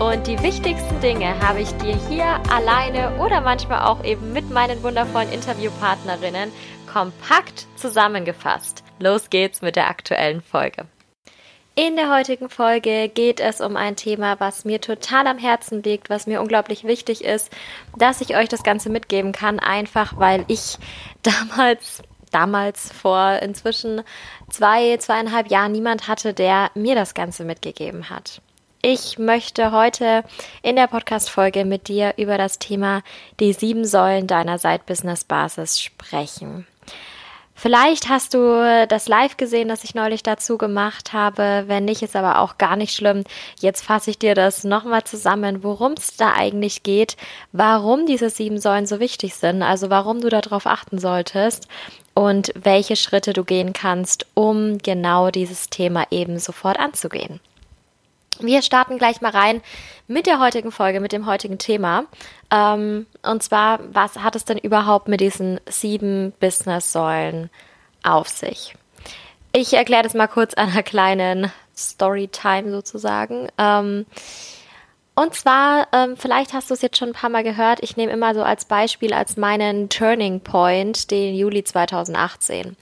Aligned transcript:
und 0.00 0.28
die 0.28 0.40
wichtigsten 0.42 1.00
Dinge 1.00 1.40
habe 1.40 1.60
ich 1.60 1.70
dir 1.78 1.96
hier 2.08 2.24
alleine 2.50 3.16
oder 3.18 3.40
manchmal 3.40 3.82
auch 3.82 4.04
eben 4.04 4.32
mit 4.32 4.48
meinen 4.50 4.82
wundervollen 4.82 5.32
Interviewpartnerinnen 5.32 6.52
kompakt 6.92 7.66
zusammengefasst. 7.76 8.84
Los 9.00 9.28
geht's 9.28 9.60
mit 9.60 9.76
der 9.76 9.88
aktuellen 9.88 10.40
Folge. 10.40 10.86
In 11.74 11.96
der 11.96 12.12
heutigen 12.12 12.48
Folge 12.48 13.08
geht 13.08 13.40
es 13.40 13.60
um 13.60 13.76
ein 13.76 13.96
Thema, 13.96 14.40
was 14.40 14.64
mir 14.64 14.80
total 14.80 15.26
am 15.26 15.38
Herzen 15.38 15.82
liegt, 15.82 16.10
was 16.10 16.26
mir 16.26 16.40
unglaublich 16.40 16.84
wichtig 16.84 17.24
ist, 17.24 17.50
dass 17.96 18.20
ich 18.20 18.36
euch 18.36 18.48
das 18.48 18.62
Ganze 18.62 18.90
mitgeben 18.90 19.32
kann, 19.32 19.58
einfach 19.58 20.16
weil 20.16 20.44
ich 20.48 20.78
damals 21.22 22.02
damals 22.30 22.92
vor 22.92 23.38
inzwischen 23.40 24.02
zwei, 24.50 24.96
zweieinhalb 24.98 25.50
Jahren 25.50 25.72
niemand 25.72 26.08
hatte, 26.08 26.34
der 26.34 26.70
mir 26.74 26.94
das 26.94 27.14
Ganze 27.14 27.44
mitgegeben 27.44 28.10
hat. 28.10 28.42
Ich 28.80 29.18
möchte 29.18 29.72
heute 29.72 30.22
in 30.62 30.76
der 30.76 30.86
Podcast-Folge 30.86 31.64
mit 31.64 31.88
dir 31.88 32.14
über 32.16 32.38
das 32.38 32.60
Thema 32.60 33.02
die 33.40 33.52
sieben 33.52 33.84
Säulen 33.84 34.28
deiner 34.28 34.56
Side-Business-Basis 34.58 35.80
sprechen. 35.80 36.64
Vielleicht 37.56 38.08
hast 38.08 38.34
du 38.34 38.86
das 38.88 39.08
live 39.08 39.36
gesehen, 39.36 39.66
das 39.66 39.82
ich 39.82 39.96
neulich 39.96 40.22
dazu 40.22 40.58
gemacht 40.58 41.12
habe. 41.12 41.64
Wenn 41.66 41.86
nicht, 41.86 42.02
ist 42.02 42.14
aber 42.14 42.38
auch 42.38 42.56
gar 42.56 42.76
nicht 42.76 42.94
schlimm. 42.94 43.24
Jetzt 43.58 43.84
fasse 43.84 44.10
ich 44.10 44.18
dir 44.20 44.36
das 44.36 44.62
nochmal 44.62 45.02
zusammen, 45.02 45.64
worum 45.64 45.94
es 45.94 46.16
da 46.16 46.34
eigentlich 46.34 46.84
geht, 46.84 47.16
warum 47.50 48.06
diese 48.06 48.30
sieben 48.30 48.60
Säulen 48.60 48.86
so 48.86 49.00
wichtig 49.00 49.34
sind, 49.34 49.64
also 49.64 49.90
warum 49.90 50.20
du 50.20 50.28
darauf 50.28 50.66
achten 50.66 51.00
solltest 51.00 51.66
und 52.14 52.52
welche 52.54 52.94
Schritte 52.94 53.32
du 53.32 53.42
gehen 53.42 53.72
kannst, 53.72 54.24
um 54.34 54.78
genau 54.78 55.32
dieses 55.32 55.68
Thema 55.68 56.06
eben 56.12 56.38
sofort 56.38 56.78
anzugehen. 56.78 57.40
Wir 58.40 58.62
starten 58.62 58.98
gleich 58.98 59.20
mal 59.20 59.32
rein 59.32 59.62
mit 60.06 60.26
der 60.26 60.38
heutigen 60.40 60.70
Folge, 60.70 61.00
mit 61.00 61.12
dem 61.12 61.26
heutigen 61.26 61.58
Thema. 61.58 62.04
Ähm, 62.50 63.06
und 63.22 63.42
zwar, 63.42 63.80
was 63.92 64.18
hat 64.18 64.36
es 64.36 64.44
denn 64.44 64.58
überhaupt 64.58 65.08
mit 65.08 65.20
diesen 65.20 65.60
sieben 65.68 66.32
Business-Säulen 66.40 67.50
auf 68.02 68.28
sich? 68.28 68.74
Ich 69.52 69.74
erkläre 69.74 70.02
das 70.02 70.14
mal 70.14 70.28
kurz 70.28 70.54
an 70.54 70.70
einer 70.70 70.82
kleinen 70.82 71.50
Storytime 71.76 72.70
sozusagen. 72.70 73.48
Ähm, 73.58 74.06
und 75.14 75.34
zwar, 75.34 75.88
ähm, 75.92 76.16
vielleicht 76.16 76.52
hast 76.52 76.70
du 76.70 76.74
es 76.74 76.82
jetzt 76.82 76.96
schon 76.96 77.08
ein 77.08 77.14
paar 77.14 77.30
Mal 77.30 77.42
gehört, 77.42 77.82
ich 77.82 77.96
nehme 77.96 78.12
immer 78.12 78.34
so 78.34 78.42
als 78.42 78.66
Beispiel 78.66 79.12
als 79.12 79.36
meinen 79.36 79.88
Turning 79.88 80.40
Point 80.40 81.10
den 81.10 81.34
Juli 81.34 81.64
2018 81.64 82.76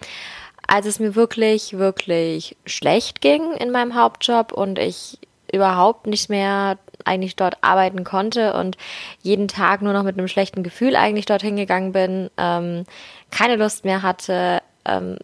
als 0.66 0.86
es 0.86 0.98
mir 0.98 1.14
wirklich, 1.14 1.78
wirklich 1.78 2.56
schlecht 2.66 3.20
ging 3.20 3.52
in 3.52 3.70
meinem 3.70 3.94
Hauptjob 3.94 4.52
und 4.52 4.78
ich 4.78 5.18
überhaupt 5.52 6.06
nicht 6.06 6.28
mehr 6.28 6.78
eigentlich 7.04 7.36
dort 7.36 7.56
arbeiten 7.60 8.04
konnte 8.04 8.54
und 8.54 8.76
jeden 9.22 9.48
Tag 9.48 9.82
nur 9.82 9.92
noch 9.92 10.02
mit 10.02 10.18
einem 10.18 10.28
schlechten 10.28 10.62
Gefühl 10.62 10.96
eigentlich 10.96 11.26
dorthin 11.26 11.56
gegangen 11.56 11.92
bin, 11.92 12.30
ähm, 12.36 12.84
keine 13.30 13.56
Lust 13.56 13.84
mehr 13.84 14.02
hatte, 14.02 14.62
ähm, 14.84 15.18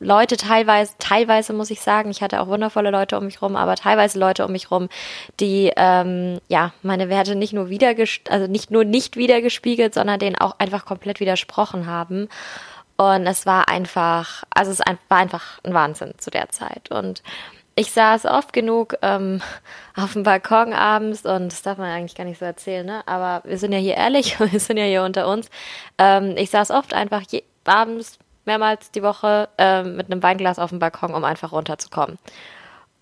Leute 0.00 0.36
teilweise, 0.36 0.92
teilweise 0.98 1.52
muss 1.52 1.70
ich 1.70 1.80
sagen, 1.80 2.10
ich 2.10 2.22
hatte 2.22 2.40
auch 2.40 2.46
wundervolle 2.46 2.90
Leute 2.90 3.18
um 3.18 3.24
mich 3.24 3.42
rum, 3.42 3.56
aber 3.56 3.74
teilweise 3.74 4.18
Leute 4.18 4.44
um 4.44 4.52
mich 4.52 4.70
rum, 4.70 4.88
die 5.40 5.72
ähm, 5.76 6.38
ja 6.48 6.72
meine 6.82 7.08
Werte 7.08 7.34
nicht 7.34 7.52
nur 7.52 7.68
wieder, 7.68 7.94
also 8.28 8.46
nicht 8.46 8.70
nur 8.70 8.84
nicht 8.84 9.16
wiedergespiegelt, 9.16 9.94
sondern 9.94 10.20
denen 10.20 10.36
auch 10.36 10.54
einfach 10.58 10.84
komplett 10.84 11.20
widersprochen 11.20 11.86
haben. 11.86 12.28
Und 12.96 13.26
es 13.26 13.46
war 13.46 13.68
einfach, 13.68 14.42
also 14.50 14.70
es 14.72 14.80
war 15.08 15.18
einfach 15.18 15.60
ein 15.62 15.74
Wahnsinn 15.74 16.14
zu 16.18 16.30
der 16.30 16.48
Zeit. 16.50 16.90
Und 16.90 17.22
ich 17.78 17.92
saß 17.92 18.24
oft 18.26 18.52
genug 18.52 18.96
ähm, 19.02 19.40
auf 19.96 20.14
dem 20.14 20.24
Balkon 20.24 20.72
abends 20.72 21.24
und 21.24 21.52
das 21.52 21.62
darf 21.62 21.78
man 21.78 21.90
eigentlich 21.90 22.16
gar 22.16 22.24
nicht 22.24 22.38
so 22.38 22.44
erzählen, 22.44 22.84
ne? 22.84 23.06
Aber 23.06 23.48
wir 23.48 23.56
sind 23.56 23.72
ja 23.72 23.78
hier 23.78 23.94
ehrlich, 23.94 24.38
wir 24.52 24.60
sind 24.60 24.78
ja 24.78 24.84
hier 24.84 25.04
unter 25.04 25.28
uns. 25.28 25.48
Ähm, 25.96 26.34
ich 26.36 26.50
saß 26.50 26.72
oft 26.72 26.92
einfach 26.92 27.22
je, 27.30 27.44
abends 27.64 28.18
mehrmals 28.44 28.90
die 28.90 29.02
Woche 29.02 29.48
ähm, 29.58 29.96
mit 29.96 30.10
einem 30.10 30.22
Weinglas 30.22 30.58
auf 30.58 30.70
dem 30.70 30.80
Balkon, 30.80 31.14
um 31.14 31.22
einfach 31.22 31.52
runterzukommen. 31.52 32.18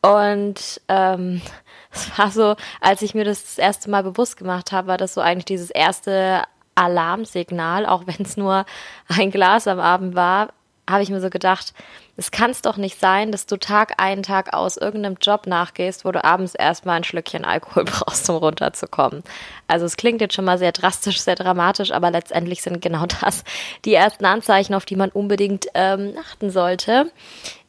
Und 0.03 0.81
ähm, 0.88 1.41
es 1.91 2.19
war 2.19 2.31
so, 2.31 2.56
als 2.81 3.00
ich 3.00 3.15
mir 3.15 3.25
das, 3.25 3.44
das 3.44 3.59
erste 3.59 3.88
Mal 3.91 4.03
bewusst 4.03 4.36
gemacht 4.36 4.72
habe, 4.72 4.88
war 4.88 4.98
das 4.98 5.15
so 5.15 5.22
eigentlich 5.22 5.47
dieses 5.47 5.70
erste 5.70 6.42
Alarmsignal, 6.75 7.86
auch 7.86 8.06
wenn 8.06 8.26
es 8.26 8.36
nur 8.36 8.66
ein 9.09 9.31
Glas 9.31 9.66
am 9.66 9.81
Abend 9.81 10.15
war, 10.15 10.50
habe 10.88 11.03
ich 11.03 11.09
mir 11.09 11.20
so 11.20 11.31
gedacht, 11.31 11.72
es 12.16 12.31
kann 12.31 12.50
es 12.50 12.62
doch 12.62 12.78
nicht 12.78 12.99
sein, 12.99 13.31
dass 13.31 13.47
du 13.47 13.59
Tag 13.59 13.94
ein, 13.99 14.22
Tag 14.22 14.54
aus 14.54 14.78
irgendeinem 14.78 15.16
Job 15.21 15.47
nachgehst, 15.47 16.04
wo 16.04 16.12
du 16.12 16.25
abends 16.25 16.54
erstmal 16.54 16.97
ein 16.97 17.04
Schlückchen 17.04 17.44
Alkohol 17.44 17.84
brauchst, 17.87 18.28
um 18.31 18.37
runterzukommen. 18.37 19.22
Also 19.69 19.84
es 19.84 19.97
klingt 19.97 20.21
jetzt 20.21 20.34
schon 20.34 20.47
mal 20.47 20.59
sehr 20.59 20.72
drastisch, 20.72 21.21
sehr 21.21 21.34
dramatisch, 21.34 21.93
aber 21.93 22.10
letztendlich 22.10 22.62
sind 22.62 22.81
genau 22.81 23.04
das 23.21 23.44
die 23.84 23.94
ersten 23.94 24.25
Anzeichen, 24.25 24.75
auf 24.75 24.87
die 24.87 24.97
man 24.97 25.10
unbedingt 25.10 25.66
ähm, 25.75 26.15
achten 26.19 26.50
sollte, 26.50 27.10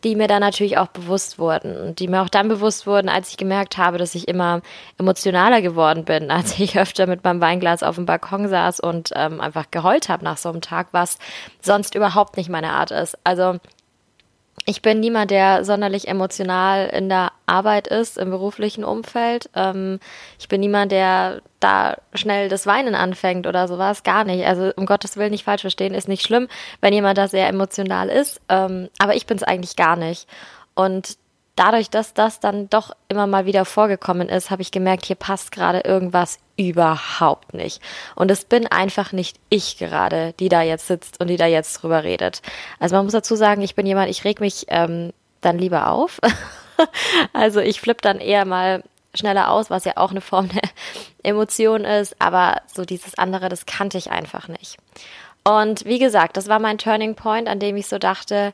die 0.04 0.16
mir 0.16 0.28
dann 0.28 0.42
natürlich 0.42 0.78
auch 0.78 0.88
bewusst 0.88 1.40
wurden 1.40 1.76
und 1.76 2.00
die 2.00 2.08
mir 2.08 2.22
auch 2.22 2.30
dann 2.30 2.48
bewusst 2.48 2.88
wurden, 2.88 3.10
als 3.10 3.30
ich 3.32 3.38
gemerkt 3.38 3.78
habe, 3.78 3.98
dass 3.98 4.16
ich 4.16 4.30
immer 4.30 4.62
emotionaler 4.98 5.62
geworden 5.62 6.06
bin, 6.06 6.32
als 6.32 6.58
ich 6.58 6.80
öfter 6.80 7.06
mit 7.06 7.24
meinem 7.26 7.42
Weinglas 7.42 7.84
auf 7.84 7.96
dem 7.96 8.06
Balkon 8.06 8.48
saß 8.48 8.80
und 8.80 9.12
ähm, 9.14 9.42
einfach 9.42 9.72
geheult 9.72 10.08
habe 10.08 10.24
nach 10.24 10.38
so 10.38 10.50
einem 10.50 10.62
Tag, 10.62 10.88
was 10.92 11.18
sonst 11.62 11.96
überhaupt 11.96 12.38
nicht 12.38 12.50
meine 12.50 12.72
Art 12.72 12.92
ist. 12.92 13.18
Also 13.26 13.60
ich 14.70 14.82
bin 14.82 15.00
niemand, 15.00 15.32
der 15.32 15.64
sonderlich 15.64 16.10
emotional 16.10 16.88
in 16.88 17.08
der 17.08 17.32
Arbeit 17.46 17.88
ist, 17.88 18.18
im 18.18 18.32
beruflichen 18.32 18.84
Umfeld. 18.84 19.50
Ähm, 19.56 20.02
ich 20.38 20.50
bin 20.50 20.60
niemand, 20.60 20.92
der 20.92 21.42
da 21.62 21.96
schnell 22.14 22.50
das 22.50 22.68
Weinen 22.68 22.94
anfängt 22.94 23.48
oder 23.48 23.70
sowas. 23.70 24.04
Gar 24.04 24.26
nicht. 24.26 24.46
Also 24.46 24.74
um 24.76 24.86
Gottes 24.86 25.16
Willen 25.16 25.32
nicht 25.32 25.46
falsch 25.46 25.62
verstehen, 25.62 25.94
ist 25.94 26.10
nicht 26.10 26.22
schlimm, 26.22 26.50
wenn 26.82 26.92
jemand 26.92 27.18
da 27.18 27.30
sehr 27.30 27.48
emotional 27.48 28.10
ist. 28.10 28.42
Ähm, 28.50 28.90
aber 29.00 29.16
ich 29.16 29.26
bin 29.26 29.38
es 29.38 29.44
eigentlich 29.44 29.78
gar 29.78 29.96
nicht. 29.96 30.28
Und 30.76 31.18
dadurch, 31.58 31.90
dass 31.90 32.14
das 32.14 32.40
dann 32.40 32.70
doch 32.70 32.92
immer 33.10 33.28
mal 33.28 33.46
wieder 33.46 33.66
vorgekommen 33.66 34.30
ist, 34.30 34.50
habe 34.52 34.62
ich 34.62 34.72
gemerkt, 34.72 35.06
hier 35.06 35.16
passt 35.18 35.52
gerade 35.52 35.82
irgendwas 35.82 36.40
überhaupt 36.56 37.54
nicht. 37.54 37.82
Und 38.16 38.32
es 38.32 38.46
bin 38.46 38.68
einfach 38.68 39.12
nicht 39.12 39.38
ich 39.50 39.78
gerade, 39.78 40.34
die 40.40 40.50
da 40.50 40.62
jetzt 40.62 40.88
sitzt 40.88 41.20
und 41.20 41.28
die 41.28 41.38
da 41.38 41.46
jetzt 41.46 41.82
drüber 41.82 42.04
redet. 42.04 42.42
Also 42.80 42.96
man 42.96 43.06
muss 43.06 43.14
dazu 43.14 43.36
sagen, 43.36 43.62
ich 43.62 43.76
bin 43.76 43.86
jemand, 43.86 44.10
ich 44.10 44.24
reg 44.24 44.40
mich 44.40 44.66
ähm, 44.70 45.12
dann 45.42 45.58
lieber 45.58 45.92
auf. 45.92 46.20
also 47.34 47.60
ich 47.60 47.82
flippe 47.82 48.02
dann 48.02 48.20
eher 48.20 48.46
mal 48.46 48.84
schneller 49.14 49.52
aus, 49.52 49.70
was 49.70 49.86
ja 49.86 49.94
auch 49.96 50.12
eine 50.12 50.22
Form 50.22 50.50
der 50.50 50.70
Emotion 51.24 51.86
ist, 51.86 52.16
aber 52.20 52.62
so 52.74 52.86
dieses 52.86 53.18
andere, 53.18 53.50
das 53.50 53.66
kannte 53.66 53.98
ich 53.98 54.12
einfach 54.12 54.48
nicht. 54.48 54.78
Und 55.44 55.86
wie 55.86 56.00
gesagt, 56.00 56.38
das 56.38 56.50
war 56.50 56.60
mein 56.60 56.78
Turning 56.78 57.16
Point, 57.16 57.48
an 57.48 57.60
dem 57.60 57.78
ich 57.78 57.88
so 57.88 57.98
dachte, 57.98 58.54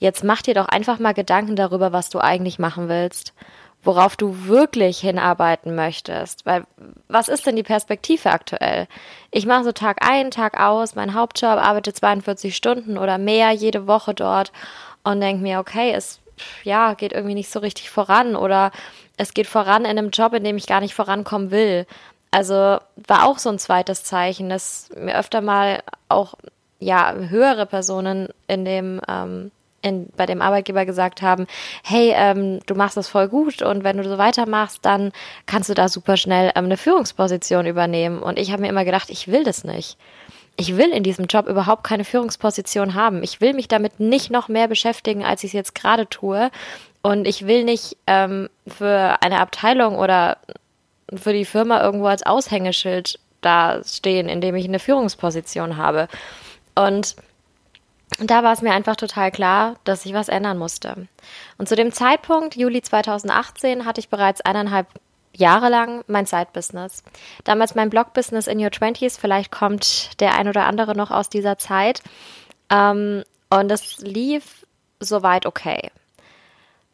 Jetzt 0.00 0.24
mach 0.24 0.40
dir 0.40 0.54
doch 0.54 0.66
einfach 0.66 0.98
mal 0.98 1.12
Gedanken 1.12 1.56
darüber, 1.56 1.92
was 1.92 2.08
du 2.08 2.18
eigentlich 2.18 2.58
machen 2.58 2.88
willst, 2.88 3.34
worauf 3.82 4.16
du 4.16 4.46
wirklich 4.46 4.98
hinarbeiten 4.98 5.74
möchtest. 5.74 6.46
Weil 6.46 6.64
was 7.06 7.28
ist 7.28 7.46
denn 7.46 7.54
die 7.54 7.62
Perspektive 7.62 8.30
aktuell? 8.30 8.88
Ich 9.30 9.44
mache 9.44 9.64
so 9.64 9.72
Tag 9.72 9.98
ein, 10.00 10.30
Tag 10.30 10.58
aus, 10.58 10.94
mein 10.94 11.14
Hauptjob, 11.14 11.58
arbeite 11.58 11.92
42 11.92 12.56
Stunden 12.56 12.96
oder 12.96 13.18
mehr 13.18 13.52
jede 13.52 13.86
Woche 13.86 14.14
dort 14.14 14.52
und 15.04 15.20
denke 15.20 15.42
mir, 15.42 15.60
okay, 15.60 15.92
es 15.94 16.18
ja, 16.64 16.94
geht 16.94 17.12
irgendwie 17.12 17.34
nicht 17.34 17.50
so 17.50 17.58
richtig 17.58 17.90
voran 17.90 18.36
oder 18.36 18.72
es 19.18 19.34
geht 19.34 19.46
voran 19.46 19.84
in 19.84 19.98
einem 19.98 20.10
Job, 20.10 20.32
in 20.32 20.44
dem 20.44 20.56
ich 20.56 20.66
gar 20.66 20.80
nicht 20.80 20.94
vorankommen 20.94 21.50
will. 21.50 21.86
Also 22.30 22.78
war 22.96 23.26
auch 23.26 23.38
so 23.38 23.50
ein 23.50 23.58
zweites 23.58 24.02
Zeichen, 24.04 24.48
dass 24.48 24.88
mir 24.96 25.18
öfter 25.18 25.42
mal 25.42 25.82
auch 26.08 26.34
ja 26.78 27.12
höhere 27.12 27.66
Personen 27.66 28.28
in 28.46 28.64
dem 28.64 29.02
ähm, 29.06 29.50
in, 29.82 30.08
bei 30.16 30.26
dem 30.26 30.42
Arbeitgeber 30.42 30.84
gesagt 30.84 31.22
haben, 31.22 31.46
hey, 31.82 32.12
ähm, 32.14 32.60
du 32.66 32.74
machst 32.74 32.96
das 32.96 33.08
voll 33.08 33.28
gut 33.28 33.62
und 33.62 33.84
wenn 33.84 33.96
du 33.96 34.04
so 34.04 34.18
weitermachst, 34.18 34.78
dann 34.82 35.12
kannst 35.46 35.68
du 35.68 35.74
da 35.74 35.88
super 35.88 36.16
schnell 36.16 36.52
ähm, 36.54 36.66
eine 36.66 36.76
Führungsposition 36.76 37.66
übernehmen. 37.66 38.22
Und 38.22 38.38
ich 38.38 38.52
habe 38.52 38.62
mir 38.62 38.68
immer 38.68 38.84
gedacht, 38.84 39.10
ich 39.10 39.28
will 39.28 39.44
das 39.44 39.64
nicht. 39.64 39.96
Ich 40.56 40.76
will 40.76 40.90
in 40.90 41.02
diesem 41.02 41.26
Job 41.26 41.48
überhaupt 41.48 41.84
keine 41.84 42.04
Führungsposition 42.04 42.94
haben. 42.94 43.22
Ich 43.22 43.40
will 43.40 43.54
mich 43.54 43.68
damit 43.68 43.98
nicht 43.98 44.30
noch 44.30 44.48
mehr 44.48 44.68
beschäftigen, 44.68 45.24
als 45.24 45.42
ich 45.42 45.50
es 45.50 45.54
jetzt 45.54 45.74
gerade 45.74 46.08
tue. 46.08 46.50
Und 47.02 47.26
ich 47.26 47.46
will 47.46 47.64
nicht 47.64 47.96
ähm, 48.06 48.50
für 48.66 49.16
eine 49.22 49.40
Abteilung 49.40 49.98
oder 49.98 50.36
für 51.14 51.32
die 51.32 51.46
Firma 51.46 51.82
irgendwo 51.82 52.06
als 52.06 52.24
Aushängeschild 52.24 53.18
da 53.40 53.80
stehen, 53.84 54.28
indem 54.28 54.54
ich 54.54 54.66
eine 54.66 54.78
Führungsposition 54.78 55.78
habe. 55.78 56.08
Und 56.74 57.16
da 58.18 58.42
war 58.42 58.52
es 58.52 58.62
mir 58.62 58.72
einfach 58.72 58.96
total 58.96 59.30
klar, 59.30 59.76
dass 59.84 60.04
ich 60.04 60.14
was 60.14 60.28
ändern 60.28 60.58
musste. 60.58 61.08
Und 61.58 61.68
zu 61.68 61.76
dem 61.76 61.92
Zeitpunkt, 61.92 62.56
Juli 62.56 62.82
2018, 62.82 63.84
hatte 63.84 64.00
ich 64.00 64.08
bereits 64.08 64.40
eineinhalb 64.40 64.86
Jahre 65.32 65.68
lang 65.68 66.02
mein 66.08 66.26
Side-Business. 66.26 67.04
Damals 67.44 67.74
mein 67.74 67.90
Blog-Business 67.90 68.46
in 68.46 68.58
Your 68.58 68.70
Twenties. 68.70 69.16
Vielleicht 69.16 69.52
kommt 69.52 70.20
der 70.20 70.34
ein 70.34 70.48
oder 70.48 70.66
andere 70.66 70.96
noch 70.96 71.10
aus 71.10 71.28
dieser 71.28 71.56
Zeit. 71.56 72.02
Ähm, 72.68 73.22
und 73.48 73.70
es 73.70 73.98
lief 73.98 74.66
soweit 74.98 75.46
okay. 75.46 75.90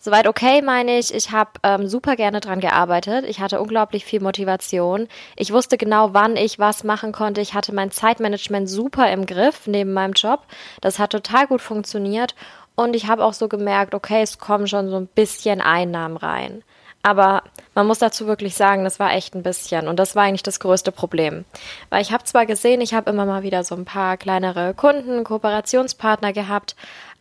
Soweit 0.06 0.28
okay 0.28 0.62
meine 0.62 1.00
ich, 1.00 1.12
ich 1.12 1.32
habe 1.32 1.50
ähm, 1.64 1.88
super 1.88 2.14
gerne 2.14 2.38
dran 2.38 2.60
gearbeitet. 2.60 3.24
Ich 3.26 3.40
hatte 3.40 3.60
unglaublich 3.60 4.04
viel 4.04 4.20
Motivation. 4.20 5.08
Ich 5.34 5.52
wusste 5.52 5.76
genau, 5.76 6.14
wann 6.14 6.36
ich 6.36 6.60
was 6.60 6.84
machen 6.84 7.10
konnte. 7.10 7.40
Ich 7.40 7.54
hatte 7.54 7.74
mein 7.74 7.90
Zeitmanagement 7.90 8.70
super 8.70 9.10
im 9.10 9.26
Griff 9.26 9.66
neben 9.66 9.92
meinem 9.92 10.12
Job. 10.12 10.44
Das 10.80 11.00
hat 11.00 11.10
total 11.10 11.48
gut 11.48 11.60
funktioniert. 11.60 12.36
Und 12.76 12.94
ich 12.94 13.08
habe 13.08 13.24
auch 13.24 13.32
so 13.32 13.48
gemerkt, 13.48 13.96
okay, 13.96 14.22
es 14.22 14.38
kommen 14.38 14.68
schon 14.68 14.90
so 14.90 14.96
ein 14.96 15.08
bisschen 15.08 15.60
Einnahmen 15.60 16.16
rein. 16.16 16.62
Aber 17.02 17.42
man 17.74 17.86
muss 17.86 17.98
dazu 17.98 18.28
wirklich 18.28 18.54
sagen, 18.54 18.84
das 18.84 18.98
war 18.98 19.12
echt 19.12 19.34
ein 19.34 19.42
bisschen. 19.42 19.86
Und 19.88 19.98
das 19.98 20.14
war 20.14 20.22
eigentlich 20.22 20.42
das 20.42 20.60
größte 20.60 20.92
Problem. 20.92 21.44
Weil 21.90 22.02
ich 22.02 22.12
habe 22.12 22.22
zwar 22.22 22.46
gesehen, 22.46 22.80
ich 22.80 22.94
habe 22.94 23.10
immer 23.10 23.26
mal 23.26 23.42
wieder 23.42 23.64
so 23.64 23.74
ein 23.74 23.84
paar 23.84 24.16
kleinere 24.16 24.72
Kunden, 24.72 25.24
Kooperationspartner 25.24 26.32
gehabt, 26.32 26.76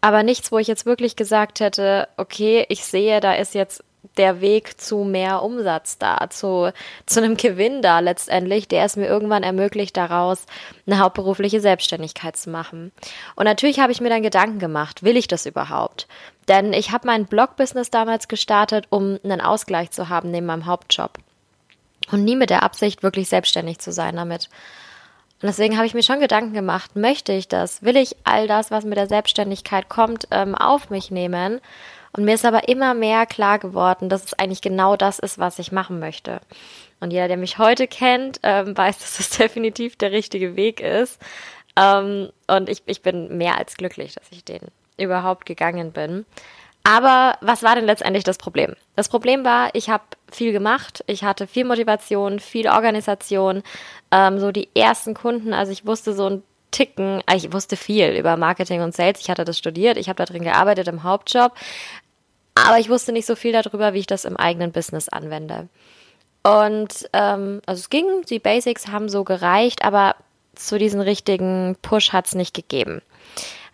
aber 0.06 0.22
nichts, 0.22 0.52
wo 0.52 0.60
ich 0.60 0.68
jetzt 0.68 0.86
wirklich 0.86 1.16
gesagt 1.16 1.60
hätte, 1.60 2.07
okay, 2.16 2.63
ich 2.69 2.86
sehe, 2.86 3.19
da 3.22 3.34
ist 3.34 3.56
jetzt 3.56 3.84
der 4.18 4.40
Weg 4.40 4.80
zu 4.80 4.98
mehr 5.04 5.42
Umsatz 5.42 5.98
da, 5.98 6.30
zu, 6.30 6.72
zu 7.07 7.24
einem 7.24 7.38
Gewinn 7.38 7.81
da 7.81 8.02
letztendlich, 8.02 8.68
der 8.68 8.86
es 8.86 8.98
mir 8.98 9.07
irgendwann 9.07 9.42
ermöglicht, 9.42 9.98
daraus 9.98 10.46
eine 10.86 11.00
hauptberufliche 11.00 11.60
Selbstständigkeit 11.60 12.38
zu 12.38 12.52
machen. 12.52 12.92
Und 13.36 13.46
natürlich 13.46 13.80
habe 13.80 13.92
ich 13.92 14.00
mir 14.00 14.10
dann 14.10 14.22
Gedanken 14.22 14.60
gemacht, 14.60 15.02
will 15.02 15.18
ich 15.18 15.28
das 15.28 15.48
überhaupt? 15.48 16.08
Denn 16.48 16.72
ich 16.72 16.92
habe 16.92 17.08
mein 17.08 17.25
Blog-Business 17.25 17.90
damals 17.90 18.28
gestartet, 18.28 18.86
um 18.92 19.18
einen 19.24 19.42
Ausgleich 19.42 19.90
zu 19.90 20.08
haben 20.08 20.30
neben 20.30 20.46
meinem 20.46 20.68
Hauptjob. 20.68 21.18
Und 22.12 22.24
nie 22.24 22.36
mit 22.36 22.51
der 22.51 22.62
Absicht, 22.62 23.01
wirklich 23.01 23.28
selbstständig 23.28 23.80
zu 23.80 23.92
sein 23.92 24.18
damit. 24.18 24.50
Und 25.42 25.48
deswegen 25.48 25.78
habe 25.78 25.86
ich 25.86 25.94
mir 25.94 26.04
schon 26.04 26.20
Gedanken 26.20 26.54
gemacht, 26.54 26.96
möchte 26.96 27.34
ich 27.34 27.48
das? 27.48 27.84
Will 27.84 27.98
ich 27.98 28.16
all 28.24 28.48
das, 28.48 28.72
was 28.72 28.86
mit 28.86 28.98
der 28.98 29.08
Selbstständigkeit 29.08 29.90
kommt, 29.90 30.28
ähm, 30.32 30.56
auf 30.56 30.90
mich 30.90 31.12
nehmen? 31.12 31.60
Und 32.14 32.24
mir 32.24 32.36
ist 32.36 32.46
aber 32.46 32.70
immer 32.70 32.94
mehr 32.94 33.26
klar 33.26 33.60
geworden, 33.60 34.08
dass 34.08 34.24
es 34.24 34.34
eigentlich 34.34 34.62
genau 34.62 34.96
das 34.96 35.20
ist, 35.20 35.38
was 35.38 35.60
ich 35.60 35.74
machen 35.74 36.00
möchte. 36.00 36.40
Und 37.02 37.12
jeder, 37.12 37.28
der 37.28 37.36
mich 37.36 37.58
heute 37.58 37.88
kennt, 37.88 38.40
ähm, 38.44 38.78
weiß, 38.78 39.00
dass 39.00 39.18
das 39.18 39.30
definitiv 39.38 39.98
der 39.98 40.12
richtige 40.12 40.56
Weg 40.56 40.80
ist. 40.80 41.22
Ähm, 41.78 42.30
und 42.48 42.70
ich, 42.70 42.84
ich 42.86 43.02
bin 43.02 43.38
mehr 43.38 43.58
als 43.58 43.76
glücklich, 43.76 44.16
dass 44.16 44.32
ich 44.32 44.46
den 44.46 44.62
überhaupt 44.98 45.46
gegangen 45.46 45.92
bin. 45.92 46.26
Aber 46.88 47.40
was 47.42 47.64
war 47.64 47.74
denn 47.74 47.86
letztendlich 47.86 48.24
das 48.24 48.38
Problem? 48.38 48.76
Das 48.96 49.10
Problem 49.10 49.44
war, 49.44 49.72
ich 49.74 49.90
habe 49.90 50.04
viel 50.32 50.52
gemacht, 50.52 51.04
ich 51.08 51.24
hatte 51.24 51.48
viel 51.48 51.66
Motivation, 51.66 52.40
viel 52.40 52.68
Organisation, 52.68 53.64
ähm, 54.12 54.40
so 54.40 54.52
die 54.52 54.70
ersten 54.76 55.16
Kunden, 55.16 55.52
also 55.52 55.72
ich 55.72 55.88
wusste 55.88 56.14
so 56.14 56.30
ein 56.30 56.44
Ticken, 56.70 57.24
äh, 57.26 57.38
ich 57.38 57.52
wusste 57.52 57.76
viel 57.76 58.12
über 58.12 58.38
Marketing 58.38 58.82
und 58.82 58.94
Sales, 58.94 59.20
ich 59.20 59.32
hatte 59.32 59.46
das 59.46 59.58
studiert, 59.58 59.98
ich 59.98 60.10
habe 60.10 60.18
da 60.18 60.26
drin 60.26 60.44
gearbeitet 60.44 60.88
im 60.88 61.02
Hauptjob, 61.02 61.54
aber 62.54 62.78
ich 62.78 62.88
wusste 62.88 63.14
nicht 63.14 63.26
so 63.26 63.36
viel 63.36 63.52
darüber, 63.52 63.96
wie 63.96 64.00
ich 64.00 64.08
das 64.08 64.24
im 64.24 64.38
eigenen 64.38 64.72
Business 64.72 65.10
anwende. 65.10 65.68
Und 66.44 67.10
ähm, 67.14 67.64
also 67.66 67.80
es 67.80 67.90
ging, 67.90 68.06
die 68.30 68.38
Basics 68.38 68.90
haben 68.90 69.10
so 69.10 69.24
gereicht, 69.24 69.84
aber 69.84 70.16
zu 70.54 70.78
diesen 70.78 71.02
richtigen 71.02 71.78
Push 71.82 72.14
hat 72.14 72.28
es 72.28 72.36
nicht 72.36 72.54
gegeben. 72.54 73.02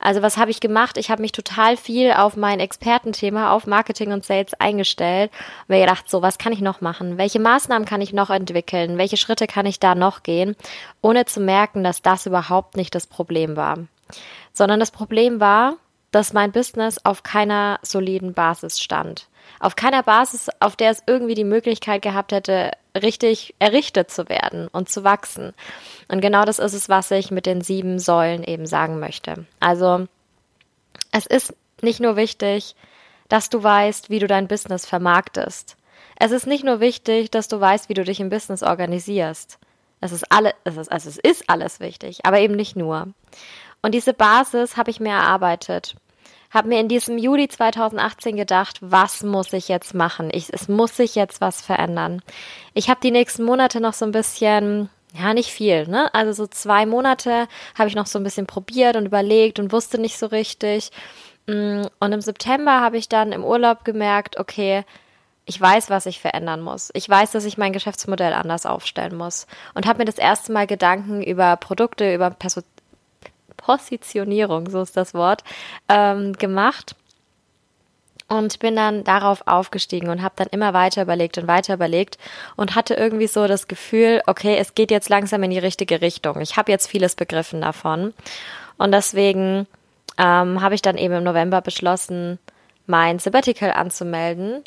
Also 0.01 0.21
was 0.24 0.38
habe 0.38 0.51
ich 0.51 0.59
gemacht? 0.59 0.98
Ich 0.98 1.12
habe 1.12 1.21
mich 1.21 1.31
total 1.31 1.77
viel 1.77 2.12
auf 2.12 2.36
mein 2.36 2.59
Expertenthema, 2.59 3.51
auf 3.51 3.68
Marketing 3.68 4.12
und 4.12 4.25
Sales 4.25 4.53
eingestellt 4.56 5.31
und 5.62 5.75
mir 5.75 5.81
gedacht, 5.81 6.09
so, 6.09 6.21
was 6.24 6.39
kann 6.39 6.51
ich 6.51 6.62
noch 6.62 6.81
machen? 6.81 7.18
Welche 7.19 7.39
Maßnahmen 7.39 7.88
kann 7.88 8.01
ich 8.01 8.12
noch 8.12 8.31
entwickeln? 8.31 8.98
Welche 8.98 9.18
Schritte 9.18 9.45
kann 9.45 9.68
ich 9.68 9.80
da 9.80 9.94
noch 9.94 10.24
gehen? 10.24 10.56
Ohne 11.01 11.25
zu 11.25 11.39
merken, 11.39 11.83
dass 11.83 12.01
das 12.01 12.25
überhaupt 12.25 12.77
nicht 12.77 12.95
das 12.95 13.06
Problem 13.06 13.56
war. 13.56 13.77
Sondern 14.53 14.80
das 14.80 14.92
Problem 14.92 15.39
war, 15.39 15.75
dass 16.09 16.33
mein 16.33 16.51
Business 16.51 17.00
auf 17.06 17.24
keiner 17.24 17.80
soliden 17.83 18.33
Basis 18.33 18.80
stand. 18.80 19.27
Auf 19.59 19.75
keiner 19.75 20.03
Basis, 20.03 20.50
auf 20.59 20.75
der 20.75 20.92
es 20.92 21.03
irgendwie 21.06 21.36
die 21.36 21.44
Möglichkeit 21.44 22.01
gehabt 22.01 22.31
hätte, 22.31 22.71
richtig 22.95 23.56
errichtet 23.59 24.12
zu 24.12 24.27
werden 24.30 24.68
und 24.68 24.89
zu 24.89 25.03
wachsen. 25.03 25.53
Und 26.07 26.21
genau 26.21 26.45
das 26.45 26.59
ist 26.59 26.74
es, 26.74 26.89
was 26.89 27.12
ich 27.12 27.31
mit 27.31 27.45
den 27.45 27.62
sieben 27.62 28.00
Säulen 28.00 28.44
eben 28.44 28.65
sagen 28.65 29.00
möchte. 29.00 29.45
Also, 29.59 30.07
es 31.12 31.25
ist 31.25 31.53
nicht 31.81 32.00
nur 32.00 32.15
wichtig, 32.15 32.75
dass 33.30 33.50
du 33.50 33.63
weißt, 33.63 34.09
wie 34.09 34.19
du 34.19 34.27
dein 34.27 34.48
Business 34.48 34.86
vermarktest. 34.86 35.77
Es 36.19 36.31
ist 36.31 36.48
nicht 36.48 36.63
nur 36.63 36.80
wichtig, 36.80 37.31
dass 37.31 37.48
du 37.48 37.59
weißt, 37.59 37.89
wie 37.89 37.94
du 37.94 38.03
dich 38.03 38.19
im 38.19 38.30
Business 38.30 38.62
organisierst. 38.62 39.57
Es 40.01 40.12
ist 40.12 40.31
alle, 40.31 40.53
es 40.63 40.77
ist, 40.77 40.92
also 40.92 41.09
es 41.09 41.18
ist 41.18 41.50
alles 41.50 41.80
wichtig, 41.80 42.25
aber 42.25 42.39
eben 42.39 42.56
nicht 42.56 42.75
nur. 42.75 43.07
Und 43.81 43.94
diese 43.94 44.13
Basis 44.13 44.77
habe 44.77 44.92
ich 44.92 45.00
mir 45.00 45.12
erarbeitet. 45.12 45.95
Habe 46.51 46.68
mir 46.68 46.80
in 46.80 46.89
diesem 46.89 47.18
Juli 47.18 47.48
2018 47.48 48.36
gedacht, 48.36 48.77
was 48.81 49.24
muss 49.24 49.53
ich 49.53 49.69
jetzt 49.69 49.94
machen? 49.94 50.30
Ich, 50.33 50.51
es 50.51 50.68
muss 50.68 50.98
sich 50.98 51.15
jetzt 51.15 51.42
was 51.42 51.62
verändern. 51.62 52.21
Ich 52.74 52.89
habe 52.89 53.00
die 53.01 53.12
nächsten 53.12 53.44
Monate 53.44 53.80
noch 53.80 53.94
so 53.94 54.06
ein 54.06 54.12
bisschen 54.12 54.89
ja, 55.13 55.33
nicht 55.33 55.51
viel, 55.51 55.88
ne? 55.88 56.13
Also 56.13 56.31
so 56.31 56.48
zwei 56.48 56.86
Monate 56.86 57.48
habe 57.77 57.89
ich 57.89 57.95
noch 57.95 58.06
so 58.06 58.18
ein 58.18 58.24
bisschen 58.24 58.48
probiert 58.48 58.95
und 58.95 59.06
überlegt 59.06 59.59
und 59.59 59.71
wusste 59.71 60.00
nicht 60.00 60.18
so 60.18 60.27
richtig. 60.27 60.92
Mm, 61.48 61.83
und 62.00 62.12
im 62.13 62.21
September 62.21 62.80
habe 62.80 62.98
ich 62.98 63.09
dann 63.09 63.33
im 63.33 63.44
Urlaub 63.44 63.83
gemerkt, 63.83 64.39
okay, 64.39 64.86
ich 65.45 65.59
weiß, 65.59 65.89
was 65.89 66.06
ich 66.06 66.21
verändern 66.21 66.62
muss. 66.62 66.92
Ich 66.94 67.09
weiß, 67.09 67.31
dass 67.31 67.45
ich 67.45 67.57
mein 67.57 67.74
Geschäftsmodell 67.74 68.33
anders 68.33 68.65
aufstellen 68.65 69.18
muss. 69.18 69.48
Und 69.74 69.86
habe 69.86 70.00
mir 70.00 70.06
das 70.06 70.18
erste 70.18 70.53
Mal 70.53 70.68
Gedanken 70.68 71.21
über 71.21 71.57
Produkte, 71.57 72.13
über 72.13 72.30
Positionierung, 73.62 74.69
so 74.69 74.81
ist 74.81 74.98
das 74.98 75.13
Wort, 75.13 75.44
ähm, 75.90 76.34
gemacht 76.34 76.96
und 78.31 78.60
bin 78.60 78.78
dann 78.78 79.04
darauf 79.04 79.46
aufgestiegen 79.46 80.10
und 80.10 80.22
habe 80.22 80.36
dann 80.38 80.48
immer 80.52 80.74
weiter 80.74 81.02
überlegt 81.02 81.38
und 81.38 81.48
weiter 81.48 81.74
überlegt 81.74 82.18
und 82.56 82.75
hatte 82.75 82.94
irgendwie 82.94 83.28
so 83.28 83.46
das 83.46 83.68
Gefühl, 83.68 84.22
okay, 84.25 84.56
es 84.58 84.74
geht 84.74 84.90
jetzt 84.90 85.10
langsam 85.10 85.44
in 85.44 85.52
die 85.52 85.60
richtige 85.60 86.02
Richtung. 86.02 86.40
Ich 86.40 86.56
habe 86.56 86.72
jetzt 86.72 86.88
vieles 86.88 87.16
begriffen 87.16 87.60
davon 87.62 88.13
und 88.78 88.94
deswegen 88.94 89.68
ähm, 90.18 90.62
habe 90.62 90.75
ich 90.75 90.82
dann 90.82 90.98
eben 90.98 91.15
im 91.15 91.24
November 91.24 91.62
beschlossen, 91.62 92.39
mein 92.88 93.20
Sabbatical 93.20 93.72
anzumelden 93.72 94.63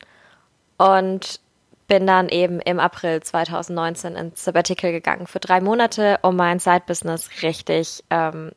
und 0.77 1.41
bin 1.87 2.07
dann 2.07 2.29
eben 2.29 2.61
im 2.61 2.81
April 2.81 3.23
2019 3.23 4.17
ins 4.17 4.45
Sabbatical 4.45 4.93
gegangen 4.93 5.27
für 5.27 5.41
drei 5.41 5.61
Monate, 5.61 6.19
um 6.23 6.37
mein 6.37 6.59
Side-Business 6.59 7.43
richtig 7.43 8.05
ähm, 8.11 8.53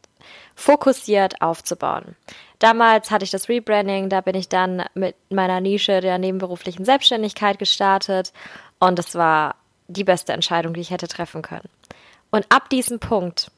fokussiert 0.55 1.41
aufzubauen. 1.41 2.15
Damals 2.59 3.11
hatte 3.11 3.23
ich 3.23 3.31
das 3.31 3.49
Rebranding, 3.49 4.09
da 4.09 4.21
bin 4.21 4.35
ich 4.35 4.49
dann 4.49 4.83
mit 4.95 5.15
meiner 5.29 5.61
Nische 5.61 6.01
der 6.01 6.17
nebenberuflichen 6.17 6.85
Selbstständigkeit 6.85 7.59
gestartet 7.59 8.33
und 8.79 8.97
es 8.97 9.15
war 9.15 9.55
die 9.87 10.03
beste 10.03 10.33
Entscheidung, 10.33 10.73
die 10.73 10.81
ich 10.81 10.91
hätte 10.91 11.07
treffen 11.07 11.41
können. 11.41 11.69
Und 12.31 12.45
ab 12.49 12.69
diesem 12.69 12.99
Punkt, 12.99 13.51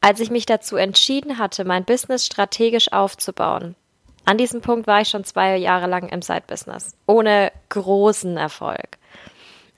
als 0.00 0.20
ich 0.20 0.30
mich 0.30 0.46
dazu 0.46 0.76
entschieden 0.76 1.38
hatte, 1.38 1.64
mein 1.64 1.84
Business 1.84 2.26
strategisch 2.26 2.92
aufzubauen, 2.92 3.76
an 4.24 4.38
diesem 4.38 4.60
Punkt 4.60 4.86
war 4.86 5.00
ich 5.00 5.08
schon 5.08 5.24
zwei 5.24 5.56
Jahre 5.56 5.86
lang 5.86 6.08
im 6.08 6.22
Side-Business, 6.22 6.94
ohne 7.06 7.52
großen 7.68 8.36
Erfolg. 8.36 8.98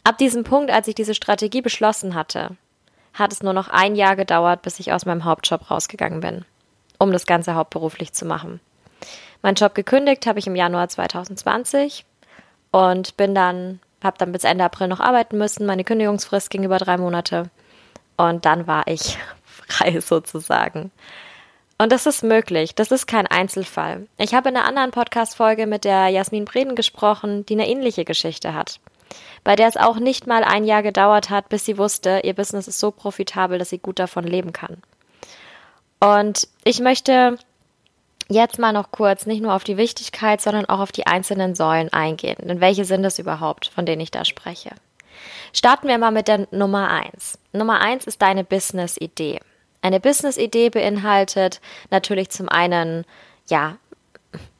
Ab 0.05 0.19
diesem 0.19 0.45
Punkt, 0.45 0.71
als 0.71 0.89
ich 0.89 0.95
diese 0.95 1.15
Strategie 1.15 1.62
beschlossen 1.62 2.15
hatte, 2.15 2.57
hat 3.14 3.33
es 3.33 3.42
nur 3.42 3.52
noch 3.52 3.69
ein 3.69 3.95
Jahr 3.95 4.16
gedauert, 4.16 4.62
bis 4.62 4.81
ich 4.81 4.92
aus 4.92 5.07
meinem 5.07 5.25
Hauptjob 5.25 5.71
rausgegangen 5.71 6.21
bin 6.21 6.45
um 7.02 7.12
das 7.12 7.26
Ganze 7.26 7.57
hauptberuflich 7.57 8.12
zu 8.12 8.25
machen. 8.25 8.61
Mein 9.42 9.57
Job 9.57 9.75
gekündigt 9.75 10.26
habe 10.26 10.38
ich 10.38 10.47
im 10.47 10.54
Januar 10.54 10.88
2020 10.88 12.04
und 12.71 13.16
bin 13.16 13.35
dann, 13.35 13.81
habe 14.04 14.16
dann 14.19 14.31
bis 14.31 14.45
Ende 14.45 14.64
April 14.64 14.87
noch 14.87 15.00
arbeiten 15.00 15.37
müssen. 15.37 15.66
Meine 15.66 15.83
Kündigungsfrist 15.83 16.49
ging 16.49 16.62
über 16.62 16.78
drei 16.78 16.97
Monate 16.97 17.50
und 18.16 18.47
dann 18.47 18.69
war 18.69 18.87
ich 18.87 19.19
frei 19.45 19.99
sozusagen. 19.99 20.92
Und 21.76 21.90
das 21.90 22.07
ist 22.07 22.23
möglich. 22.23 22.76
Das 22.76 22.92
ist 22.92 23.09
kein 23.09 23.26
Einzelfall. 23.26 24.07
Ich 24.16 24.35
habe 24.35 24.50
in 24.50 24.57
einer 24.57 24.66
anderen 24.66 24.92
Podcast-Folge 24.92 25.66
mit 25.66 25.83
der 25.85 26.07
Jasmin 26.09 26.45
Breden 26.45 26.76
gesprochen, 26.76 27.45
die 27.47 27.54
eine 27.54 27.69
ähnliche 27.69 28.04
Geschichte 28.04 28.54
hat. 28.54 28.78
Bei 29.45 29.57
der 29.57 29.69
es 29.69 29.76
auch 29.76 29.97
nicht 29.97 30.26
mal 30.26 30.45
ein 30.45 30.64
Jahr 30.64 30.83
gedauert 30.83 31.31
hat, 31.31 31.49
bis 31.49 31.64
sie 31.64 31.78
wusste, 31.78 32.21
ihr 32.25 32.35
Business 32.35 32.69
ist 32.69 32.78
so 32.78 32.90
profitabel, 32.90 33.59
dass 33.59 33.71
sie 33.71 33.78
gut 33.78 33.99
davon 33.99 34.25
leben 34.25 34.52
kann. 34.52 34.83
Und 36.00 36.49
ich 36.64 36.81
möchte 36.81 37.38
jetzt 38.28 38.59
mal 38.59 38.73
noch 38.73 38.90
kurz 38.90 39.26
nicht 39.26 39.42
nur 39.42 39.54
auf 39.54 39.64
die 39.64 39.76
Wichtigkeit, 39.76 40.40
sondern 40.40 40.66
auch 40.66 40.81
auf 40.81 40.92
die 40.92 41.07
einzelnen 41.07 41.54
Säulen 41.54 41.92
eingehen. 41.92 42.37
Denn 42.40 42.61
welche 42.61 42.85
sind 42.85 43.04
es 43.04 43.19
überhaupt, 43.19 43.66
von 43.66 43.87
denen 43.87 44.00
ich 44.00 44.11
da 44.11 44.25
spreche? 44.25 44.71
Starten 45.52 45.88
wir 45.88 45.99
mal 45.99 46.11
mit 46.11 46.28
der 46.28 46.49
Nummer 46.50 46.88
eins. 46.90 47.38
Nummer 47.52 47.81
eins 47.81 48.07
ist 48.07 48.23
deine 48.23 48.45
Business-Idee. 48.45 49.40
Eine 49.83 50.00
Business-Idee 50.00 50.71
beinhaltet 50.71 51.61
natürlich 51.90 52.31
zum 52.31 52.49
einen, 52.49 53.04
ja, 53.49 53.76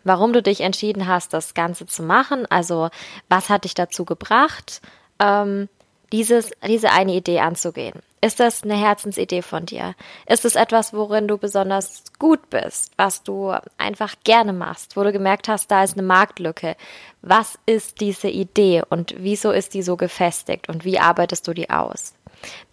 warum 0.05 0.33
du 0.33 0.43
dich 0.43 0.61
entschieden 0.61 1.07
hast, 1.07 1.33
das 1.33 1.55
Ganze 1.55 1.87
zu 1.87 2.03
machen. 2.03 2.47
Also, 2.51 2.89
was 3.29 3.49
hat 3.49 3.65
dich 3.65 3.75
dazu 3.75 4.05
gebracht, 4.05 4.81
ähm, 5.19 5.69
dieses, 6.13 6.51
diese 6.67 6.91
eine 6.91 7.15
Idee 7.15 7.41
anzugehen? 7.41 8.01
Ist 8.25 8.39
das 8.39 8.63
eine 8.63 8.77
Herzensidee 8.77 9.43
von 9.43 9.67
dir? 9.67 9.97
Ist 10.27 10.45
es 10.45 10.55
etwas, 10.55 10.93
worin 10.95 11.27
du 11.27 11.39
besonders 11.39 12.05
gut 12.21 12.51
bist, 12.51 12.93
was 12.97 13.25
du 13.25 13.53
einfach 13.79 14.15
gerne 14.23 14.53
machst, 14.53 14.97
wo 14.97 15.03
du 15.03 15.11
gemerkt 15.11 15.49
hast, 15.49 15.73
da 15.73 15.83
ist 15.83 15.95
eine 15.95 16.07
Marktlücke? 16.07 16.77
Was 17.23 17.59
ist 17.67 18.01
diese 18.01 18.29
Idee 18.29 18.83
und 18.89 19.15
wieso 19.19 19.51
ist 19.51 19.75
die 19.75 19.83
so 19.83 19.97
gefestigt 19.97 20.69
und 20.69 20.85
wie 20.85 21.01
arbeitest 21.01 21.49
du 21.49 21.53
die 21.53 21.71
aus? 21.71 22.15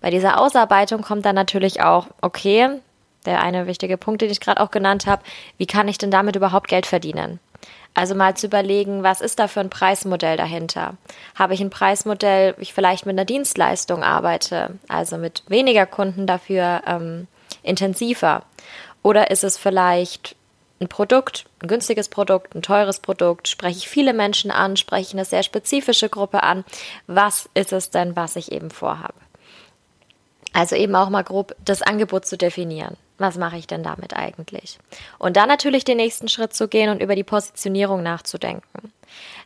Bei 0.01 0.12
dieser 0.12 0.39
Ausarbeitung 0.39 1.01
kommt 1.01 1.25
dann 1.25 1.36
natürlich 1.36 1.81
auch, 1.81 2.07
okay, 2.21 2.79
der 3.26 3.42
eine 3.42 3.68
wichtige 3.68 3.98
Punkt, 3.98 4.22
den 4.22 4.30
ich 4.30 4.40
gerade 4.40 4.62
auch 4.62 4.72
genannt 4.72 5.06
habe, 5.06 5.24
wie 5.58 5.68
kann 5.68 5.88
ich 5.88 5.98
denn 5.98 6.12
damit 6.12 6.36
überhaupt 6.36 6.68
Geld 6.68 6.86
verdienen? 6.86 7.40
Also 7.94 8.16
mal 8.16 8.36
zu 8.36 8.48
überlegen, 8.48 9.04
was 9.04 9.20
ist 9.20 9.40
da 9.40 9.48
für 9.48 9.60
ein 9.60 9.70
Preismodell 9.70 10.38
dahinter? 10.38 10.96
Habe 11.36 11.54
ich 11.54 11.62
ein 11.62 11.70
Preismodell, 11.70 12.56
wie 12.58 12.62
ich 12.62 12.74
vielleicht 12.74 13.06
mit 13.06 13.14
einer 13.14 13.26
Dienstleistung 13.26 14.04
arbeite, 14.04 14.78
also 14.88 15.18
mit 15.18 15.44
weniger 15.48 15.86
Kunden 15.86 16.28
dafür 16.28 16.82
ähm, 16.86 17.28
intensiver? 17.64 18.44
Oder 19.02 19.32
ist 19.32 19.44
es 19.44 19.58
vielleicht 19.58 20.36
ein 20.80 20.88
Produkt, 20.88 21.46
ein 21.62 21.68
günstiges 21.68 22.10
Produkt, 22.10 22.56
ein 22.56 22.62
teures 22.62 23.00
Produkt? 23.00 23.48
Spreche 23.48 23.80
ich 23.80 23.90
viele 23.90 24.14
Menschen 24.14 24.52
an? 24.52 24.78
Spreche 24.78 25.08
ich 25.08 25.14
eine 25.14 25.26
sehr 25.26 25.44
spezifische 25.44 26.10
Gruppe 26.10 26.44
an? 26.44 26.64
Was 27.08 27.50
ist 27.54 27.74
es 27.74 27.90
denn, 27.90 28.16
was 28.16 28.36
ich 28.36 28.52
eben 28.52 28.72
vorhabe? 28.72 29.16
Also 30.54 30.76
eben 30.76 30.96
auch 30.96 31.10
mal 31.10 31.24
grob 31.24 31.56
das 31.66 31.82
Angebot 31.82 32.26
zu 32.26 32.38
definieren 32.38 32.96
was 33.20 33.38
mache 33.38 33.58
ich 33.58 33.68
denn 33.68 33.84
damit 33.84 34.16
eigentlich? 34.16 34.80
Und 35.18 35.38
dann 35.38 35.48
natürlich 35.48 35.84
den 35.84 35.98
nächsten 35.98 36.28
Schritt 36.28 36.54
zu 36.54 36.68
gehen 36.68 36.90
und 36.90 37.02
über 37.02 37.16
die 37.16 37.24
Positionierung 37.24 38.02
nachzudenken. 38.02 38.94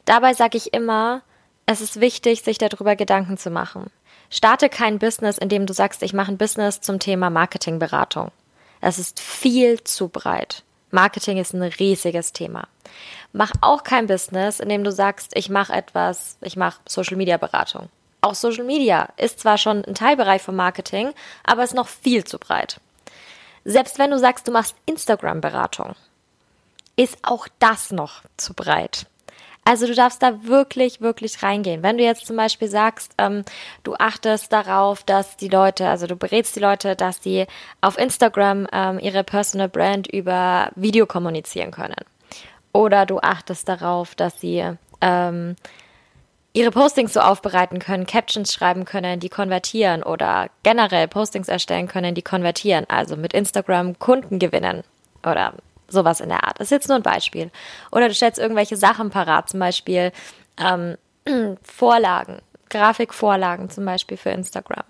Dabei 0.05 0.33
sage 0.33 0.57
ich 0.57 0.73
immer, 0.73 1.21
es 1.65 1.81
ist 1.81 1.99
wichtig, 1.99 2.43
sich 2.43 2.57
darüber 2.57 2.95
Gedanken 2.95 3.37
zu 3.37 3.49
machen. 3.49 3.89
Starte 4.29 4.69
kein 4.69 4.99
Business, 4.99 5.37
indem 5.37 5.65
du 5.65 5.73
sagst, 5.73 6.03
ich 6.03 6.13
mache 6.13 6.31
ein 6.31 6.37
Business 6.37 6.81
zum 6.81 6.99
Thema 6.99 7.29
Marketingberatung. 7.29 8.31
Das 8.81 8.99
ist 8.99 9.19
viel 9.19 9.83
zu 9.83 10.09
breit. 10.09 10.63
Marketing 10.91 11.37
ist 11.37 11.53
ein 11.53 11.63
riesiges 11.63 12.33
Thema. 12.33 12.67
Mach 13.31 13.51
auch 13.61 13.83
kein 13.83 14.07
Business, 14.07 14.59
indem 14.59 14.83
du 14.83 14.91
sagst, 14.91 15.31
ich 15.35 15.49
mache 15.49 15.73
etwas, 15.73 16.37
ich 16.41 16.55
mache 16.55 16.81
Social 16.87 17.17
Media 17.17 17.37
Beratung. 17.37 17.89
Auch 18.21 18.35
Social 18.35 18.63
Media 18.63 19.09
ist 19.17 19.39
zwar 19.39 19.57
schon 19.57 19.83
ein 19.85 19.95
Teilbereich 19.95 20.41
vom 20.41 20.55
Marketing, 20.55 21.11
aber 21.43 21.63
ist 21.63 21.73
noch 21.73 21.87
viel 21.87 22.23
zu 22.23 22.37
breit. 22.39 22.79
Selbst 23.65 23.99
wenn 23.99 24.11
du 24.11 24.19
sagst, 24.19 24.47
du 24.47 24.51
machst 24.51 24.75
Instagram-Beratung, 24.85 25.95
ist 26.95 27.17
auch 27.23 27.47
das 27.59 27.91
noch 27.91 28.21
zu 28.37 28.53
breit. 28.53 29.07
Also 29.65 29.87
du 29.87 29.95
darfst 29.95 30.21
da 30.21 30.43
wirklich, 30.43 30.99
wirklich 30.99 31.41
reingehen. 31.41 31.83
Wenn 31.83 31.97
du 31.97 32.03
jetzt 32.03 32.25
zum 32.25 32.35
Beispiel 32.35 32.67
sagst, 32.67 33.13
ähm, 33.17 33.45
du 33.83 33.95
achtest 33.95 34.51
darauf, 34.51 35.03
dass 35.03 35.37
die 35.37 35.47
Leute, 35.47 35.87
also 35.87 36.05
du 36.05 36.17
berätst 36.17 36.55
die 36.57 36.59
Leute, 36.59 36.97
dass 36.97 37.23
sie 37.23 37.45
auf 37.79 37.97
Instagram 37.97 38.67
ähm, 38.73 38.99
ihre 38.99 39.23
Personal 39.23 39.69
Brand 39.69 40.07
über 40.07 40.69
Video 40.75 41.05
kommunizieren 41.05 41.71
können. 41.71 41.95
Oder 42.73 43.05
du 43.05 43.19
achtest 43.19 43.69
darauf, 43.69 44.15
dass 44.15 44.41
sie 44.41 44.63
ähm, 44.99 45.55
ihre 46.53 46.71
Postings 46.71 47.13
so 47.13 47.19
aufbereiten 47.19 47.79
können, 47.79 48.05
Captions 48.05 48.53
schreiben 48.53 48.85
können, 48.85 49.19
die 49.19 49.29
konvertieren 49.29 50.03
oder 50.03 50.49
generell 50.61 51.07
Postings 51.07 51.47
erstellen 51.47 51.87
können, 51.87 52.15
die 52.15 52.21
konvertieren, 52.21 52.85
also 52.87 53.17
mit 53.17 53.33
Instagram 53.33 53.97
Kunden 53.97 54.39
gewinnen 54.39 54.83
oder 55.25 55.53
sowas 55.87 56.21
in 56.21 56.29
der 56.29 56.43
Art. 56.43 56.59
Das 56.59 56.67
ist 56.67 56.71
jetzt 56.71 56.87
nur 56.87 56.97
ein 56.97 57.03
Beispiel. 57.03 57.51
Oder 57.91 58.07
du 58.07 58.13
stellst 58.13 58.39
irgendwelche 58.39 58.77
Sachen 58.77 59.09
parat, 59.09 59.49
zum 59.49 59.59
Beispiel 59.59 60.11
ähm, 60.57 60.97
Vorlagen, 61.63 62.39
Grafikvorlagen 62.69 63.69
zum 63.69 63.85
Beispiel 63.85 64.17
für 64.17 64.29
Instagram, 64.29 64.83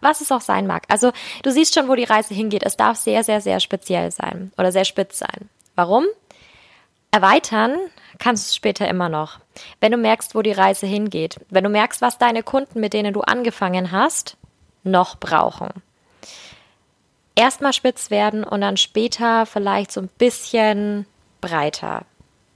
was 0.00 0.20
es 0.20 0.32
auch 0.32 0.40
sein 0.40 0.66
mag. 0.66 0.84
Also 0.88 1.12
du 1.42 1.50
siehst 1.50 1.74
schon, 1.74 1.88
wo 1.88 1.94
die 1.94 2.04
Reise 2.04 2.34
hingeht. 2.34 2.62
Es 2.62 2.76
darf 2.76 2.96
sehr, 2.96 3.24
sehr, 3.24 3.40
sehr 3.40 3.60
speziell 3.60 4.10
sein 4.10 4.52
oder 4.56 4.72
sehr 4.72 4.84
spitz 4.84 5.18
sein. 5.18 5.48
Warum? 5.74 6.04
Erweitern 7.10 7.76
kannst 8.20 8.46
du 8.46 8.48
es 8.50 8.54
später 8.54 8.86
immer 8.86 9.08
noch. 9.08 9.40
Wenn 9.80 9.90
du 9.90 9.98
merkst, 9.98 10.36
wo 10.36 10.42
die 10.42 10.52
Reise 10.52 10.86
hingeht, 10.86 11.40
wenn 11.50 11.64
du 11.64 11.70
merkst, 11.70 12.00
was 12.00 12.18
deine 12.18 12.44
Kunden, 12.44 12.78
mit 12.78 12.92
denen 12.92 13.12
du 13.12 13.22
angefangen 13.22 13.90
hast, 13.90 14.36
noch 14.84 15.16
brauchen. 15.16 15.70
Erstmal 17.34 17.72
spitz 17.72 18.10
werden 18.10 18.44
und 18.44 18.60
dann 18.60 18.76
später 18.76 19.46
vielleicht 19.46 19.90
so 19.90 20.00
ein 20.00 20.10
bisschen 20.18 21.06
breiter 21.40 22.04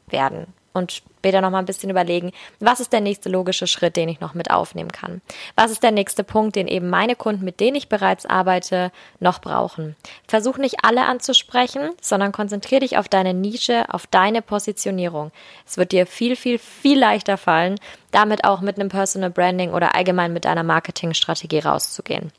werden 0.09 0.47
und 0.73 1.02
später 1.25 1.40
noch 1.40 1.49
mal 1.49 1.61
ein 1.61 1.64
bisschen 1.64 1.88
überlegen, 1.88 2.33
was 2.61 2.81
ist 2.81 2.93
der 2.93 3.00
nächste 3.00 3.31
logische 3.31 3.66
Schritt, 3.66 3.97
den 3.97 4.11
ich 4.11 4.21
noch 4.21 4.35
mit 4.35 4.50
aufnehmen 4.50 4.93
kann? 4.93 5.23
Was 5.57 5.71
ist 5.71 5.83
der 5.83 5.90
nächste 5.90 6.23
Punkt, 6.23 6.54
den 6.54 6.69
eben 6.69 6.90
meine 6.90 7.16
Kunden, 7.16 7.47
mit 7.47 7.61
denen 7.61 7.76
ich 7.76 7.88
bereits 7.88 8.26
arbeite, 8.26 8.93
noch 9.21 9.40
brauchen? 9.40 9.97
Versuch 10.28 10.59
nicht 10.59 10.85
alle 10.85 11.07
anzusprechen, 11.07 11.93
sondern 12.02 12.31
konzentriere 12.31 12.81
dich 12.81 12.99
auf 12.99 13.09
deine 13.09 13.33
Nische, 13.33 13.87
auf 13.88 14.07
deine 14.07 14.43
Positionierung. 14.43 15.33
Es 15.66 15.78
wird 15.78 15.93
dir 15.93 16.07
viel, 16.07 16.37
viel, 16.37 16.59
viel 16.59 16.99
leichter 16.99 17.38
fallen, 17.38 17.76
damit 18.11 18.45
auch 18.45 18.61
mit 18.61 18.78
einem 18.78 18.90
Personal 18.90 19.31
Branding 19.31 19.73
oder 19.73 19.95
allgemein 19.95 20.35
mit 20.35 20.45
deiner 20.45 20.62
Marketingstrategie 20.62 21.61
rauszugehen. 21.61 22.33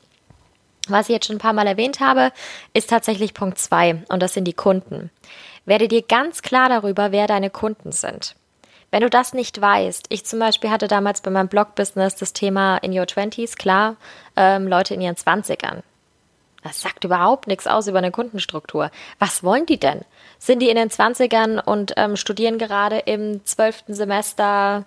Was 0.86 1.08
ich 1.08 1.14
jetzt 1.14 1.26
schon 1.26 1.36
ein 1.36 1.40
paar 1.40 1.54
Mal 1.54 1.66
erwähnt 1.66 1.98
habe, 1.98 2.30
ist 2.72 2.90
tatsächlich 2.90 3.34
Punkt 3.34 3.58
zwei 3.58 4.04
und 4.10 4.22
das 4.22 4.34
sind 4.34 4.44
die 4.44 4.52
Kunden. 4.52 5.10
Werde 5.64 5.88
dir 5.88 6.02
ganz 6.02 6.42
klar 6.42 6.68
darüber, 6.68 7.10
wer 7.10 7.26
deine 7.26 7.50
Kunden 7.50 7.90
sind. 7.90 8.36
Wenn 8.96 9.02
du 9.02 9.10
das 9.10 9.34
nicht 9.34 9.60
weißt, 9.60 10.06
ich 10.08 10.24
zum 10.24 10.38
Beispiel 10.38 10.70
hatte 10.70 10.88
damals 10.88 11.20
bei 11.20 11.30
meinem 11.30 11.48
Blog-Business 11.48 12.16
das 12.16 12.32
Thema 12.32 12.78
in 12.78 12.98
your 12.98 13.06
Twenties, 13.06 13.56
klar, 13.56 13.96
ähm, 14.36 14.66
Leute 14.66 14.94
in 14.94 15.02
ihren 15.02 15.18
Zwanzigern. 15.18 15.82
Das 16.62 16.80
sagt 16.80 17.04
überhaupt 17.04 17.46
nichts 17.46 17.66
aus 17.66 17.88
über 17.88 17.98
eine 17.98 18.10
Kundenstruktur. 18.10 18.90
Was 19.18 19.44
wollen 19.44 19.66
die 19.66 19.78
denn? 19.78 20.00
Sind 20.38 20.60
die 20.60 20.70
in 20.70 20.76
den 20.76 20.88
Zwanzigern 20.88 21.58
und 21.58 21.92
ähm, 21.98 22.16
studieren 22.16 22.56
gerade 22.56 23.00
im 23.00 23.44
zwölften 23.44 23.92
Semester, 23.92 24.86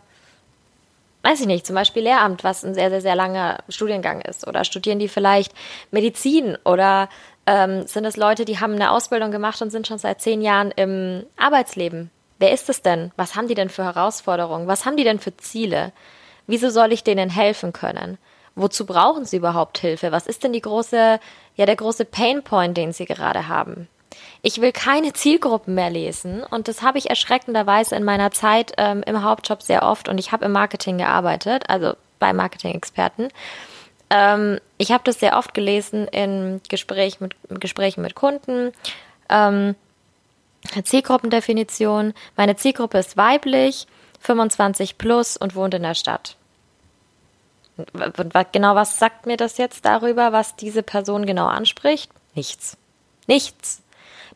weiß 1.22 1.42
ich 1.42 1.46
nicht, 1.46 1.68
zum 1.68 1.75
Beispiel 1.75 2.01
Lehramt, 2.01 2.44
was 2.44 2.66
ein 2.66 2.74
sehr, 2.74 2.89
sehr, 2.89 3.01
sehr 3.01 3.16
langer 3.16 3.60
Studiengang 3.70 4.22
ist? 4.22 4.48
Oder 4.48 4.63
studieren 4.63 4.98
die 4.98 5.08
vielleicht 5.08 5.54
Medizin 5.92 6.58
oder 6.66 7.10
ähm, 7.46 7.86
sind 7.86 8.06
es 8.06 8.18
Leute, 8.18 8.46
die 8.46 8.60
haben 8.60 8.74
eine 8.74 8.89
Ausbildung 8.89 9.30
gemacht 9.30 9.62
und 9.62 9.70
sind 9.70 9.86
schon 9.86 10.00
seit 10.00 10.20
zehn 10.20 10.42
Jahren 10.42 10.72
im 10.72 11.28
Arbeitsleben. 11.38 12.10
Wer 12.39 12.51
ist 12.53 12.69
es 12.69 12.81
denn? 12.81 13.12
Was 13.17 13.36
haben 13.36 13.48
die 13.48 13.55
denn 13.55 13.69
für 13.69 13.84
Herausforderungen? 13.84 14.67
Was 14.67 14.86
haben 14.86 14.98
die 14.98 15.03
denn 15.03 15.19
für 15.19 15.36
Ziele? 15.38 15.91
Wieso 16.48 16.69
soll 16.69 16.93
ich 16.93 17.03
denen 17.03 17.29
helfen 17.29 17.74
können? 17.74 18.17
Wozu 18.55 18.86
brauchen 18.86 19.25
sie 19.25 19.38
überhaupt 19.38 19.77
Hilfe? 19.77 20.12
Was 20.12 20.25
ist 20.25 20.43
denn 20.43 20.53
die 20.53 20.62
große, 20.62 21.19
ja, 21.55 21.65
der 21.65 21.75
große 21.75 22.05
Painpoint, 22.05 22.75
den 22.75 22.93
sie 22.93 23.05
gerade 23.05 23.48
haben? 23.48 23.88
Ich 24.41 24.60
will 24.60 24.72
keine 24.72 25.13
Zielgruppen 25.13 25.75
mehr 25.75 25.89
lesen 25.89 26.43
und 26.43 26.67
das 26.67 26.81
habe 26.81 26.98
ich 26.98 27.10
erschreckenderweise 27.10 27.96
in 27.96 28.03
meiner 28.03 28.31
Zeit 28.31 28.74
ähm, 28.77 29.03
im 29.05 29.24
Hauptjob 29.24 29.62
sehr 29.62 29.84
oft 29.84 30.10
und 30.10 30.17
ich 30.17 30.31
habe 30.31 30.46
im 30.46 30.51
Marketing 30.51 30.98
gearbeitet, 30.98 31.65
also 31.67 31.93
bei 32.19 32.34
Marketing-Experten. 32.34 33.29
Ähm, 34.10 34.60
ich 34.77 34.91
habe 34.91 35.03
das 35.03 35.19
sehr 35.19 35.38
oft 35.38 35.53
gelesen 35.53 36.08
in 36.08 36.62
Gespräch 36.69 37.19
mit, 37.19 37.36
Gesprächen 37.50 38.01
mit 38.01 38.15
Kunden. 38.15 38.72
Ähm, 39.29 39.75
Zielgruppendefinition. 40.84 42.13
Meine 42.36 42.56
Zielgruppe 42.56 42.98
ist 42.98 43.18
weiblich, 43.18 43.88
25 44.22 44.98
plus 44.98 45.38
und 45.38 45.56
wohnt 45.56 45.74
in 45.74 45.84
der 45.84 45.96
Stadt. 45.96 46.36
Genau, 48.51 48.75
was 48.75 49.00
sagt 49.00 49.25
mir 49.25 49.38
das 49.38 49.58
jetzt 49.58 49.86
darüber, 49.86 50.34
was 50.34 50.56
diese 50.56 50.84
Person 50.84 51.25
genau 51.25 51.48
anspricht? 51.48 52.12
Nichts. 52.36 52.78
Nichts. 53.28 53.82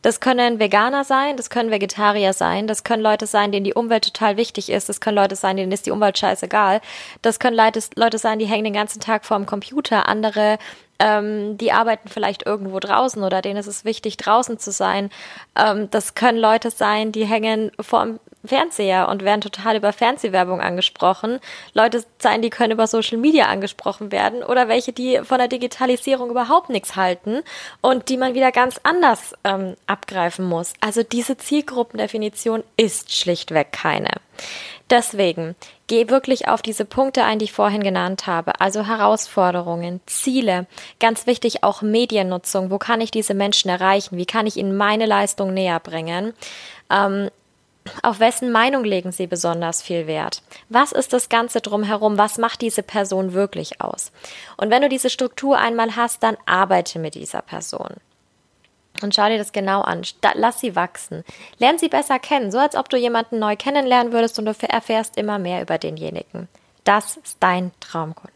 Das 0.04 0.20
können 0.20 0.58
Veganer 0.58 1.02
sein, 1.02 1.38
das 1.38 1.48
können 1.48 1.70
Vegetarier 1.70 2.34
sein, 2.34 2.66
das 2.66 2.84
können 2.84 3.02
Leute 3.02 3.26
sein, 3.26 3.52
denen 3.52 3.64
die 3.64 3.72
Umwelt 3.72 4.04
total 4.04 4.36
wichtig 4.36 4.68
ist, 4.68 4.90
das 4.90 5.00
können 5.00 5.16
Leute 5.16 5.34
sein, 5.34 5.56
denen 5.56 5.72
ist 5.72 5.86
die 5.86 5.92
Umwelt 5.92 6.18
scheißegal, 6.18 6.82
das 7.22 7.38
können 7.38 7.56
Leute, 7.56 7.80
Leute 7.96 8.18
sein, 8.18 8.38
die 8.38 8.44
hängen 8.44 8.64
den 8.64 8.74
ganzen 8.74 9.00
Tag 9.00 9.24
vorm 9.24 9.46
Computer, 9.46 10.06
andere 10.06 10.58
ähm, 10.98 11.58
die 11.58 11.72
arbeiten 11.72 12.08
vielleicht 12.08 12.46
irgendwo 12.46 12.78
draußen 12.80 13.22
oder 13.22 13.42
denen 13.42 13.56
ist 13.56 13.66
es 13.66 13.84
wichtig, 13.84 14.16
draußen 14.16 14.58
zu 14.58 14.70
sein. 14.70 15.10
Ähm, 15.56 15.90
das 15.90 16.14
können 16.14 16.38
Leute 16.38 16.70
sein, 16.70 17.12
die 17.12 17.24
hängen 17.24 17.72
vorm 17.80 18.20
Fernseher 18.44 19.08
und 19.08 19.24
werden 19.24 19.40
total 19.40 19.76
über 19.76 19.92
Fernsehwerbung 19.92 20.60
angesprochen. 20.60 21.40
Leute 21.72 22.04
sein, 22.18 22.42
die 22.42 22.50
können 22.50 22.72
über 22.72 22.86
Social 22.86 23.18
Media 23.18 23.46
angesprochen 23.46 24.12
werden 24.12 24.42
oder 24.42 24.68
welche, 24.68 24.92
die 24.92 25.20
von 25.24 25.38
der 25.38 25.48
Digitalisierung 25.48 26.30
überhaupt 26.30 26.68
nichts 26.68 26.96
halten 26.96 27.40
und 27.80 28.08
die 28.08 28.16
man 28.16 28.34
wieder 28.34 28.52
ganz 28.52 28.78
anders 28.82 29.34
ähm, 29.44 29.76
abgreifen 29.86 30.44
muss. 30.44 30.74
Also 30.80 31.02
diese 31.02 31.36
Zielgruppendefinition 31.36 32.62
ist 32.76 33.14
schlichtweg 33.14 33.72
keine. 33.72 34.10
Deswegen 34.90 35.56
geh 35.86 36.08
wirklich 36.08 36.48
auf 36.48 36.62
diese 36.62 36.84
Punkte 36.84 37.24
ein, 37.24 37.38
die 37.38 37.46
ich 37.46 37.52
vorhin 37.52 37.82
genannt 37.82 38.26
habe. 38.26 38.60
Also 38.60 38.86
Herausforderungen, 38.86 40.00
Ziele, 40.06 40.66
ganz 41.00 41.26
wichtig 41.26 41.64
auch 41.64 41.82
Mediennutzung. 41.82 42.70
Wo 42.70 42.78
kann 42.78 43.00
ich 43.00 43.10
diese 43.10 43.34
Menschen 43.34 43.70
erreichen? 43.70 44.16
Wie 44.16 44.26
kann 44.26 44.46
ich 44.46 44.56
ihnen 44.56 44.76
meine 44.76 45.06
Leistung 45.06 45.54
näher 45.54 45.80
bringen? 45.80 46.34
Ähm, 46.90 47.30
auf 48.02 48.18
wessen 48.20 48.50
Meinung 48.50 48.84
legen 48.84 49.12
Sie 49.12 49.26
besonders 49.26 49.82
viel 49.82 50.06
Wert? 50.06 50.42
Was 50.68 50.92
ist 50.92 51.12
das 51.12 51.28
Ganze 51.28 51.60
drumherum? 51.60 52.16
Was 52.16 52.38
macht 52.38 52.62
diese 52.62 52.82
Person 52.82 53.34
wirklich 53.34 53.80
aus? 53.80 54.10
Und 54.56 54.70
wenn 54.70 54.82
du 54.82 54.88
diese 54.88 55.10
Struktur 55.10 55.58
einmal 55.58 55.96
hast, 55.96 56.22
dann 56.22 56.36
arbeite 56.46 56.98
mit 56.98 57.14
dieser 57.14 57.42
Person. 57.42 57.94
Und 59.02 59.14
schau 59.14 59.28
dir 59.28 59.38
das 59.38 59.52
genau 59.52 59.80
an. 59.80 60.02
Lass 60.34 60.60
sie 60.60 60.76
wachsen. 60.76 61.24
Lern 61.58 61.78
sie 61.78 61.88
besser 61.88 62.18
kennen, 62.18 62.52
so 62.52 62.58
als 62.58 62.76
ob 62.76 62.88
du 62.88 62.96
jemanden 62.96 63.38
neu 63.38 63.56
kennenlernen 63.56 64.12
würdest 64.12 64.38
und 64.38 64.46
du 64.46 64.54
erfährst 64.68 65.16
immer 65.16 65.38
mehr 65.38 65.62
über 65.62 65.78
denjenigen. 65.78 66.48
Das 66.84 67.16
ist 67.16 67.38
dein 67.40 67.72
Traumkunde. 67.80 68.32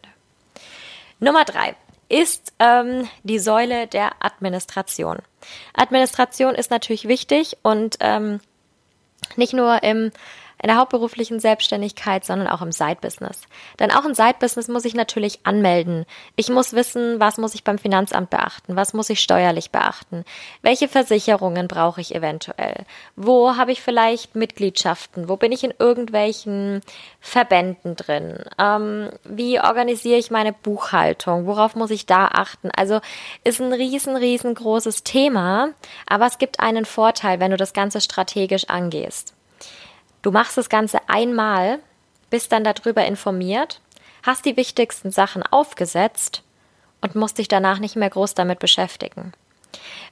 Nummer 1.20 1.44
drei 1.44 1.76
ist 2.08 2.52
ähm, 2.58 3.08
die 3.22 3.38
Säule 3.38 3.86
der 3.86 4.12
Administration. 4.20 5.18
Administration 5.74 6.54
ist 6.54 6.70
natürlich 6.70 7.06
wichtig 7.06 7.58
und 7.62 7.96
ähm, 8.00 8.40
nicht 9.36 9.52
nur 9.52 9.82
im 9.82 10.10
in 10.60 10.68
der 10.68 10.76
hauptberuflichen 10.76 11.40
Selbstständigkeit, 11.40 12.24
sondern 12.24 12.48
auch 12.48 12.62
im 12.62 12.72
Side-Business. 12.72 13.42
Denn 13.78 13.92
auch 13.92 14.04
im 14.04 14.14
Side-Business 14.14 14.68
muss 14.68 14.84
ich 14.84 14.94
natürlich 14.94 15.40
anmelden. 15.44 16.04
Ich 16.36 16.48
muss 16.48 16.72
wissen, 16.72 17.20
was 17.20 17.38
muss 17.38 17.54
ich 17.54 17.64
beim 17.64 17.78
Finanzamt 17.78 18.30
beachten, 18.30 18.76
was 18.76 18.92
muss 18.92 19.10
ich 19.10 19.20
steuerlich 19.20 19.70
beachten, 19.70 20.24
welche 20.62 20.88
Versicherungen 20.88 21.68
brauche 21.68 22.00
ich 22.00 22.14
eventuell, 22.14 22.84
wo 23.14 23.56
habe 23.56 23.72
ich 23.72 23.82
vielleicht 23.82 24.34
Mitgliedschaften, 24.34 25.28
wo 25.28 25.36
bin 25.36 25.52
ich 25.52 25.62
in 25.62 25.74
irgendwelchen 25.78 26.80
Verbänden 27.20 27.94
drin, 27.96 28.44
ähm, 28.58 29.10
wie 29.24 29.60
organisiere 29.60 30.18
ich 30.18 30.30
meine 30.30 30.52
Buchhaltung, 30.52 31.46
worauf 31.46 31.76
muss 31.76 31.90
ich 31.90 32.06
da 32.06 32.26
achten. 32.26 32.70
Also 32.76 33.00
ist 33.44 33.60
ein 33.60 33.72
riesen, 33.72 34.16
riesengroßes 34.16 35.04
Thema, 35.04 35.70
aber 36.06 36.26
es 36.26 36.38
gibt 36.38 36.60
einen 36.60 36.84
Vorteil, 36.84 37.40
wenn 37.40 37.50
du 37.50 37.56
das 37.56 37.72
Ganze 37.72 38.00
strategisch 38.00 38.68
angehst. 38.68 39.34
Du 40.22 40.30
machst 40.30 40.56
das 40.56 40.68
Ganze 40.68 40.98
einmal, 41.08 41.78
bist 42.30 42.52
dann 42.52 42.64
darüber 42.64 43.04
informiert, 43.04 43.80
hast 44.22 44.44
die 44.44 44.56
wichtigsten 44.56 45.10
Sachen 45.10 45.42
aufgesetzt 45.42 46.42
und 47.00 47.14
musst 47.14 47.38
dich 47.38 47.48
danach 47.48 47.78
nicht 47.78 47.96
mehr 47.96 48.10
groß 48.10 48.34
damit 48.34 48.58
beschäftigen. 48.58 49.32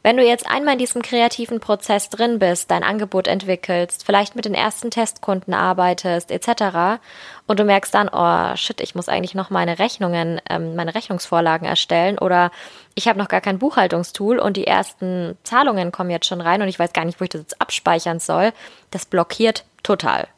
Wenn 0.02 0.16
du 0.16 0.24
jetzt 0.24 0.48
einmal 0.48 0.74
in 0.74 0.78
diesem 0.78 1.02
kreativen 1.02 1.58
Prozess 1.58 2.10
drin 2.10 2.38
bist, 2.38 2.70
dein 2.70 2.84
Angebot 2.84 3.26
entwickelst, 3.26 4.04
vielleicht 4.04 4.36
mit 4.36 4.44
den 4.44 4.54
ersten 4.54 4.90
Testkunden 4.90 5.54
arbeitest, 5.54 6.30
etc. 6.30 7.00
und 7.46 7.58
du 7.58 7.64
merkst 7.64 7.92
dann, 7.92 8.08
oh 8.12 8.54
shit, 8.56 8.80
ich 8.80 8.94
muss 8.94 9.08
eigentlich 9.08 9.34
noch 9.34 9.50
meine 9.50 9.78
Rechnungen, 9.78 10.40
ähm, 10.48 10.76
meine 10.76 10.94
Rechnungsvorlagen 10.94 11.66
erstellen 11.66 12.18
oder 12.18 12.50
ich 12.94 13.08
habe 13.08 13.18
noch 13.18 13.28
gar 13.28 13.40
kein 13.40 13.58
Buchhaltungstool 13.58 14.38
und 14.38 14.56
die 14.56 14.66
ersten 14.66 15.36
Zahlungen 15.42 15.90
kommen 15.90 16.10
jetzt 16.10 16.26
schon 16.26 16.40
rein 16.40 16.62
und 16.62 16.68
ich 16.68 16.78
weiß 16.78 16.92
gar 16.92 17.04
nicht, 17.04 17.20
wo 17.20 17.24
ich 17.24 17.30
das 17.30 17.40
jetzt 17.40 17.60
abspeichern 17.60 18.20
soll, 18.20 18.52
das 18.90 19.06
blockiert 19.06 19.64
total. 19.86 20.28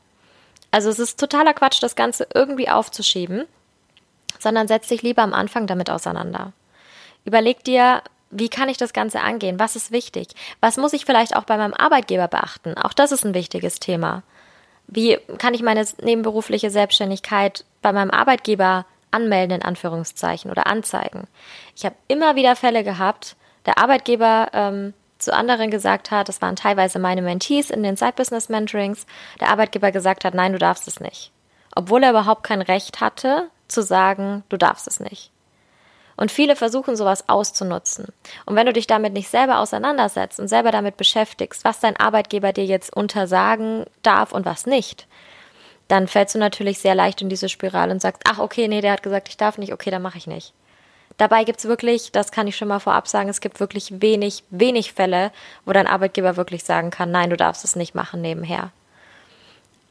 Also 0.70 0.90
es 0.90 0.98
ist 0.98 1.18
totaler 1.18 1.54
Quatsch, 1.54 1.82
das 1.82 1.96
Ganze 1.96 2.26
irgendwie 2.34 2.68
aufzuschieben, 2.68 3.46
sondern 4.38 4.68
setz 4.68 4.88
dich 4.88 5.02
lieber 5.02 5.22
am 5.22 5.32
Anfang 5.32 5.66
damit 5.66 5.90
auseinander. 5.90 6.52
Überleg 7.24 7.64
dir, 7.64 8.02
wie 8.30 8.50
kann 8.50 8.68
ich 8.68 8.76
das 8.76 8.92
Ganze 8.92 9.20
angehen? 9.20 9.58
Was 9.58 9.76
ist 9.76 9.90
wichtig? 9.90 10.28
Was 10.60 10.76
muss 10.76 10.92
ich 10.92 11.06
vielleicht 11.06 11.34
auch 11.34 11.44
bei 11.44 11.56
meinem 11.56 11.72
Arbeitgeber 11.72 12.28
beachten? 12.28 12.76
Auch 12.76 12.92
das 12.92 13.10
ist 13.12 13.24
ein 13.24 13.34
wichtiges 13.34 13.80
Thema. 13.80 14.22
Wie 14.86 15.18
kann 15.38 15.54
ich 15.54 15.62
meine 15.62 15.86
nebenberufliche 16.02 16.70
Selbstständigkeit 16.70 17.64
bei 17.80 17.92
meinem 17.92 18.10
Arbeitgeber 18.10 18.84
anmelden, 19.10 19.56
in 19.56 19.62
Anführungszeichen, 19.62 20.50
oder 20.50 20.66
anzeigen? 20.66 21.26
Ich 21.74 21.86
habe 21.86 21.96
immer 22.06 22.36
wieder 22.36 22.54
Fälle 22.56 22.84
gehabt, 22.84 23.36
der 23.64 23.78
Arbeitgeber 23.78 24.48
ähm, 24.52 24.94
zu 25.18 25.32
anderen 25.34 25.70
gesagt 25.70 26.10
hat, 26.10 26.28
das 26.28 26.40
waren 26.40 26.56
teilweise 26.56 26.98
meine 26.98 27.22
Mentees 27.22 27.70
in 27.70 27.82
den 27.82 27.96
Side-Business-Mentorings, 27.96 29.06
der 29.40 29.50
Arbeitgeber 29.50 29.92
gesagt 29.92 30.24
hat, 30.24 30.34
nein, 30.34 30.52
du 30.52 30.58
darfst 30.58 30.88
es 30.88 31.00
nicht. 31.00 31.32
Obwohl 31.74 32.02
er 32.02 32.10
überhaupt 32.10 32.44
kein 32.44 32.62
Recht 32.62 33.00
hatte, 33.00 33.50
zu 33.68 33.82
sagen, 33.82 34.42
du 34.48 34.56
darfst 34.56 34.86
es 34.86 35.00
nicht. 35.00 35.30
Und 36.16 36.32
viele 36.32 36.56
versuchen 36.56 36.96
sowas 36.96 37.28
auszunutzen. 37.28 38.06
Und 38.44 38.56
wenn 38.56 38.66
du 38.66 38.72
dich 38.72 38.88
damit 38.88 39.12
nicht 39.12 39.28
selber 39.28 39.60
auseinandersetzt 39.60 40.40
und 40.40 40.48
selber 40.48 40.72
damit 40.72 40.96
beschäftigst, 40.96 41.64
was 41.64 41.78
dein 41.78 41.96
Arbeitgeber 41.96 42.52
dir 42.52 42.64
jetzt 42.64 42.94
untersagen 42.94 43.84
darf 44.02 44.32
und 44.32 44.44
was 44.44 44.66
nicht, 44.66 45.06
dann 45.86 46.08
fällst 46.08 46.34
du 46.34 46.40
natürlich 46.40 46.80
sehr 46.80 46.96
leicht 46.96 47.22
in 47.22 47.28
diese 47.28 47.48
Spirale 47.48 47.92
und 47.92 48.02
sagst, 48.02 48.22
ach 48.28 48.40
okay, 48.40 48.66
nee, 48.66 48.80
der 48.80 48.92
hat 48.92 49.04
gesagt, 49.04 49.28
ich 49.28 49.36
darf 49.36 49.58
nicht, 49.58 49.72
okay, 49.72 49.90
dann 49.90 50.02
mache 50.02 50.18
ich 50.18 50.26
nicht. 50.26 50.52
Dabei 51.18 51.44
gibt's 51.44 51.64
wirklich, 51.64 52.12
das 52.12 52.30
kann 52.30 52.46
ich 52.46 52.56
schon 52.56 52.68
mal 52.68 52.78
vorab 52.78 53.08
sagen, 53.08 53.28
es 53.28 53.40
gibt 53.40 53.60
wirklich 53.60 54.00
wenig, 54.00 54.44
wenig 54.50 54.92
Fälle, 54.92 55.32
wo 55.64 55.72
dein 55.72 55.88
Arbeitgeber 55.88 56.36
wirklich 56.36 56.64
sagen 56.64 56.90
kann, 56.90 57.10
nein, 57.10 57.30
du 57.30 57.36
darfst 57.36 57.64
es 57.64 57.76
nicht 57.76 57.94
machen 57.94 58.22
nebenher. 58.22 58.70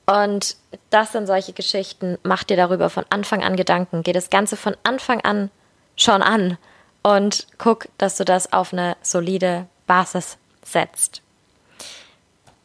Und 0.05 0.55
das 0.89 1.11
sind 1.11 1.27
solche 1.27 1.51
Geschichten. 1.51 2.17
Mach 2.23 2.45
dir 2.45 2.55
darüber 2.55 2.89
von 2.89 3.05
Anfang 3.09 3.43
an 3.43 3.57
Gedanken. 3.57 4.03
Geh 4.03 4.13
das 4.13 4.29
Ganze 4.29 4.55
von 4.55 4.75
Anfang 4.83 5.19
an 5.21 5.51
schon 5.97 6.21
an 6.21 6.57
und 7.03 7.45
guck, 7.57 7.89
dass 7.97 8.15
du 8.15 8.23
das 8.23 8.53
auf 8.53 8.71
eine 8.71 8.95
solide 9.01 9.67
Basis 9.85 10.37
setzt. 10.63 11.21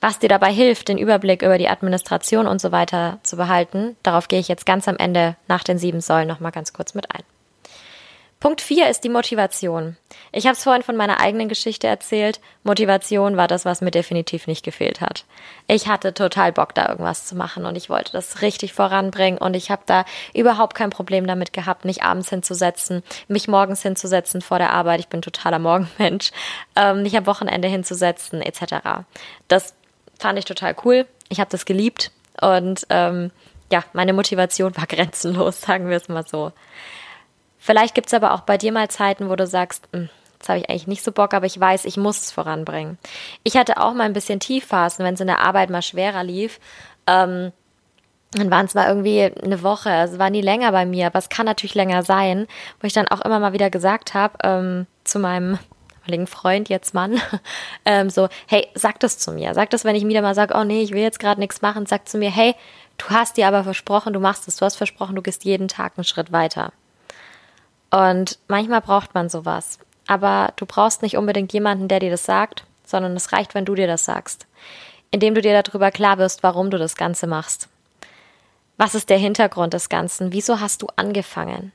Was 0.01 0.21
dir 0.21 0.29
dabei 0.29 0.53
hilft, 0.53 0.89
den 0.89 0.99
Überblick 0.99 1.43
über 1.43 1.59
die 1.59 1.69
Administration 1.69 2.47
und 2.47 2.61
so 2.61 2.71
weiter 2.71 3.19
zu 3.25 3.37
behalten, 3.37 3.97
darauf 4.05 4.29
gehe 4.29 4.41
ich 4.41 4.49
jetzt 4.49 4.67
ganz 4.67 4.87
am 4.87 4.97
Ende 4.97 5.37
nach 5.49 5.65
den 5.65 5.79
sieben 5.79 6.01
Säulen 6.01 6.29
nochmal 6.29 6.53
ganz 6.53 6.73
kurz 6.73 6.95
mit 6.95 7.13
ein. 7.13 7.23
Punkt 8.43 8.61
4 8.61 8.89
ist 8.89 9.05
die 9.05 9.09
Motivation. 9.09 9.97
Ich 10.33 10.47
habe 10.47 10.55
es 10.55 10.65
vorhin 10.65 10.83
von 10.83 10.97
meiner 10.97 11.21
eigenen 11.21 11.49
Geschichte 11.49 11.87
erzählt. 11.87 12.41
Motivation 12.65 13.37
war 13.37 13.47
das, 13.47 13.65
was 13.65 13.83
mir 13.83 13.93
definitiv 13.93 14.49
nicht 14.49 14.65
gefehlt 14.65 15.01
hat. 15.01 15.27
Ich 15.69 15.87
hatte 15.87 16.13
total 16.13 16.51
Bock, 16.51 16.75
da 16.75 16.89
irgendwas 16.89 17.25
zu 17.25 17.37
machen 17.37 17.67
und 17.67 17.77
ich 17.77 17.89
wollte 17.89 18.11
das 18.11 18.43
richtig 18.43 18.73
voranbringen 18.73 19.39
und 19.39 19.55
ich 19.55 19.71
habe 19.71 19.83
da 19.87 20.05
überhaupt 20.35 20.75
kein 20.75 20.91
Problem 20.91 21.25
damit 21.29 21.53
gehabt, 21.53 21.85
mich 21.85 22.03
abends 22.03 22.31
hinzusetzen, 22.31 23.05
mich 23.29 23.47
morgens 23.47 23.83
hinzusetzen 23.83 24.43
vor 24.43 24.59
der 24.59 24.73
Arbeit. 24.73 24.99
Ich 24.99 25.09
bin 25.09 25.23
totaler 25.23 25.61
Morgenmensch. 25.61 26.33
Ähm, 26.75 27.05
mich 27.05 27.17
am 27.17 27.27
Wochenende 27.27 27.69
hinzusetzen 27.69 28.43
etc. 28.43 29.05
Das 29.47 29.73
fand 30.19 30.37
ich 30.37 30.47
total 30.47 30.75
cool. 30.85 31.07
Ich 31.29 31.39
habe 31.39 31.51
das 31.51 31.65
geliebt 31.65 32.11
und 32.41 32.89
ähm, 32.91 33.31
ja, 33.71 33.85
meine 33.93 34.13
Motivation 34.13 34.77
war 34.77 34.89
grenzenlos, 34.89 35.61
sagen 35.63 35.89
wir 35.89 35.97
es 35.97 36.09
mal 36.09 36.27
so. 36.27 36.51
Vielleicht 37.65 37.95
gibt 37.95 38.09
es 38.09 38.15
aber 38.15 38.35
auch 38.35 38.41
bei 38.41 38.59
dir 38.59 38.73
mal 38.73 38.91
Zeiten, 38.91 39.31
wo 39.31 39.37
du 39.37 39.47
sagst, 39.47 39.89
hm, 39.93 40.09
jetzt 40.35 40.49
habe 40.49 40.59
ich 40.59 40.69
eigentlich 40.69 40.89
nicht 40.89 41.05
so 41.05 41.13
Bock, 41.13 41.33
aber 41.33 41.47
ich 41.47 41.59
weiß, 41.59 41.85
ich 41.85 41.97
muss 41.97 42.21
es 42.21 42.33
voranbringen. 42.33 42.99
Ich 43.45 43.57
hatte 43.57 43.81
auch 43.81 43.95
mal 43.95 44.03
ein 44.03 44.15
bisschen 44.15 44.41
Tiefphasen, 44.41 45.05
wenn 45.05 45.15
es 45.15 45.21
in 45.21 45.29
der 45.29 45.39
Arbeit 45.39 45.71
mal 45.71 45.81
schwerer 45.81 46.25
lief. 46.25 46.59
Ähm, 47.07 47.53
dann 48.33 48.51
waren 48.51 48.67
es 48.67 48.75
mal 48.75 48.89
irgendwie 48.89 49.23
eine 49.23 49.63
Woche, 49.63 49.91
also 49.91 50.19
war 50.19 50.29
nie 50.29 50.41
länger 50.41 50.73
bei 50.73 50.85
mir, 50.85 51.07
aber 51.07 51.21
es 51.21 51.29
kann 51.29 51.47
natürlich 51.47 51.77
länger 51.77 52.03
sein, 52.03 52.49
wo 52.81 52.87
ich 52.89 52.95
dann 52.95 53.07
auch 53.07 53.21
immer 53.21 53.39
mal 53.39 53.53
wieder 53.53 53.71
gesagt 53.71 54.13
habe 54.13 54.39
ähm, 54.43 54.87
zu 55.05 55.21
meinem 55.21 55.61
damaligen 56.01 56.27
Freund, 56.27 56.69
jetzt 56.69 56.95
Mann, 56.95 57.21
ähm, 57.85 58.11
so, 58.11 58.29
hey, 58.49 58.67
sag 58.75 58.99
das 58.99 59.19
zu 59.19 59.31
mir. 59.31 59.55
Sag 59.55 59.71
das, 59.71 59.85
wenn 59.85 59.95
ich 59.95 60.05
wieder 60.05 60.23
mal 60.23 60.35
sage, 60.35 60.55
oh 60.59 60.65
nee, 60.65 60.83
ich 60.83 60.91
will 60.91 61.03
jetzt 61.03 61.21
gerade 61.21 61.39
nichts 61.39 61.63
machen, 61.63 61.87
sag 61.87 62.09
zu 62.09 62.19
mir, 62.19 62.33
hey, 62.33 62.57
du 62.99 63.07
hast 63.11 63.37
dir 63.37 63.47
aber 63.47 63.63
versprochen, 63.63 64.13
du 64.13 64.19
machst 64.19 64.49
es, 64.49 64.57
du 64.57 64.65
hast 64.65 64.75
versprochen, 64.75 65.15
du 65.15 65.23
gehst 65.23 65.45
jeden 65.45 65.69
Tag 65.69 65.93
einen 65.97 66.03
Schritt 66.03 66.33
weiter. 66.33 66.73
Und 67.93 68.39
manchmal 68.49 68.81
braucht 68.81 69.15
man 69.15 69.29
sowas. 69.29 69.79
Aber 70.07 70.53
du 70.57 70.67
brauchst 70.67 71.03
nicht 71.03 71.17
unbedingt 71.17 71.53
jemanden, 71.53 71.89
der 71.89 72.01
dir 72.01 72.11
das 72.11 72.25
sagt, 72.25 72.65
sondern 72.85 73.15
es 73.15 73.33
reicht, 73.33 73.55
wenn 73.55 73.67
du 73.67 73.75
dir 73.75 73.87
das 73.87 74.05
sagst. 74.05 74.47
Indem 75.11 75.35
du 75.35 75.43
dir 75.43 75.63
darüber 75.63 75.91
klar 75.91 76.19
wirst, 76.19 76.43
warum 76.43 76.71
du 76.71 76.79
das 76.79 76.97
Ganze 76.97 77.27
machst. 77.27 77.69
Was 78.79 78.95
ist 78.95 79.11
der 79.11 79.19
Hintergrund 79.19 79.75
des 79.75 79.91
Ganzen? 79.91 80.33
Wieso 80.33 80.59
hast 80.59 80.81
du 80.81 80.89
angefangen? 80.97 81.73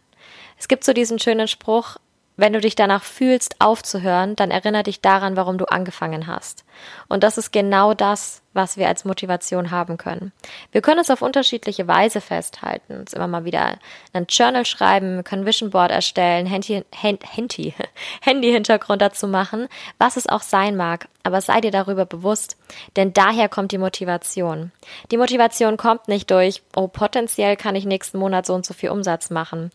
Es 0.58 0.68
gibt 0.68 0.84
so 0.84 0.92
diesen 0.92 1.20
schönen 1.20 1.48
Spruch, 1.48 1.98
wenn 2.38 2.54
du 2.54 2.62
dich 2.62 2.76
danach 2.76 3.04
fühlst, 3.04 3.56
aufzuhören, 3.60 4.36
dann 4.36 4.52
erinnere 4.52 4.84
dich 4.84 5.02
daran, 5.02 5.36
warum 5.36 5.58
du 5.58 5.66
angefangen 5.66 6.28
hast. 6.28 6.64
Und 7.10 7.24
das 7.24 7.38
ist 7.38 7.52
genau 7.52 7.96
das, 7.96 8.44
was 8.54 8.78
wir 8.78 8.88
als 8.88 9.06
Motivation 9.06 9.72
haben 9.72 9.98
können. 9.98 10.32
Wir 10.72 10.82
können 10.82 11.00
es 11.00 11.10
auf 11.10 11.22
unterschiedliche 11.22 11.88
Weise 11.88 12.22
festhalten. 12.22 12.98
Uns 13.00 13.14
immer 13.14 13.28
mal 13.28 13.46
wieder 13.46 13.78
ein 14.14 14.26
Journal 14.30 14.66
schreiben, 14.66 15.24
können 15.24 15.46
Vision 15.46 15.72
Board 15.72 15.92
erstellen, 15.92 16.46
Handy, 16.46 16.84
Handy, 16.94 17.74
Handy-Hintergrund 18.22 19.02
dazu 19.02 19.28
machen, 19.28 19.68
was 19.98 20.18
es 20.18 20.28
auch 20.28 20.42
sein 20.42 20.76
mag. 20.76 21.08
Aber 21.24 21.42
sei 21.42 21.60
dir 21.60 21.72
darüber 21.72 22.06
bewusst, 22.06 22.58
denn 22.96 23.14
daher 23.14 23.50
kommt 23.50 23.72
die 23.72 23.78
Motivation. 23.78 24.72
Die 25.12 25.18
Motivation 25.18 25.76
kommt 25.78 26.08
nicht 26.08 26.32
durch, 26.32 26.64
oh, 26.76 26.88
potenziell 26.88 27.58
kann 27.58 27.76
ich 27.76 27.86
nächsten 27.86 28.18
Monat 28.18 28.46
so 28.46 28.54
und 28.54 28.66
so 28.66 28.74
viel 28.74 28.90
Umsatz 28.90 29.30
machen. 29.30 29.72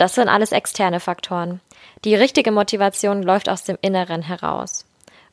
Das 0.00 0.14
sind 0.14 0.30
alles 0.30 0.52
externe 0.52 0.98
Faktoren. 0.98 1.60
Die 2.06 2.14
richtige 2.14 2.52
Motivation 2.52 3.22
läuft 3.22 3.50
aus 3.50 3.64
dem 3.64 3.76
Inneren 3.82 4.22
heraus. 4.22 4.86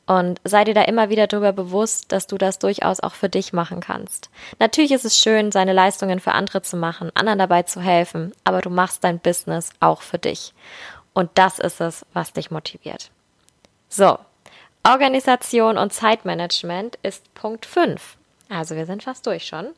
Und 0.04 0.42
sei 0.44 0.64
dir 0.64 0.74
da 0.74 0.82
immer 0.82 1.08
wieder 1.08 1.26
darüber 1.26 1.54
bewusst, 1.54 2.12
dass 2.12 2.26
du 2.26 2.36
das 2.36 2.58
durchaus 2.58 3.00
auch 3.00 3.14
für 3.14 3.30
dich 3.30 3.54
machen 3.54 3.80
kannst. 3.80 4.28
Natürlich 4.58 4.92
ist 4.92 5.06
es 5.06 5.18
schön, 5.18 5.52
seine 5.52 5.72
Leistungen 5.72 6.20
für 6.20 6.32
andere 6.32 6.60
zu 6.60 6.76
machen, 6.76 7.10
anderen 7.14 7.38
dabei 7.38 7.62
zu 7.62 7.80
helfen, 7.80 8.34
aber 8.44 8.60
du 8.60 8.68
machst 8.68 9.04
dein 9.04 9.20
Business 9.20 9.70
auch 9.80 10.02
für 10.02 10.18
dich. 10.18 10.52
Und 11.14 11.30
das 11.36 11.58
ist 11.58 11.80
es, 11.80 12.04
was 12.12 12.34
dich 12.34 12.50
motiviert. 12.50 13.10
So, 13.88 14.18
Organisation 14.86 15.78
und 15.78 15.94
Zeitmanagement 15.94 16.98
ist 17.02 17.32
Punkt 17.32 17.64
5. 17.64 18.18
Also 18.50 18.76
wir 18.76 18.84
sind 18.84 19.02
fast 19.02 19.26
durch 19.26 19.46
schon. 19.46 19.68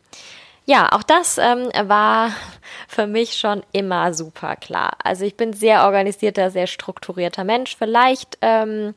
Ja, 0.70 0.92
auch 0.92 1.02
das 1.02 1.36
ähm, 1.36 1.68
war 1.88 2.30
für 2.86 3.08
mich 3.08 3.36
schon 3.36 3.64
immer 3.72 4.14
super 4.14 4.54
klar. 4.54 4.92
Also 5.02 5.24
ich 5.24 5.36
bin 5.36 5.52
sehr 5.52 5.84
organisierter, 5.84 6.52
sehr 6.52 6.68
strukturierter 6.68 7.42
Mensch. 7.42 7.74
Vielleicht, 7.76 8.38
ähm, 8.40 8.94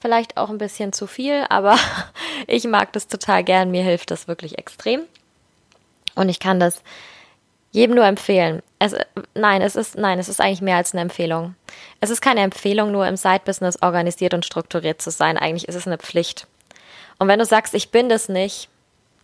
vielleicht 0.00 0.38
auch 0.38 0.48
ein 0.48 0.56
bisschen 0.56 0.94
zu 0.94 1.06
viel, 1.06 1.44
aber 1.50 1.76
ich 2.46 2.64
mag 2.64 2.94
das 2.94 3.08
total 3.08 3.44
gern. 3.44 3.70
Mir 3.70 3.82
hilft 3.82 4.10
das 4.10 4.26
wirklich 4.26 4.56
extrem. 4.56 5.02
Und 6.14 6.30
ich 6.30 6.40
kann 6.40 6.58
das 6.58 6.80
jedem 7.72 7.94
nur 7.94 8.06
empfehlen. 8.06 8.62
Es, 8.78 8.94
nein, 9.34 9.60
es 9.60 9.76
ist, 9.76 9.98
nein, 9.98 10.18
es 10.18 10.30
ist 10.30 10.40
eigentlich 10.40 10.62
mehr 10.62 10.78
als 10.78 10.94
eine 10.94 11.02
Empfehlung. 11.02 11.56
Es 12.00 12.08
ist 12.08 12.22
keine 12.22 12.40
Empfehlung, 12.40 12.90
nur 12.90 13.06
im 13.06 13.18
Side-Business 13.18 13.82
organisiert 13.82 14.32
und 14.32 14.46
strukturiert 14.46 15.02
zu 15.02 15.10
sein. 15.10 15.36
Eigentlich 15.36 15.68
ist 15.68 15.74
es 15.74 15.86
eine 15.86 15.98
Pflicht. 15.98 16.46
Und 17.18 17.28
wenn 17.28 17.38
du 17.38 17.44
sagst, 17.44 17.74
ich 17.74 17.90
bin 17.90 18.08
das 18.08 18.30
nicht, 18.30 18.70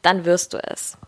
dann 0.03 0.27
wirst 0.27 0.53
du 0.53 0.59
es. 0.59 0.99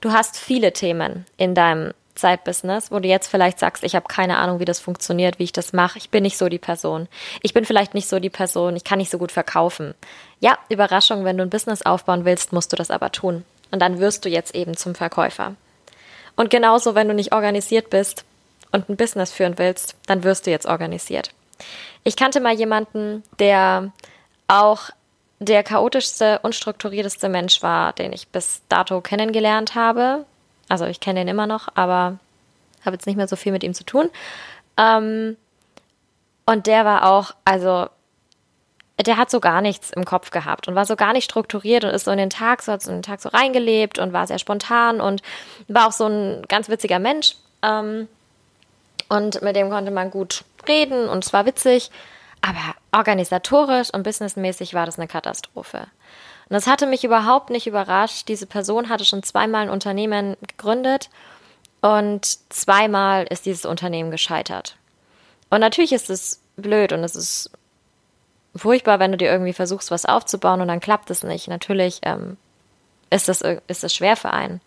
Du 0.00 0.12
hast 0.12 0.36
viele 0.36 0.72
Themen 0.72 1.26
in 1.36 1.54
deinem 1.54 1.92
Side-Business, 2.16 2.90
wo 2.90 3.00
du 3.00 3.08
jetzt 3.08 3.28
vielleicht 3.28 3.58
sagst, 3.58 3.82
ich 3.82 3.94
habe 3.94 4.06
keine 4.08 4.38
Ahnung, 4.38 4.60
wie 4.60 4.64
das 4.64 4.78
funktioniert, 4.78 5.38
wie 5.38 5.44
ich 5.44 5.52
das 5.52 5.72
mache. 5.72 5.98
Ich 5.98 6.10
bin 6.10 6.22
nicht 6.22 6.38
so 6.38 6.48
die 6.48 6.58
Person. 6.58 7.08
Ich 7.42 7.54
bin 7.54 7.64
vielleicht 7.64 7.94
nicht 7.94 8.08
so 8.08 8.20
die 8.20 8.30
Person. 8.30 8.76
Ich 8.76 8.84
kann 8.84 8.98
nicht 8.98 9.10
so 9.10 9.18
gut 9.18 9.32
verkaufen. 9.32 9.94
Ja, 10.40 10.58
Überraschung, 10.68 11.24
wenn 11.24 11.36
du 11.36 11.42
ein 11.42 11.50
Business 11.50 11.82
aufbauen 11.82 12.24
willst, 12.24 12.52
musst 12.52 12.72
du 12.72 12.76
das 12.76 12.90
aber 12.90 13.10
tun. 13.10 13.44
Und 13.70 13.80
dann 13.80 13.98
wirst 13.98 14.24
du 14.24 14.28
jetzt 14.28 14.54
eben 14.54 14.76
zum 14.76 14.94
Verkäufer. 14.94 15.56
Und 16.36 16.50
genauso, 16.50 16.94
wenn 16.94 17.08
du 17.08 17.14
nicht 17.14 17.32
organisiert 17.32 17.90
bist 17.90 18.24
und 18.70 18.88
ein 18.88 18.96
Business 18.96 19.32
führen 19.32 19.58
willst, 19.58 19.96
dann 20.06 20.22
wirst 20.22 20.46
du 20.46 20.50
jetzt 20.50 20.66
organisiert. 20.66 21.30
Ich 22.04 22.16
kannte 22.16 22.40
mal 22.40 22.54
jemanden, 22.54 23.22
der 23.38 23.92
auch 24.46 24.90
der 25.38 25.62
chaotischste, 25.62 26.40
unstrukturierteste 26.42 27.28
Mensch 27.28 27.62
war, 27.62 27.92
den 27.92 28.12
ich 28.12 28.28
bis 28.28 28.62
dato 28.68 29.00
kennengelernt 29.00 29.74
habe. 29.74 30.24
Also 30.68 30.86
ich 30.86 31.00
kenne 31.00 31.20
ihn 31.20 31.28
immer 31.28 31.46
noch, 31.46 31.68
aber 31.74 32.18
habe 32.84 32.96
jetzt 32.96 33.06
nicht 33.06 33.16
mehr 33.16 33.28
so 33.28 33.36
viel 33.36 33.52
mit 33.52 33.62
ihm 33.62 33.74
zu 33.74 33.84
tun. 33.84 34.10
Ähm, 34.76 35.36
und 36.46 36.66
der 36.66 36.84
war 36.84 37.10
auch, 37.10 37.34
also 37.44 37.88
der 39.04 39.16
hat 39.16 39.30
so 39.30 39.40
gar 39.40 39.60
nichts 39.60 39.90
im 39.90 40.04
Kopf 40.04 40.30
gehabt 40.30 40.68
und 40.68 40.74
war 40.74 40.84
so 40.84 40.94
gar 40.94 41.12
nicht 41.12 41.24
strukturiert 41.24 41.84
und 41.84 41.90
ist 41.90 42.04
so 42.04 42.10
in 42.10 42.18
den 42.18 42.30
Tag, 42.30 42.62
so 42.62 42.72
hat 42.72 42.82
so 42.82 42.90
in 42.90 42.98
den 42.98 43.02
Tag 43.02 43.20
so 43.20 43.28
reingelebt 43.28 43.98
und 43.98 44.12
war 44.12 44.26
sehr 44.26 44.38
spontan 44.38 45.00
und 45.00 45.22
war 45.66 45.88
auch 45.88 45.92
so 45.92 46.06
ein 46.06 46.44
ganz 46.48 46.68
witziger 46.68 46.98
Mensch. 46.98 47.36
Ähm, 47.62 48.08
und 49.08 49.42
mit 49.42 49.56
dem 49.56 49.70
konnte 49.70 49.90
man 49.90 50.10
gut 50.10 50.44
reden 50.68 51.08
und 51.08 51.24
es 51.24 51.32
war 51.32 51.44
witzig, 51.44 51.90
aber 52.44 52.74
organisatorisch 52.92 53.88
und 53.90 54.02
businessmäßig 54.02 54.74
war 54.74 54.84
das 54.84 54.98
eine 54.98 55.08
Katastrophe. 55.08 55.78
Und 55.78 56.54
das 56.54 56.66
hatte 56.66 56.86
mich 56.86 57.02
überhaupt 57.02 57.48
nicht 57.48 57.66
überrascht. 57.66 58.28
Diese 58.28 58.46
Person 58.46 58.90
hatte 58.90 59.06
schon 59.06 59.22
zweimal 59.22 59.62
ein 59.62 59.70
Unternehmen 59.70 60.36
gegründet 60.46 61.08
und 61.80 62.38
zweimal 62.52 63.24
ist 63.30 63.46
dieses 63.46 63.64
Unternehmen 63.64 64.10
gescheitert. 64.10 64.76
Und 65.48 65.60
natürlich 65.60 65.92
ist 65.92 66.10
es 66.10 66.42
blöd 66.56 66.92
und 66.92 67.02
es 67.02 67.16
ist 67.16 67.50
furchtbar, 68.54 68.98
wenn 68.98 69.12
du 69.12 69.16
dir 69.16 69.30
irgendwie 69.30 69.54
versuchst, 69.54 69.90
was 69.90 70.04
aufzubauen 70.04 70.60
und 70.60 70.68
dann 70.68 70.80
klappt 70.80 71.08
es 71.08 71.22
nicht. 71.22 71.48
Natürlich 71.48 72.00
ähm, 72.02 72.36
ist, 73.08 73.28
das, 73.28 73.40
ist 73.40 73.82
das 73.82 73.94
schwer 73.94 74.16
für 74.16 74.32
einen. 74.32 74.60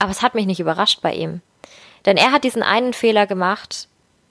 Aber 0.00 0.10
es 0.10 0.22
hat 0.22 0.34
mich 0.34 0.46
nicht 0.46 0.60
überrascht 0.60 1.00
bei 1.00 1.14
ihm. 1.14 1.42
Denn 2.06 2.16
er 2.16 2.32
hat 2.32 2.42
diesen 2.42 2.64
einen 2.64 2.92
Fehler 2.92 3.28
gemacht, 3.28 3.86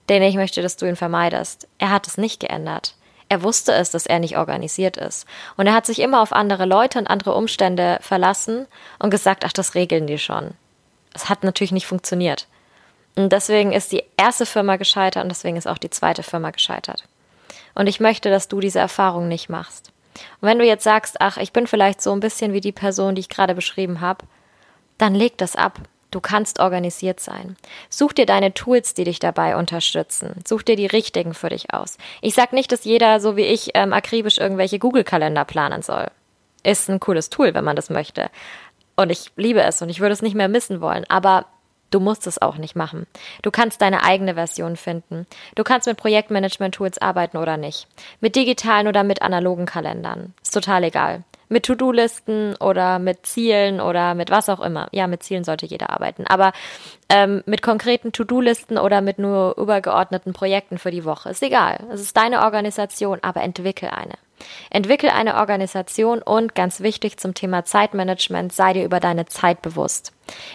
den 0.10 0.24
ich 0.24 0.36
möchte, 0.36 0.62
dass 0.62 0.78
du 0.78 0.86
ihn 0.86 0.96
vermeidest. 0.96 1.68
Er 1.78 1.92
hat 1.92 2.08
es 2.08 2.18
nicht 2.18 2.40
geändert. 2.40 2.96
Er 3.30 3.44
wusste 3.44 3.74
es, 3.74 3.92
dass 3.92 4.08
er 4.08 4.20
nicht 4.20 4.38
organisiert 4.38 4.98
ist. 4.98 5.28
Und 5.56 5.68
er 5.68 5.74
hat 5.74 5.86
sich 5.86 6.00
immer 6.00 6.22
auf 6.22 6.34
andere 6.34 6.66
Leute 6.66 6.98
und 6.98 7.08
andere 7.08 7.36
Umstände 7.36 8.00
verlassen 8.02 8.66
und 8.98 9.12
gesagt, 9.12 9.46
ach, 9.46 9.54
das 9.54 9.76
regeln 9.76 10.08
die 10.08 10.18
schon. 10.18 10.56
Es 11.14 11.30
hat 11.30 11.44
natürlich 11.44 11.72
nicht 11.72 11.86
funktioniert. 11.86 12.48
Und 13.16 13.32
deswegen 13.32 13.72
ist 13.72 13.92
die 13.92 14.04
erste 14.18 14.46
Firma 14.46 14.78
gescheitert 14.78 15.24
und 15.24 15.30
deswegen 15.30 15.58
ist 15.58 15.68
auch 15.68 15.78
die 15.78 15.90
zweite 15.90 16.24
Firma 16.24 16.50
gescheitert. 16.50 17.04
Und 17.76 17.88
ich 17.88 18.00
möchte, 18.00 18.30
dass 18.30 18.48
du 18.48 18.60
diese 18.60 18.80
Erfahrung 18.80 19.28
nicht 19.28 19.50
machst. 19.50 19.92
Und 20.42 20.48
wenn 20.48 20.60
du 20.60 20.66
jetzt 20.66 20.84
sagst, 20.84 21.22
ach, 21.22 21.38
ich 21.38 21.54
bin 21.54 21.68
vielleicht 21.68 22.02
so 22.02 22.12
ein 22.12 22.20
bisschen 22.20 22.54
wie 22.54 22.62
die 22.62 22.72
Person, 22.72 23.16
die 23.16 23.22
ich 23.22 23.30
gerade 23.30 23.56
beschrieben 23.56 24.02
habe, 24.02 24.26
dann 24.98 25.14
leg 25.14 25.38
das 25.38 25.56
ab. 25.56 25.80
Du 26.12 26.20
kannst 26.20 26.60
organisiert 26.60 27.20
sein. 27.20 27.56
Such 27.90 28.14
dir 28.14 28.26
deine 28.26 28.54
Tools, 28.54 28.94
die 28.94 29.04
dich 29.04 29.20
dabei 29.20 29.56
unterstützen. 29.56 30.42
Such 30.48 30.64
dir 30.64 30.76
die 30.76 30.88
richtigen 30.88 31.34
für 31.34 31.50
dich 31.50 31.74
aus. 31.74 31.98
Ich 32.22 32.34
sag 32.34 32.52
nicht, 32.52 32.72
dass 32.72 32.84
jeder, 32.84 33.20
so 33.20 33.36
wie 33.36 33.46
ich, 33.46 33.72
ähm, 33.76 33.94
akribisch 33.94 34.40
irgendwelche 34.40 34.80
Google-Kalender 34.80 35.46
planen 35.46 35.82
soll. 35.84 36.08
Ist 36.64 36.90
ein 36.90 37.00
cooles 37.00 37.30
Tool, 37.30 37.54
wenn 37.54 37.64
man 37.64 37.76
das 37.76 37.90
möchte. 37.90 38.30
Und 38.96 39.12
ich 39.12 39.32
liebe 39.36 39.62
es 39.62 39.82
und 39.82 39.90
ich 39.90 40.00
würde 40.00 40.14
es 40.14 40.22
nicht 40.22 40.36
mehr 40.36 40.50
missen 40.50 40.82
wollen. 40.82 41.06
Aber 41.10 41.46
Du 41.92 42.00
musst 42.00 42.28
es 42.28 42.42
auch 42.42 42.58
nicht 42.58 42.76
machen. 42.76 43.08
Du 43.42 43.50
kannst 43.50 43.82
deine 43.82 44.04
eigene 44.04 44.36
Version 44.36 44.76
finden. 44.76 45.26
Du 45.56 45.64
kannst 45.64 45.88
mit 45.88 45.98
Projektmanagement-Tools 45.98 47.00
arbeiten 47.00 47.38
oder 47.38 47.58
nicht. 47.58 47.88
Mit 48.22 48.36
digitalen 48.36 48.88
oder 48.88 49.04
mit 49.04 49.22
analogen 49.22 49.66
Kalendern. 49.66 50.34
Ist 50.44 50.54
total 50.54 50.84
egal. 50.84 51.24
Mit 51.50 51.66
To-Do-Listen 51.66 52.56
oder 52.56 53.00
mit 53.00 53.26
Zielen 53.26 53.82
oder 53.82 54.14
mit 54.14 54.30
was 54.30 54.50
auch 54.50 54.62
immer. 54.62 54.88
Ja, 54.92 55.08
mit 55.08 55.24
Zielen 55.24 55.44
sollte 55.44 55.66
jeder 55.66 55.90
arbeiten. 55.90 56.26
Aber 56.28 56.54
ähm, 57.10 57.44
mit 57.46 57.62
konkreten 57.62 58.12
To-Do-Listen 58.12 58.78
oder 58.78 59.02
mit 59.02 59.20
nur 59.20 59.58
übergeordneten 59.58 60.34
Projekten 60.34 60.78
für 60.78 60.92
die 60.92 61.06
Woche. 61.06 61.30
Ist 61.30 61.44
egal. 61.44 61.84
Es 61.92 62.02
ist 62.02 62.16
deine 62.16 62.44
Organisation, 62.44 63.20
aber 63.22 63.42
entwickel 63.42 63.90
eine. 63.90 64.14
Entwickel 64.70 65.10
eine 65.10 65.36
Organisation 65.36 66.22
und 66.22 66.56
ganz 66.56 66.82
wichtig 66.82 67.18
zum 67.18 67.34
Thema 67.34 67.66
Zeitmanagement, 67.66 68.54
sei 68.54 68.74
dir 68.74 68.86
über 68.86 69.00
deine 69.00 69.26
Zeit 69.26 69.62
bewusst. 69.62 70.14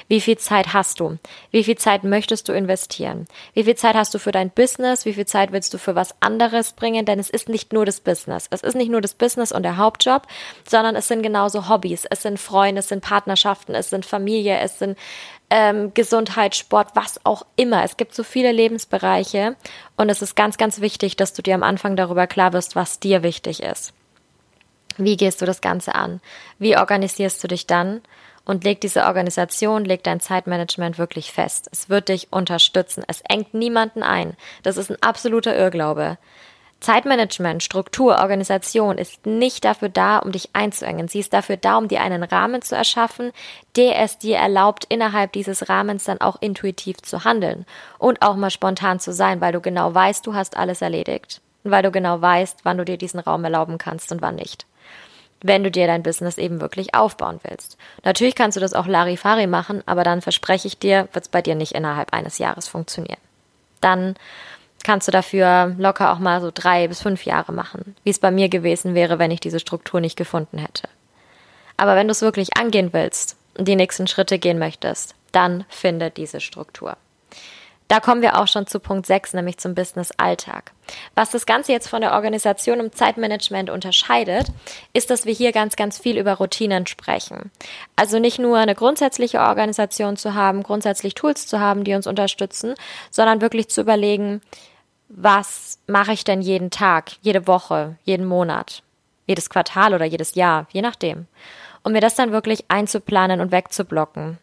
Wie 0.09 0.20
viel 0.20 0.38
Zeit 0.38 0.72
hast 0.72 1.00
du? 1.00 1.18
Wie 1.50 1.64
viel 1.64 1.76
Zeit 1.76 2.04
möchtest 2.04 2.48
du 2.48 2.52
investieren? 2.52 3.26
Wie 3.54 3.64
viel 3.64 3.74
Zeit 3.74 3.96
hast 3.96 4.14
du 4.14 4.18
für 4.18 4.30
dein 4.30 4.50
Business? 4.50 5.04
Wie 5.04 5.14
viel 5.14 5.26
Zeit 5.26 5.50
willst 5.50 5.74
du 5.74 5.78
für 5.78 5.96
was 5.96 6.14
anderes 6.20 6.72
bringen? 6.72 7.04
Denn 7.04 7.18
es 7.18 7.28
ist 7.28 7.48
nicht 7.48 7.72
nur 7.72 7.85
das 7.85 8.00
Business. 8.00 8.46
Es 8.50 8.62
ist 8.62 8.76
nicht 8.76 8.90
nur 8.90 9.00
das 9.00 9.14
Business 9.14 9.50
und 9.50 9.64
der 9.64 9.76
Hauptjob, 9.76 10.28
sondern 10.68 10.84
es 10.97 11.09
sind 11.09 11.23
genauso 11.23 11.68
Hobbys. 11.68 12.05
Es 12.05 12.23
sind 12.23 12.38
Freunde, 12.38 12.81
es 12.81 12.88
sind 12.88 13.03
Partnerschaften, 13.03 13.75
es 13.75 13.90
sind 13.90 14.07
Familie, 14.07 14.59
es 14.59 14.79
sind 14.79 14.99
ähm, 15.51 15.92
Gesundheit, 15.94 16.55
Sport, 16.55 16.88
was 16.94 17.20
auch 17.25 17.47
immer. 17.57 17.85
Es 17.85 17.97
gibt 17.97 18.14
so 18.14 18.23
viele 18.23 18.53
Lebensbereiche 18.53 19.57
und 19.97 20.09
es 20.09 20.23
ist 20.23 20.37
ganz, 20.37 20.57
ganz 20.57 20.81
wichtig, 20.81 21.16
dass 21.16 21.33
du 21.33 21.42
dir 21.42 21.55
am 21.55 21.62
Anfang 21.62 21.97
darüber 21.97 22.27
klar 22.27 22.53
wirst, 22.53 22.77
was 22.77 23.01
dir 23.01 23.23
wichtig 23.23 23.62
ist. 23.62 23.92
Wie 24.97 25.16
gehst 25.16 25.42
du 25.42 25.47
das 25.47 25.61
Ganze 25.61 25.94
an? 25.94 26.20
Wie 26.59 26.77
organisierst 26.77 27.42
du 27.42 27.49
dich 27.49 27.66
dann? 27.66 28.01
Und 28.44 28.62
leg 28.64 28.81
diese 28.81 29.05
Organisation, 29.05 29.85
leg 29.85 30.03
dein 30.03 30.20
Zeitmanagement 30.20 30.99
wirklich 30.99 31.33
fest. 31.33 31.68
Es 31.73 31.88
wird 31.88 32.11
dich 32.11 32.29
unterstützen. 32.31 33.03
Es 33.09 33.23
engt 33.29 33.55
niemanden 33.55 34.03
ein. 34.03 34.37
Das 34.62 34.77
ist 34.77 34.90
ein 34.90 35.03
absoluter 35.03 35.57
Irrglaube. 35.57 36.18
Zeitmanagement, 36.85 37.62
Struktur, 37.62 38.18
Organisation 38.18 38.99
ist 38.99 39.25
nicht 39.25 39.64
dafür 39.64 39.88
da, 39.88 40.18
um 40.18 40.33
dich 40.33 40.51
einzuengen. 40.53 41.09
Sie 41.09 41.18
ist 41.18 41.33
dafür 41.33 41.57
da, 41.57 41.79
um 41.79 41.88
dir 41.88 42.03
einen 42.03 42.23
Rahmen 42.23 42.61
zu 42.61 42.77
erschaffen, 42.77 43.33
der 43.75 44.03
es 44.03 44.18
dir 44.18 44.37
erlaubt, 44.37 44.85
innerhalb 44.90 45.33
dieses 45.33 45.70
Rahmens 45.70 46.05
dann 46.05 46.20
auch 46.20 46.37
intuitiv 46.42 47.01
zu 47.01 47.25
handeln 47.25 47.64
und 47.99 48.20
auch 48.20 48.37
mal 48.37 48.51
spontan 48.51 49.01
zu 49.01 49.14
sein, 49.14 49.40
weil 49.40 49.53
du 49.53 49.62
genau 49.62 49.94
weißt, 49.94 50.27
du 50.27 50.35
hast 50.35 50.59
alles 50.59 50.83
erledigt. 50.83 51.40
Und 51.62 51.70
weil 51.70 51.83
du 51.83 51.90
genau 51.90 52.20
weißt, 52.20 52.59
wann 52.64 52.77
du 52.77 52.85
dir 52.85 52.99
diesen 52.99 53.20
Raum 53.20 53.44
erlauben 53.44 53.79
kannst 53.79 54.12
und 54.12 54.20
wann 54.20 54.35
nicht. 54.35 54.66
Wenn 55.40 55.64
du 55.64 55.70
dir 55.70 55.87
dein 55.87 56.03
Business 56.03 56.37
eben 56.37 56.61
wirklich 56.61 56.94
aufbauen 56.94 57.40
willst. 57.44 57.79
Natürlich 58.05 58.35
kannst 58.35 58.59
du 58.59 58.61
das 58.61 58.75
auch 58.75 58.87
Larifari 58.87 59.47
machen, 59.47 59.83
aber 59.87 60.05
dann 60.05 60.20
verspreche 60.20 60.68
ich 60.68 60.79
dir, 60.79 61.09
wird 61.14 61.25
es 61.25 61.31
bei 61.31 61.40
dir 61.40 61.55
nicht 61.55 61.73
innerhalb 61.73 62.12
eines 62.12 62.37
Jahres 62.37 62.68
funktionieren. 62.68 63.20
Dann 63.81 64.16
kannst 64.85 65.09
du 65.09 65.12
dafür 65.12 65.75
locker 65.79 66.12
auch 66.12 66.20
mal 66.20 66.40
so 66.40 66.53
drei 66.55 66.87
bis 66.87 67.03
fünf 67.03 67.25
Jahre 67.25 67.53
machen, 67.53 67.97
wie 68.05 68.11
es 68.11 68.20
bei 68.20 68.31
mir 68.31 68.49
gewesen 68.49 68.94
wäre, 68.94 69.18
wenn 69.18 69.33
ich 69.33 69.40
diese 69.40 69.59
Struktur 69.59 70.01
nicht 70.01 70.16
gefunden 70.16 70.59
hätte. 70.59 70.88
Aber 71.77 71.97
wenn 71.97 72.07
du 72.07 72.12
es 72.12 72.23
wirklich 72.23 72.57
angehen 72.57 72.92
willst 72.92 73.37
und 73.59 73.66
die 73.66 73.77
nächsten 73.77 74.07
Schritte 74.07 74.38
gehen 74.38 74.61
möchtest, 74.61 75.16
dann 75.33 75.64
finde 75.68 76.11
diese 76.11 76.40
Struktur. 76.40 76.97
Da 77.88 78.01
kommen 78.01 78.23
wir 78.23 78.40
auch 78.40 78.49
schon 78.49 78.66
zu 78.66 78.81
Punkt 78.81 79.07
6, 79.07 79.35
nämlich 79.35 79.59
zum 79.59 79.75
Business-Alltag. 79.75 80.73
Was 81.14 81.31
das 81.31 81.44
Ganze 81.44 81.73
jetzt 81.73 81.88
von 81.88 82.01
der 82.01 82.14
Organisation 82.14 82.81
im 82.81 82.92
Zeitmanagement 82.92 83.68
unterscheidet, 83.68 84.47
ist, 84.94 85.11
dass 85.11 85.27
wir 85.27 85.35
hier 85.35 85.53
ganz, 85.53 85.77
ganz 85.77 85.99
viel 85.99 86.18
über 86.18 86.35
Routinen 86.35 86.87
sprechen. 86.87 87.51
Also 87.94 88.18
nicht 88.18 88.38
nur 88.38 88.57
eine 88.57 88.75
grundsätzliche 88.75 89.40
Organisation 89.40 90.16
zu 90.16 90.35
haben, 90.35 90.62
grundsätzlich 90.62 91.14
Tools 91.14 91.47
zu 91.47 91.61
haben, 91.61 91.85
die 91.85 91.94
uns 91.94 92.07
unterstützen, 92.07 92.75
sondern 93.11 93.42
wirklich 93.42 93.68
zu 93.68 93.83
überlegen, 93.83 94.40
was 95.16 95.79
mache 95.87 96.12
ich 96.12 96.24
denn 96.24 96.42
jeden 96.42 96.70
Tag, 96.70 97.12
jede 97.22 97.46
Woche, 97.46 97.96
jeden 98.05 98.27
Monat? 98.27 98.83
jedes 99.27 99.50
Quartal 99.50 99.94
oder 99.94 100.05
jedes 100.05 100.35
Jahr, 100.35 100.66
je 100.72 100.83
nachdem. 100.83 101.27
Und 101.83 101.92
mir 101.92 102.00
das 102.00 102.14
dann 102.14 102.33
wirklich 102.33 102.64
einzuplanen 102.68 103.40
und 103.40 103.53
wegzublocken. 103.53 104.38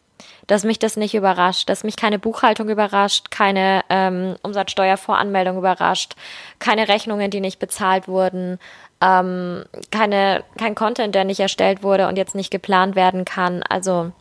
Dass 0.46 0.64
mich 0.64 0.78
das 0.78 0.96
nicht 0.96 1.14
überrascht, 1.14 1.68
dass 1.68 1.82
mich 1.82 1.96
keine 1.96 2.18
Buchhaltung 2.18 2.68
überrascht, 2.68 3.30
keine 3.30 3.82
ähm, 3.88 4.36
Umsatzsteuervoranmeldung 4.42 5.58
überrascht, 5.58 6.14
keine 6.58 6.88
Rechnungen, 6.88 7.30
die 7.30 7.40
nicht 7.40 7.58
bezahlt 7.58 8.06
wurden, 8.06 8.58
ähm, 9.00 9.64
keine, 9.90 10.44
kein 10.58 10.76
Content, 10.76 11.14
der 11.14 11.24
nicht 11.24 11.40
erstellt 11.40 11.82
wurde 11.82 12.06
und 12.06 12.16
jetzt 12.16 12.36
nicht 12.36 12.50
geplant 12.50 12.94
werden 12.94 13.24
kann. 13.24 13.64
Also 13.64 14.12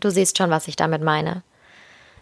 du 0.00 0.10
siehst 0.10 0.38
schon, 0.38 0.50
was 0.50 0.68
ich 0.68 0.76
damit 0.76 1.02
meine. 1.02 1.42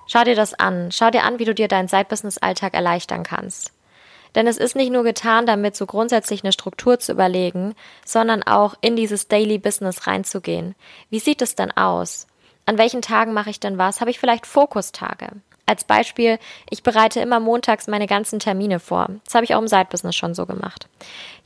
Schau 0.07 0.25
dir 0.25 0.35
das 0.35 0.55
an. 0.55 0.91
Schau 0.93 1.11
dir 1.11 1.25
an, 1.25 1.39
wie 1.39 1.45
du 1.45 1.55
dir 1.55 1.69
deinen 1.69 1.89
Side-Business-Alltag 1.89 2.75
erleichtern 2.75 3.23
kannst. 3.23 3.73
Denn 4.35 4.47
es 4.47 4.57
ist 4.57 4.77
nicht 4.77 4.91
nur 4.91 5.05
getan, 5.05 5.47
damit 5.47 5.77
so 5.77 5.87
grundsätzlich 5.87 6.43
eine 6.43 6.53
Struktur 6.53 6.99
zu 6.99 7.13
überlegen, 7.13 7.75
sondern 8.05 8.43
auch 8.43 8.75
in 8.81 8.97
dieses 8.97 9.29
Daily 9.29 9.59
Business 9.59 10.07
reinzugehen. 10.07 10.75
Wie 11.11 11.19
sieht 11.19 11.43
es 11.43 11.55
denn 11.55 11.71
aus? 11.77 12.27
An 12.65 12.79
welchen 12.79 13.03
Tagen 13.03 13.33
mache 13.33 13.51
ich 13.51 13.61
denn 13.61 13.79
was? 13.79 14.01
Habe 14.01 14.11
ich 14.11 14.19
vielleicht 14.19 14.47
Fokustage? 14.47 15.29
Als 15.67 15.85
Beispiel, 15.85 16.39
ich 16.71 16.83
bereite 16.83 17.21
immer 17.21 17.41
montags 17.41 17.87
meine 17.87 18.07
ganzen 18.07 18.39
Termine 18.39 18.81
vor. 18.81 19.09
Das 19.25 19.35
habe 19.35 19.45
ich 19.45 19.55
auch 19.55 19.61
im 19.61 19.69
Side-Business 19.69 20.17
schon 20.17 20.35
so 20.35 20.45
gemacht. 20.45 20.89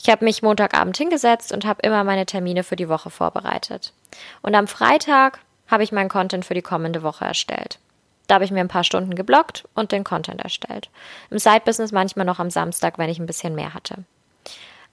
Ich 0.02 0.08
habe 0.08 0.24
mich 0.24 0.42
Montagabend 0.42 0.96
hingesetzt 0.96 1.52
und 1.52 1.64
habe 1.64 1.82
immer 1.82 2.02
meine 2.02 2.26
Termine 2.26 2.64
für 2.64 2.76
die 2.76 2.88
Woche 2.88 3.10
vorbereitet. 3.10 3.92
Und 4.42 4.54
am 4.54 4.68
Freitag 4.68 5.40
habe 5.68 5.82
ich 5.82 5.92
meinen 5.92 6.08
Content 6.08 6.44
für 6.44 6.54
die 6.54 6.62
kommende 6.62 7.02
Woche 7.02 7.24
erstellt. 7.24 7.78
Da 8.26 8.36
habe 8.36 8.44
ich 8.44 8.50
mir 8.50 8.60
ein 8.60 8.68
paar 8.68 8.84
Stunden 8.84 9.14
geblockt 9.14 9.64
und 9.74 9.92
den 9.92 10.04
Content 10.04 10.40
erstellt. 10.40 10.90
Im 11.30 11.38
Side-Business 11.38 11.92
manchmal 11.92 12.26
noch 12.26 12.38
am 12.38 12.50
Samstag, 12.50 12.98
wenn 12.98 13.10
ich 13.10 13.18
ein 13.18 13.26
bisschen 13.26 13.54
mehr 13.54 13.74
hatte. 13.74 14.04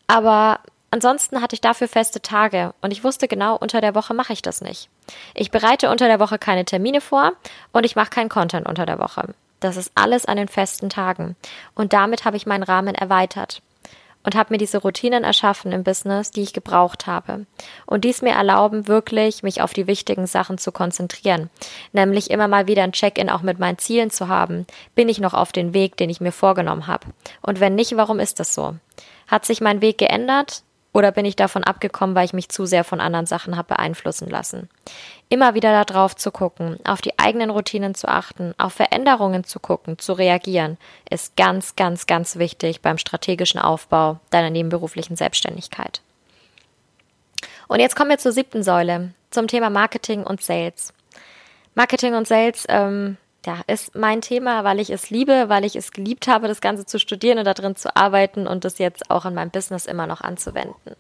Aber 0.08 0.60
ansonsten 0.92 1.42
hatte 1.42 1.56
ich 1.56 1.62
dafür 1.62 1.88
feste 1.88 2.22
Tage 2.22 2.74
und 2.82 2.92
ich 2.92 3.04
wusste 3.04 3.28
genau, 3.28 3.56
unter 3.56 3.82
der 3.82 3.96
Woche 3.96 4.14
mache 4.14 4.34
ich 4.34 4.42
das 4.42 4.62
nicht. 4.62 4.90
Ich 5.34 5.52
bereite 5.52 5.90
unter 5.90 6.08
der 6.08 6.20
Woche 6.20 6.38
keine 6.38 6.66
Termine 6.66 7.02
vor 7.02 7.34
und 7.72 7.86
ich 7.86 7.96
mache 7.96 8.10
keinen 8.10 8.30
Content 8.30 8.68
unter 8.68 8.86
der 8.86 9.00
Woche. 9.00 9.34
Das 9.60 9.78
ist 9.78 9.92
alles 9.96 10.26
an 10.26 10.38
den 10.38 10.50
festen 10.50 10.90
Tagen. 10.90 11.36
Und 11.74 11.94
damit 11.94 12.26
habe 12.26 12.38
ich 12.38 12.46
meinen 12.46 12.64
Rahmen 12.64 12.96
erweitert 12.96 13.62
und 14.24 14.36
habe 14.36 14.54
mir 14.54 14.58
diese 14.58 14.80
Routinen 14.80 15.24
erschaffen 15.24 15.72
im 15.72 15.84
Business, 15.84 16.32
die 16.32 16.42
ich 16.42 16.54
gebraucht 16.54 17.08
habe. 17.08 17.46
Und 17.86 18.06
dies 18.06 18.22
mir 18.22 18.34
erlauben, 18.34 18.88
wirklich 18.88 19.44
mich 19.44 19.62
auf 19.62 19.74
die 19.74 19.88
wichtigen 19.88 20.28
Sachen 20.28 20.58
zu 20.58 20.72
konzentrieren. 20.72 21.50
Nämlich 21.92 22.32
immer 22.32 22.48
mal 22.48 22.68
wieder 22.68 22.84
ein 22.84 22.94
Check-in 22.94 23.30
auch 23.30 23.42
mit 23.42 23.60
meinen 23.60 23.78
Zielen 23.78 24.10
zu 24.10 24.28
haben. 24.28 24.66
Bin 24.96 25.10
ich 25.10 25.20
noch 25.20 25.34
auf 25.34 25.52
den 25.52 25.74
Weg, 25.74 25.98
den 25.98 26.10
ich 26.10 26.22
mir 26.22 26.32
vorgenommen 26.32 26.88
habe? 26.88 27.08
Und 27.42 27.60
wenn 27.60 27.76
nicht, 27.76 27.96
warum 27.98 28.20
ist 28.20 28.40
das 28.40 28.54
so? 28.54 28.76
Hat 29.28 29.46
sich 29.46 29.62
mein 29.62 29.82
Weg 29.82 29.98
geändert? 29.98 30.64
Oder 30.94 31.12
bin 31.12 31.26
ich 31.26 31.36
davon 31.36 31.64
abgekommen, 31.64 32.16
weil 32.16 32.26
ich 32.26 32.34
mich 32.34 32.50
zu 32.50 32.68
sehr 32.68 32.84
von 32.84 33.02
anderen 33.02 33.26
Sachen 33.26 33.58
habe 33.58 33.74
beeinflussen 33.74 34.30
lassen? 34.30 34.70
Immer 35.28 35.56
wieder 35.56 35.84
darauf 35.84 36.16
zu 36.16 36.32
gucken, 36.32 36.78
auf 36.86 37.02
die 37.02 37.18
eigenen 37.18 37.50
Routinen 37.50 37.96
zu 37.96 38.08
achten, 38.08 38.54
auf 38.60 38.74
Veränderungen 38.74 39.44
zu 39.44 39.60
gucken, 39.60 39.98
zu 39.98 40.14
reagieren, 40.14 40.78
ist 41.10 41.36
ganz, 41.36 41.76
ganz, 41.76 42.06
ganz 42.06 42.38
wichtig 42.38 42.82
beim 42.82 43.00
strategischen 43.00 43.60
Aufbau 43.60 44.20
deiner 44.30 44.52
nebenberuflichen 44.52 45.16
Selbstständigkeit. 45.16 46.02
Und 47.68 47.80
jetzt 47.80 47.96
kommen 47.96 48.12
wir 48.12 48.20
zur 48.20 48.32
siebten 48.32 48.62
Säule, 48.62 49.14
zum 49.32 49.48
Thema 49.48 49.72
Marketing 49.72 50.24
und 50.24 50.44
Sales. 50.44 50.94
Marketing 51.74 52.14
und 52.14 52.28
Sales 52.28 52.66
ähm, 52.70 53.18
ja, 53.46 53.62
ist 53.68 53.96
mein 53.96 54.22
Thema, 54.22 54.64
weil 54.64 54.80
ich 54.80 54.90
es 54.90 55.10
liebe, 55.10 55.50
weil 55.50 55.66
ich 55.66 55.76
es 55.76 55.92
geliebt 55.92 56.28
habe, 56.28 56.48
das 56.48 56.62
Ganze 56.62 56.86
zu 56.86 57.00
studieren 57.00 57.40
und 57.40 57.46
darin 57.46 57.76
zu 57.76 57.96
arbeiten 57.96 58.48
und 58.48 58.66
das 58.66 58.78
jetzt 58.78 59.10
auch 59.10 59.26
in 59.26 59.34
meinem 59.34 59.52
Business 59.52 59.86
immer 59.86 60.08
noch 60.08 60.22
anzuwenden. 60.22 60.96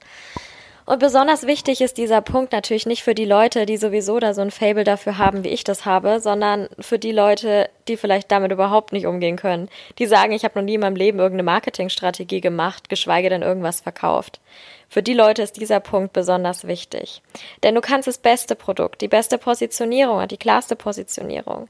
Und 0.86 1.00
besonders 1.00 1.48
wichtig 1.48 1.80
ist 1.80 1.98
dieser 1.98 2.20
Punkt 2.20 2.52
natürlich 2.52 2.86
nicht 2.86 3.04
für 3.04 3.16
die 3.16 3.24
Leute, 3.24 3.66
die 3.66 3.78
sowieso 3.78 4.20
da 4.20 4.34
so 4.34 4.42
ein 4.42 4.52
Fable 4.52 4.84
dafür 4.84 5.18
haben, 5.18 5.46
wie 5.46 5.50
ich 5.50 5.64
das 5.64 5.86
habe, 5.86 6.20
sondern 6.20 6.68
für 6.78 7.00
die 7.00 7.14
Leute, 7.14 7.70
die 7.88 7.96
vielleicht 7.96 8.30
damit 8.32 8.52
überhaupt 8.52 8.92
nicht 8.92 9.08
umgehen 9.08 9.38
können. 9.38 9.70
Die 9.98 10.08
sagen, 10.08 10.34
ich 10.34 10.44
habe 10.44 10.60
noch 10.60 10.66
nie 10.66 10.74
in 10.74 10.82
meinem 10.82 10.98
Leben 10.98 11.20
irgendeine 11.20 11.44
Marketingstrategie 11.44 12.42
gemacht, 12.42 12.90
geschweige 12.90 13.30
denn 13.30 13.44
irgendwas 13.44 13.80
verkauft. 13.80 14.42
Für 14.90 15.02
die 15.02 15.14
Leute 15.14 15.42
ist 15.42 15.56
dieser 15.56 15.80
Punkt 15.80 16.12
besonders 16.12 16.68
wichtig. 16.68 17.22
Denn 17.64 17.76
du 17.76 17.82
kannst 17.82 18.10
das 18.10 18.18
beste 18.18 18.56
Produkt, 18.56 19.00
die 19.00 19.08
beste 19.08 19.38
Positionierung, 19.38 20.28
die 20.28 20.38
klarste 20.38 20.76
Positionierung, 20.76 21.70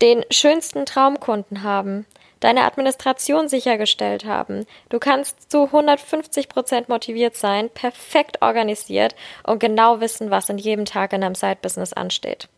den 0.00 0.24
schönsten 0.30 0.86
Traumkunden 0.86 1.62
haben, 1.62 2.06
deine 2.40 2.64
Administration 2.64 3.48
sichergestellt 3.48 4.24
haben. 4.24 4.66
Du 4.88 4.98
kannst 4.98 5.50
zu 5.50 5.64
150 5.64 6.48
Prozent 6.48 6.88
motiviert 6.88 7.36
sein, 7.36 7.68
perfekt 7.70 8.42
organisiert 8.42 9.14
und 9.44 9.58
genau 9.58 10.00
wissen, 10.00 10.30
was 10.30 10.48
in 10.48 10.58
jedem 10.58 10.84
Tag 10.84 11.12
in 11.12 11.20
deinem 11.20 11.34
Side-Business 11.34 11.92
ansteht. 11.92 12.48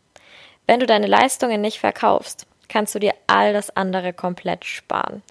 Wenn 0.67 0.79
du 0.79 0.85
deine 0.85 1.07
Leistungen 1.07 1.61
nicht 1.61 1.79
verkaufst, 1.79 2.45
kannst 2.69 2.95
du 2.95 2.99
dir 2.99 3.13
all 3.27 3.53
das 3.53 3.75
andere 3.75 4.13
komplett 4.13 4.65
sparen. 4.65 5.23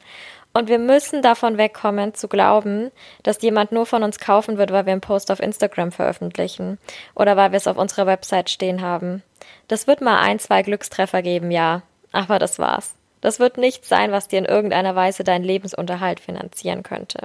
Und 0.52 0.68
wir 0.68 0.80
müssen 0.80 1.22
davon 1.22 1.58
wegkommen, 1.58 2.12
zu 2.14 2.26
glauben, 2.26 2.90
dass 3.22 3.40
jemand 3.40 3.70
nur 3.70 3.86
von 3.86 4.02
uns 4.02 4.18
kaufen 4.18 4.58
wird, 4.58 4.72
weil 4.72 4.84
wir 4.84 4.92
einen 4.92 5.00
Post 5.00 5.30
auf 5.30 5.38
Instagram 5.38 5.92
veröffentlichen 5.92 6.78
oder 7.14 7.36
weil 7.36 7.52
wir 7.52 7.56
es 7.56 7.68
auf 7.68 7.76
unserer 7.76 8.06
Website 8.06 8.50
stehen 8.50 8.80
haben. 8.80 9.22
Das 9.68 9.86
wird 9.86 10.00
mal 10.00 10.18
ein, 10.20 10.40
zwei 10.40 10.62
Glückstreffer 10.62 11.22
geben, 11.22 11.52
ja, 11.52 11.82
aber 12.12 12.38
das 12.38 12.58
war's. 12.58 12.94
Das 13.20 13.38
wird 13.38 13.58
nichts 13.58 13.88
sein, 13.88 14.12
was 14.12 14.28
dir 14.28 14.38
in 14.38 14.44
irgendeiner 14.44 14.96
Weise 14.96 15.24
deinen 15.24 15.44
Lebensunterhalt 15.44 16.20
finanzieren 16.20 16.82
könnte. 16.82 17.20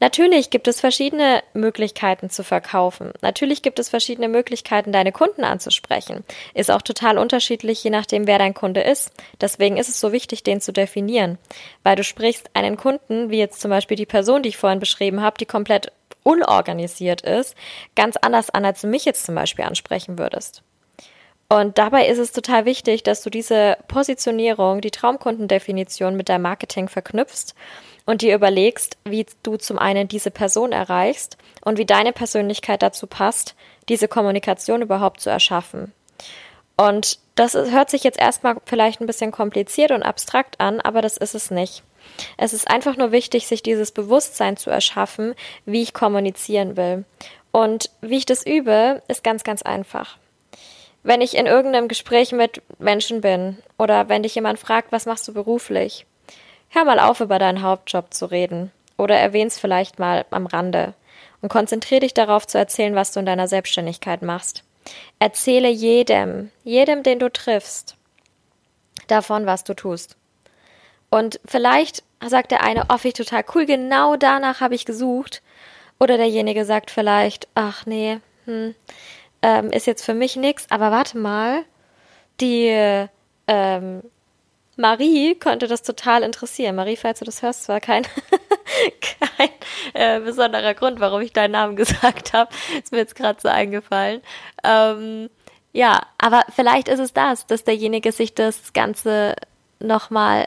Natürlich 0.00 0.50
gibt 0.50 0.68
es 0.68 0.78
verschiedene 0.78 1.42
Möglichkeiten 1.54 2.30
zu 2.30 2.44
verkaufen. 2.44 3.12
Natürlich 3.20 3.62
gibt 3.62 3.80
es 3.80 3.88
verschiedene 3.88 4.28
Möglichkeiten, 4.28 4.92
deine 4.92 5.10
Kunden 5.10 5.42
anzusprechen. 5.42 6.24
Ist 6.54 6.70
auch 6.70 6.82
total 6.82 7.18
unterschiedlich, 7.18 7.82
je 7.82 7.90
nachdem, 7.90 8.28
wer 8.28 8.38
dein 8.38 8.54
Kunde 8.54 8.80
ist. 8.80 9.10
Deswegen 9.40 9.76
ist 9.76 9.88
es 9.88 9.98
so 9.98 10.12
wichtig, 10.12 10.44
den 10.44 10.60
zu 10.60 10.72
definieren. 10.72 11.38
Weil 11.82 11.96
du 11.96 12.04
sprichst 12.04 12.50
einen 12.54 12.76
Kunden, 12.76 13.30
wie 13.30 13.38
jetzt 13.38 13.60
zum 13.60 13.70
Beispiel 13.70 13.96
die 13.96 14.06
Person, 14.06 14.44
die 14.44 14.50
ich 14.50 14.56
vorhin 14.56 14.78
beschrieben 14.78 15.20
habe, 15.20 15.38
die 15.38 15.46
komplett 15.46 15.90
unorganisiert 16.22 17.22
ist, 17.22 17.56
ganz 17.96 18.16
anders 18.16 18.50
an, 18.50 18.64
als 18.64 18.82
du 18.82 18.86
mich 18.86 19.04
jetzt 19.04 19.24
zum 19.26 19.34
Beispiel 19.34 19.64
ansprechen 19.64 20.16
würdest. 20.18 20.62
Und 21.50 21.78
dabei 21.78 22.06
ist 22.08 22.18
es 22.18 22.32
total 22.32 22.66
wichtig, 22.66 23.02
dass 23.02 23.22
du 23.22 23.30
diese 23.30 23.78
Positionierung, 23.88 24.82
die 24.82 24.90
Traumkundendefinition 24.90 26.14
mit 26.14 26.28
deinem 26.28 26.42
Marketing 26.42 26.88
verknüpfst 26.88 27.54
und 28.04 28.20
dir 28.20 28.34
überlegst, 28.34 28.98
wie 29.04 29.24
du 29.42 29.56
zum 29.56 29.78
einen 29.78 30.08
diese 30.08 30.30
Person 30.30 30.72
erreichst 30.72 31.38
und 31.62 31.78
wie 31.78 31.86
deine 31.86 32.12
Persönlichkeit 32.12 32.82
dazu 32.82 33.06
passt, 33.06 33.54
diese 33.88 34.08
Kommunikation 34.08 34.82
überhaupt 34.82 35.22
zu 35.22 35.30
erschaffen. 35.30 35.92
Und 36.76 37.18
das 37.34 37.54
hört 37.54 37.88
sich 37.88 38.04
jetzt 38.04 38.20
erstmal 38.20 38.56
vielleicht 38.66 39.00
ein 39.00 39.06
bisschen 39.06 39.32
kompliziert 39.32 39.90
und 39.90 40.02
abstrakt 40.02 40.60
an, 40.60 40.82
aber 40.82 41.00
das 41.00 41.16
ist 41.16 41.34
es 41.34 41.50
nicht. 41.50 41.82
Es 42.36 42.52
ist 42.52 42.70
einfach 42.70 42.96
nur 42.96 43.10
wichtig, 43.10 43.46
sich 43.46 43.62
dieses 43.62 43.90
Bewusstsein 43.90 44.58
zu 44.58 44.68
erschaffen, 44.68 45.34
wie 45.64 45.82
ich 45.82 45.94
kommunizieren 45.94 46.76
will. 46.76 47.04
Und 47.52 47.90
wie 48.02 48.18
ich 48.18 48.26
das 48.26 48.44
übe, 48.44 49.02
ist 49.08 49.24
ganz, 49.24 49.44
ganz 49.44 49.62
einfach 49.62 50.18
wenn 51.08 51.22
ich 51.22 51.34
in 51.38 51.46
irgendeinem 51.46 51.88
Gespräch 51.88 52.32
mit 52.32 52.60
Menschen 52.78 53.22
bin 53.22 53.56
oder 53.78 54.10
wenn 54.10 54.24
dich 54.24 54.34
jemand 54.34 54.58
fragt, 54.58 54.92
was 54.92 55.06
machst 55.06 55.26
du 55.26 55.32
beruflich, 55.32 56.04
hör 56.68 56.84
mal 56.84 57.00
auf, 57.00 57.20
über 57.20 57.38
deinen 57.38 57.62
Hauptjob 57.62 58.12
zu 58.12 58.26
reden 58.26 58.70
oder 58.98 59.16
erwähn's 59.16 59.58
vielleicht 59.58 59.98
mal 59.98 60.26
am 60.30 60.44
Rande 60.44 60.92
und 61.40 61.48
konzentriere 61.48 62.00
dich 62.00 62.12
darauf 62.12 62.46
zu 62.46 62.58
erzählen, 62.58 62.94
was 62.94 63.10
du 63.10 63.20
in 63.20 63.26
deiner 63.26 63.48
Selbstständigkeit 63.48 64.20
machst. 64.20 64.64
Erzähle 65.18 65.70
jedem, 65.70 66.50
jedem, 66.62 67.02
den 67.02 67.18
du 67.18 67.32
triffst, 67.32 67.96
davon, 69.06 69.46
was 69.46 69.64
du 69.64 69.72
tust. 69.72 70.18
Und 71.08 71.40
vielleicht 71.46 72.02
sagt 72.22 72.50
der 72.50 72.62
eine, 72.62 72.84
oh, 72.90 72.98
ich 73.02 73.14
total 73.14 73.46
cool, 73.54 73.64
genau 73.64 74.16
danach 74.16 74.60
habe 74.60 74.74
ich 74.74 74.84
gesucht. 74.84 75.40
Oder 75.98 76.18
derjenige 76.18 76.66
sagt 76.66 76.90
vielleicht, 76.90 77.48
ach 77.54 77.86
nee, 77.86 78.18
hm, 78.44 78.74
ähm, 79.42 79.70
ist 79.70 79.86
jetzt 79.86 80.04
für 80.04 80.14
mich 80.14 80.36
nichts, 80.36 80.66
aber 80.70 80.90
warte 80.90 81.18
mal, 81.18 81.64
die 82.40 83.06
ähm, 83.46 84.02
Marie 84.76 85.34
konnte 85.34 85.66
das 85.66 85.82
total 85.82 86.22
interessieren. 86.22 86.76
Marie, 86.76 86.96
falls 86.96 87.18
du 87.18 87.24
das 87.24 87.42
hörst, 87.42 87.68
war 87.68 87.80
kein, 87.80 88.04
kein 89.00 89.48
äh, 89.92 90.20
besonderer 90.20 90.74
Grund, 90.74 91.00
warum 91.00 91.20
ich 91.20 91.32
deinen 91.32 91.52
Namen 91.52 91.76
gesagt 91.76 92.32
habe. 92.32 92.50
Ist 92.80 92.92
mir 92.92 92.98
jetzt 92.98 93.16
gerade 93.16 93.40
so 93.40 93.48
eingefallen. 93.48 94.22
Ähm, 94.62 95.30
ja, 95.72 96.00
aber 96.18 96.42
vielleicht 96.54 96.88
ist 96.88 97.00
es 97.00 97.12
das, 97.12 97.46
dass 97.46 97.64
derjenige 97.64 98.12
sich 98.12 98.34
das 98.34 98.72
Ganze 98.72 99.34
nochmal 99.80 100.46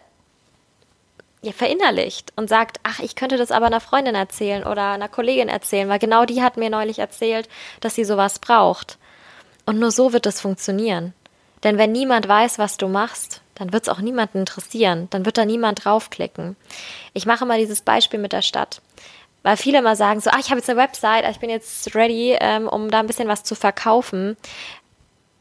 ja, 1.41 1.51
verinnerlicht 1.51 2.33
und 2.35 2.49
sagt, 2.49 2.79
ach, 2.83 2.99
ich 2.99 3.15
könnte 3.15 3.37
das 3.37 3.51
aber 3.51 3.65
einer 3.65 3.79
Freundin 3.79 4.15
erzählen 4.15 4.63
oder 4.63 4.91
einer 4.91 5.09
Kollegin 5.09 5.49
erzählen, 5.49 5.89
weil 5.89 5.99
genau 5.99 6.25
die 6.25 6.43
hat 6.43 6.57
mir 6.57 6.69
neulich 6.69 6.99
erzählt, 6.99 7.49
dass 7.79 7.95
sie 7.95 8.05
sowas 8.05 8.39
braucht. 8.39 8.97
Und 9.65 9.79
nur 9.79 9.91
so 9.91 10.13
wird 10.13 10.25
es 10.25 10.41
funktionieren. 10.41 11.13
Denn 11.63 11.77
wenn 11.77 11.91
niemand 11.91 12.27
weiß, 12.27 12.59
was 12.59 12.77
du 12.77 12.87
machst, 12.87 13.41
dann 13.55 13.73
wird 13.73 13.83
es 13.83 13.89
auch 13.89 13.99
niemanden 13.99 14.39
interessieren, 14.39 15.07
dann 15.11 15.25
wird 15.25 15.37
da 15.37 15.45
niemand 15.45 15.85
draufklicken. 15.85 16.55
Ich 17.13 17.25
mache 17.25 17.45
mal 17.45 17.59
dieses 17.59 17.81
Beispiel 17.81 18.19
mit 18.19 18.33
der 18.33 18.41
Stadt. 18.41 18.81
Weil 19.43 19.57
viele 19.57 19.79
immer 19.79 19.95
sagen 19.95 20.19
so, 20.19 20.29
ah, 20.29 20.37
ich 20.39 20.49
habe 20.49 20.59
jetzt 20.59 20.69
eine 20.69 20.79
Website, 20.79 21.25
ich 21.29 21.39
bin 21.39 21.49
jetzt 21.49 21.95
ready, 21.95 22.37
ähm, 22.39 22.67
um 22.67 22.91
da 22.91 22.99
ein 22.99 23.07
bisschen 23.07 23.27
was 23.27 23.43
zu 23.43 23.55
verkaufen. 23.55 24.37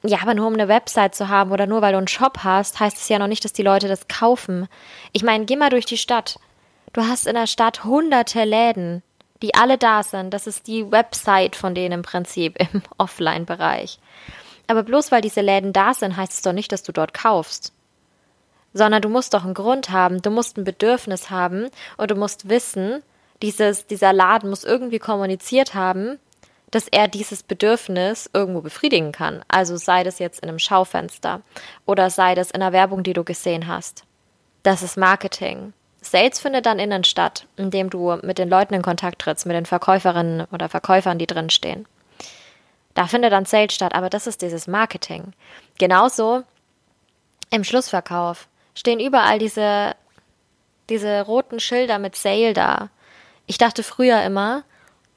Ja, 0.03 0.19
aber 0.23 0.35
nur 0.35 0.47
um 0.47 0.55
eine 0.55 0.69
Website 0.69 1.15
zu 1.15 1.29
haben 1.29 1.53
oder 1.53 1.67
nur 1.67 1.83
weil 1.83 1.93
du 1.93 1.99
einen 1.99 2.09
Shop 2.09 2.39
hast, 2.43 2.81
heißt 2.81 2.97
es 2.97 3.09
ja 3.09 3.19
noch 3.19 3.27
nicht, 3.27 3.45
dass 3.45 3.53
die 3.53 3.63
Leute 3.63 3.87
das 3.87 4.09
kaufen. 4.09 4.67
Ich 5.13 5.23
meine, 5.23 5.45
geh 5.45 5.57
mal 5.57 5.71
durch 5.71 5.85
die 5.85 5.99
Stadt. 5.99 6.39
Du 6.93 7.03
hast 7.03 7.27
in 7.27 7.35
der 7.35 7.47
Stadt 7.47 7.85
hunderte 7.85 8.45
Läden, 8.45 9.03
die 9.43 9.55
alle 9.55 9.77
da 9.77 10.03
sind. 10.03 10.33
Das 10.33 10.47
ist 10.47 10.67
die 10.67 10.91
Website 10.91 11.55
von 11.55 11.75
denen 11.75 11.93
im 11.93 12.03
Prinzip 12.03 12.57
im 12.59 12.83
Offline-Bereich. 12.99 13.99
Aber 14.67 14.83
bloß 14.83 15.13
weil 15.13 15.21
diese 15.21 15.43
Läden 15.43 15.73
da 15.73 15.93
sind, 15.93 16.17
heißt 16.17 16.33
es 16.33 16.43
doch 16.43 16.53
nicht, 16.53 16.73
dass 16.73 16.83
du 16.83 16.93
dort 16.93 17.13
kaufst. 17.13 17.73
Sondern 18.73 19.03
du 19.03 19.09
musst 19.09 19.35
doch 19.35 19.45
einen 19.45 19.55
Grund 19.55 19.91
haben, 19.91 20.23
du 20.23 20.31
musst 20.31 20.57
ein 20.57 20.65
Bedürfnis 20.65 21.29
haben 21.29 21.69
und 21.97 22.11
du 22.11 22.15
musst 22.15 22.49
wissen, 22.49 23.03
dieses, 23.43 23.87
dieser 23.87 24.13
Laden 24.13 24.49
muss 24.49 24.65
irgendwie 24.65 24.99
kommuniziert 24.99 25.75
haben, 25.75 26.19
dass 26.71 26.89
er 26.89 27.09
dieses 27.09 27.43
Bedürfnis 27.43 28.31
irgendwo 28.33 28.61
befriedigen 28.61 29.13
kann. 29.13 29.45
Also 29.49 29.77
sei 29.77 30.05
das 30.05 30.19
jetzt 30.19 30.41
in 30.41 30.49
einem 30.49 30.59
Schaufenster 30.59 31.43
oder 31.87 32.11
sei 32.11 32.35
das 32.35 32.51
in 32.51 32.63
einer 32.63 32.73
Werbung, 32.73 33.03
die 33.03 33.13
du 33.13 33.25
gesehen 33.25 33.67
hast. 33.67 34.05
Das 34.63 34.83
ist 34.83 34.97
Marketing. 34.97 35.73
Sales 36.03 36.41
findet 36.41 36.67
dann 36.67 36.79
innen 36.79 37.05
statt, 37.05 37.47
indem 37.57 37.91
du 37.91 38.17
mit 38.23 38.39
den 38.39 38.49
Leuten 38.49 38.75
in 38.75 38.83
Kontakt 38.83 39.21
trittst, 39.21 39.47
mit 39.47 39.57
den 39.57 39.67
Verkäuferinnen 39.67 40.47
oder 40.51 40.69
Verkäufern, 40.69 41.19
die 41.19 41.27
drin 41.27 41.51
stehen. 41.51 41.87
Da 42.95 43.07
findet 43.07 43.33
dann 43.33 43.45
Sales 43.45 43.75
statt, 43.75 43.95
aber 43.95 44.11
das 44.11 44.27
ist 44.27 44.43
dieses 44.43 44.67
Marketing. 44.67 45.33
Genauso 45.79 46.43
im 47.51 47.65
Schlussverkauf 47.65 48.49
stehen 48.75 49.01
überall 49.01 49.39
diese, 49.39 49.95
diese 50.89 51.23
roten 51.23 51.61
Schilder 51.61 51.99
mit 51.99 52.17
Sale 52.17 52.55
da. 52.55 52.89
Ich 53.47 53.59
dachte 53.59 53.83
früher 53.83 54.23
immer, 54.23 54.65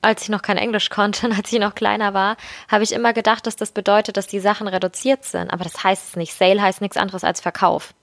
als 0.03 0.23
ich 0.23 0.29
noch 0.29 0.41
kein 0.41 0.57
Englisch 0.57 0.89
konnte 0.89 1.27
und 1.27 1.37
als 1.37 1.51
ich 1.51 1.59
noch 1.59 1.75
kleiner 1.75 2.13
war, 2.13 2.37
habe 2.67 2.83
ich 2.83 2.91
immer 2.91 3.13
gedacht, 3.13 3.47
dass 3.47 3.55
das 3.55 3.71
bedeutet, 3.71 4.17
dass 4.17 4.27
die 4.27 4.39
Sachen 4.39 4.67
reduziert 4.67 5.23
sind. 5.23 5.51
Aber 5.51 5.63
das 5.63 5.83
heißt 5.83 6.09
es 6.09 6.15
nicht. 6.15 6.33
Sale 6.33 6.61
heißt 6.61 6.81
nichts 6.81 6.97
anderes 6.97 7.23
als 7.23 7.41
Verkauf. 7.41 7.93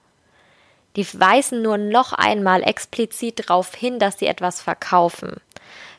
Die 0.96 1.06
weisen 1.18 1.62
nur 1.62 1.78
noch 1.78 2.12
einmal 2.12 2.62
explizit 2.62 3.48
darauf 3.48 3.74
hin, 3.74 3.98
dass 3.98 4.18
sie 4.18 4.26
etwas 4.26 4.60
verkaufen. 4.60 5.36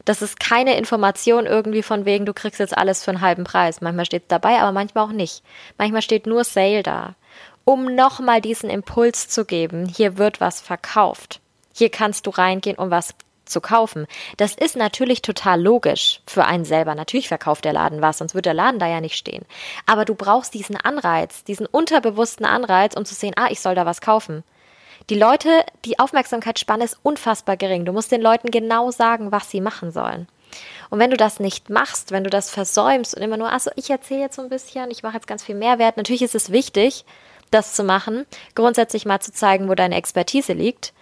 Das 0.03 0.21
ist 0.21 0.39
keine 0.39 0.75
Information 0.77 1.45
irgendwie 1.45 1.83
von 1.83 2.05
wegen, 2.05 2.25
du 2.25 2.33
kriegst 2.33 2.59
jetzt 2.59 2.77
alles 2.77 3.03
für 3.03 3.11
einen 3.11 3.21
halben 3.21 3.43
Preis. 3.43 3.81
Manchmal 3.81 4.05
steht 4.05 4.23
es 4.23 4.27
dabei, 4.27 4.59
aber 4.59 4.71
manchmal 4.71 5.05
auch 5.05 5.11
nicht. 5.11 5.43
Manchmal 5.77 6.01
steht 6.01 6.25
nur 6.25 6.43
Sale 6.43 6.83
da. 6.83 7.15
Um 7.63 7.95
nochmal 7.95 8.41
diesen 8.41 8.69
Impuls 8.69 9.27
zu 9.27 9.45
geben, 9.45 9.85
hier 9.85 10.17
wird 10.17 10.41
was 10.41 10.59
verkauft. 10.59 11.39
Hier 11.73 11.89
kannst 11.89 12.25
du 12.25 12.31
reingehen, 12.31 12.77
um 12.77 12.89
was 12.89 13.13
zu 13.51 13.61
kaufen. 13.61 14.07
Das 14.37 14.55
ist 14.55 14.75
natürlich 14.75 15.21
total 15.21 15.61
logisch 15.61 16.21
für 16.25 16.45
einen 16.45 16.65
selber. 16.65 16.95
Natürlich 16.95 17.27
verkauft 17.27 17.65
der 17.65 17.73
Laden 17.73 18.01
was, 18.01 18.17
sonst 18.17 18.33
wird 18.33 18.45
der 18.45 18.53
Laden 18.53 18.79
da 18.79 18.87
ja 18.87 19.01
nicht 19.01 19.15
stehen. 19.15 19.45
Aber 19.85 20.05
du 20.05 20.15
brauchst 20.15 20.53
diesen 20.53 20.77
Anreiz, 20.77 21.43
diesen 21.43 21.65
unterbewussten 21.65 22.45
Anreiz, 22.45 22.95
um 22.95 23.05
zu 23.05 23.13
sehen, 23.13 23.33
ah, 23.37 23.47
ich 23.49 23.59
soll 23.59 23.75
da 23.75 23.85
was 23.85 24.01
kaufen. 24.01 24.43
Die 25.09 25.17
Leute, 25.17 25.65
die 25.83 25.99
Aufmerksamkeitsspanne 25.99 26.83
ist 26.83 26.97
unfassbar 27.03 27.57
gering. 27.57 27.85
Du 27.85 27.91
musst 27.91 28.11
den 28.11 28.21
Leuten 28.21 28.51
genau 28.51 28.91
sagen, 28.91 29.31
was 29.31 29.49
sie 29.49 29.61
machen 29.61 29.91
sollen. 29.91 30.27
Und 30.89 30.99
wenn 30.99 31.11
du 31.11 31.17
das 31.17 31.39
nicht 31.39 31.69
machst, 31.69 32.11
wenn 32.11 32.23
du 32.23 32.29
das 32.29 32.49
versäumst 32.49 33.15
und 33.15 33.23
immer 33.23 33.37
nur, 33.37 33.51
also 33.51 33.71
ich 33.75 33.89
erzähle 33.89 34.21
jetzt 34.21 34.35
so 34.35 34.41
ein 34.41 34.49
bisschen, 34.49 34.91
ich 34.91 35.03
mache 35.03 35.15
jetzt 35.15 35.27
ganz 35.27 35.43
viel 35.43 35.55
Mehrwert, 35.55 35.97
natürlich 35.97 36.21
ist 36.21 36.35
es 36.35 36.51
wichtig, 36.51 37.05
das 37.49 37.73
zu 37.73 37.83
machen, 37.83 38.25
grundsätzlich 38.55 39.05
mal 39.05 39.19
zu 39.19 39.31
zeigen, 39.31 39.69
wo 39.69 39.75
deine 39.75 39.95
Expertise 39.95 40.53
liegt. 40.53 40.93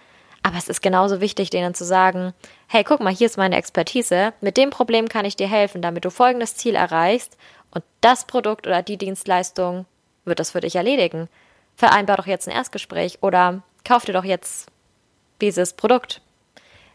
Aber 0.44 0.58
es 0.58 0.70
ist 0.70 0.82
genauso 0.82 1.22
wichtig, 1.22 1.50
denen 1.50 1.74
zu 1.74 1.84
sagen, 1.84 2.34
hey, 2.68 2.84
guck 2.84 3.02
mal, 3.02 3.14
hier 3.14 3.28
ist 3.28 3.38
meine 3.38 3.58
Expertise, 3.58 4.34
mit 4.42 4.58
dem 4.58 4.70
Problem 4.70 5.10
kann 5.10 5.26
ich 5.26 5.36
dir 5.36 5.48
helfen, 5.48 5.82
damit 5.82 6.06
du 6.06 6.12
folgendes 6.12 6.56
Ziel 6.56 6.76
erreichst 6.76 7.38
und 7.72 7.84
das 8.02 8.26
Produkt 8.26 8.66
oder 8.66 8.82
die 8.82 8.98
Dienstleistung 8.98 9.86
wird 10.26 10.40
das 10.40 10.52
für 10.52 10.62
dich 10.62 10.76
erledigen. 10.76 11.28
Vereinbar 11.76 12.18
doch 12.18 12.28
jetzt 12.28 12.48
ein 12.48 12.56
Erstgespräch 12.56 13.20
oder 13.22 13.62
kauf 13.84 14.06
dir 14.06 14.14
doch 14.14 14.24
jetzt 14.24 14.68
dieses 15.42 15.74
Produkt. 15.74 16.22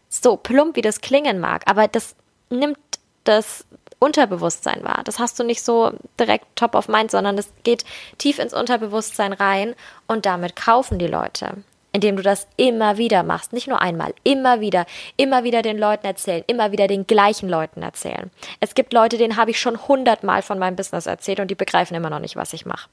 So 0.09 0.37
plump 0.37 0.75
wie 0.75 0.81
das 0.81 1.01
klingen 1.01 1.39
mag, 1.39 1.63
aber 1.65 1.87
das 1.87 2.15
nimmt 2.49 2.77
das 3.23 3.65
Unterbewusstsein 3.99 4.83
wahr. 4.83 5.01
Das 5.03 5.19
hast 5.19 5.39
du 5.39 5.43
nicht 5.43 5.63
so 5.63 5.91
direkt 6.19 6.45
top 6.55 6.75
of 6.75 6.87
mind, 6.87 7.11
sondern 7.11 7.37
es 7.37 7.51
geht 7.63 7.85
tief 8.17 8.39
ins 8.39 8.53
Unterbewusstsein 8.53 9.33
rein 9.33 9.75
und 10.07 10.25
damit 10.25 10.55
kaufen 10.55 10.99
die 10.99 11.07
Leute. 11.07 11.63
Indem 11.95 12.17
du 12.17 12.23
das 12.23 12.45
immer 12.57 12.97
wieder 12.97 13.23
machst, 13.23 13.53
nicht 13.53 13.69
nur 13.69 13.81
einmal, 13.81 14.13
immer 14.23 14.59
wieder, 14.59 14.85
immer 15.15 15.45
wieder 15.45 15.61
den 15.61 15.77
Leuten 15.77 16.05
erzählen, 16.05 16.43
immer 16.45 16.73
wieder 16.73 16.87
den 16.87 17.07
gleichen 17.07 17.47
Leuten 17.47 17.81
erzählen. 17.81 18.31
Es 18.59 18.75
gibt 18.75 18.91
Leute, 18.91 19.17
denen 19.17 19.37
habe 19.37 19.51
ich 19.51 19.61
schon 19.61 19.87
hundertmal 19.87 20.41
von 20.41 20.59
meinem 20.59 20.75
Business 20.75 21.05
erzählt 21.05 21.39
und 21.39 21.49
die 21.49 21.55
begreifen 21.55 21.95
immer 21.95 22.09
noch 22.09 22.19
nicht, 22.19 22.35
was 22.35 22.51
ich 22.51 22.65
mache. 22.65 22.89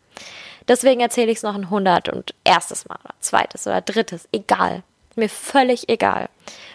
Deswegen 0.69 1.01
erzähle 1.01 1.33
ich 1.33 1.38
es 1.38 1.43
noch 1.43 1.57
ein 1.57 1.69
hundert 1.69 2.11
und 2.11 2.33
erstes 2.45 2.88
Mal 2.88 2.99
oder 3.03 3.15
zweites 3.19 3.67
oder 3.67 3.81
drittes, 3.81 4.29
egal. 4.31 4.85
Mir 5.16 5.29
völlig 5.29 5.88
egal. 5.88 6.29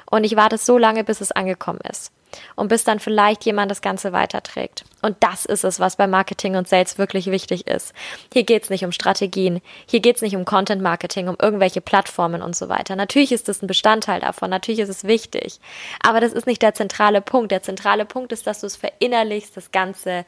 Und 0.10 0.24
ich 0.24 0.36
warte 0.36 0.58
so 0.58 0.78
lange, 0.78 1.04
bis 1.04 1.22
es 1.22 1.32
angekommen 1.32 1.82
ist. 1.90 2.12
Und 2.56 2.68
bis 2.68 2.84
dann 2.84 3.00
vielleicht 3.00 3.46
jemand 3.46 3.72
das 3.72 3.82
Ganze 3.82 4.12
weiterträgt. 4.12 4.84
Und 5.02 5.16
das 5.22 5.46
ist 5.46 5.64
es, 5.64 5.80
was 5.80 5.96
bei 5.96 6.08
Marketing 6.08 6.56
und 6.56 6.68
Sales 6.68 6.98
wirklich 6.98 7.28
wichtig 7.28 7.68
ist. 7.68 7.94
Hier 8.34 8.44
geht 8.44 8.64
es 8.64 8.70
nicht 8.70 8.84
um 8.84 8.92
Strategien, 8.92 9.62
hier 9.86 10.02
geht 10.02 10.18
es 10.18 10.22
nicht 10.22 10.36
um 10.36 10.46
Content 10.46 10.82
Marketing, 10.82 11.30
um 11.30 11.38
irgendwelche 11.42 11.82
Plattformen 11.82 12.42
und 12.42 12.56
so 12.56 12.70
weiter. 12.70 12.96
Natürlich 12.96 13.32
ist 13.32 13.48
es 13.50 13.62
ein 13.62 13.68
Bestandteil 13.68 14.20
davon, 14.20 14.50
natürlich 14.50 14.82
ist 14.82 14.90
es 14.90 15.04
wichtig. 15.06 15.60
Aber 16.02 16.20
das 16.20 16.34
ist 16.34 16.48
nicht 16.48 16.62
der 16.62 16.74
zentrale 16.74 17.22
Punkt. 17.22 17.52
Der 17.52 17.64
zentrale 17.64 18.06
Punkt 18.06 18.32
ist, 18.34 18.46
dass 18.46 18.62
du 18.62 18.68
es 18.68 18.76
verinnerlichst, 18.76 19.56
das 19.56 19.72
Ganze 19.72 20.26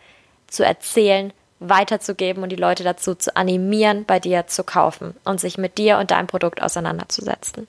zu 0.48 0.65
erzählen, 0.65 1.34
weiterzugeben 1.60 2.43
und 2.43 2.50
die 2.50 2.56
Leute 2.56 2.84
dazu 2.84 3.15
zu 3.15 3.36
animieren, 3.36 4.06
bei 4.06 4.19
dir 4.19 4.48
zu 4.48 4.63
kaufen 4.63 5.15
und 5.26 5.41
sich 5.41 5.58
mit 5.58 5.78
dir 5.78 5.98
und 5.98 6.12
deinem 6.12 6.28
Produkt 6.28 6.62
auseinanderzusetzen. 6.62 7.67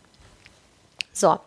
So. 1.13 1.39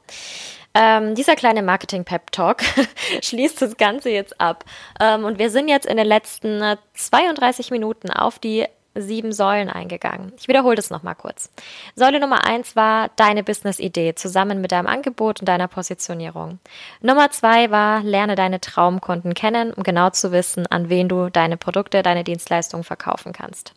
Ähm, 0.75 1.13
dieser 1.13 1.35
kleine 1.35 1.61
Marketing-Pep-Talk 1.61 2.63
schließt 3.21 3.61
das 3.61 3.77
Ganze 3.77 4.09
jetzt 4.09 4.41
ab. 4.41 4.65
Ähm, 4.99 5.23
und 5.23 5.37
wir 5.37 5.49
sind 5.49 5.67
jetzt 5.67 5.85
in 5.85 5.97
den 5.97 6.07
letzten 6.07 6.77
32 6.95 7.69
äh, 7.69 7.73
Minuten 7.73 8.09
auf 8.09 8.39
die 8.39 8.65
sieben 8.95 9.31
Säulen 9.31 9.69
eingegangen. 9.69 10.33
Ich 10.37 10.47
wiederhole 10.47 10.75
das 10.75 10.89
nochmal 10.89 11.15
kurz. 11.15 11.51
Säule 11.95 12.19
Nummer 12.19 12.45
eins 12.45 12.75
war 12.75 13.09
deine 13.15 13.43
Business-Idee 13.43 14.15
zusammen 14.15 14.61
mit 14.61 14.71
deinem 14.71 14.87
Angebot 14.87 15.39
und 15.39 15.47
deiner 15.47 15.67
Positionierung. 15.67 16.59
Nummer 17.01 17.31
zwei 17.31 17.71
war, 17.71 18.03
lerne 18.03 18.35
deine 18.35 18.61
Traumkunden 18.61 19.33
kennen, 19.33 19.73
um 19.73 19.83
genau 19.83 20.11
zu 20.11 20.31
wissen, 20.31 20.67
an 20.67 20.89
wen 20.89 21.09
du 21.09 21.29
deine 21.29 21.57
Produkte, 21.57 22.03
deine 22.03 22.23
Dienstleistungen 22.23 22.83
verkaufen 22.83 23.33
kannst. 23.33 23.73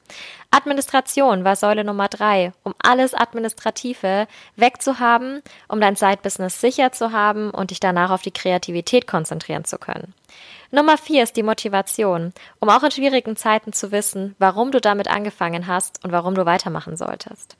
Administration 0.51 1.45
war 1.45 1.57
Säule 1.57 1.85
Nummer 1.85 2.09
drei, 2.09 2.53
um 2.63 2.75
alles 2.83 3.15
Administrative 3.15 4.27
wegzuhaben, 4.57 5.43
um 5.69 5.81
dein 5.81 5.97
Side-Business 5.97 6.61
sicher 6.61 6.93
zu 6.93 7.13
haben 7.13 7.51
und 7.51 7.71
dich 7.71 7.81
danach 7.81 8.11
auf 8.11 8.23
die 8.23 8.33
Kreativität 8.33 9.07
konzentrieren 9.07 9.65
zu 9.65 9.79
können. 9.79 10.15
Nummer 10.71 10.99
vier 10.99 11.23
ist 11.23 11.37
die 11.37 11.43
Motivation, 11.43 12.33
um 12.59 12.69
auch 12.69 12.83
in 12.83 12.91
schwierigen 12.91 13.37
Zeiten 13.37 13.73
zu 13.73 13.93
wissen, 13.93 14.35
warum 14.39 14.73
du 14.73 14.81
damit 14.81 15.09
angefangen 15.09 15.67
hast 15.67 16.05
und 16.05 16.13
warum 16.13 16.35
du 16.35 16.45
weitermachen 16.45 16.97
solltest. 16.97 17.57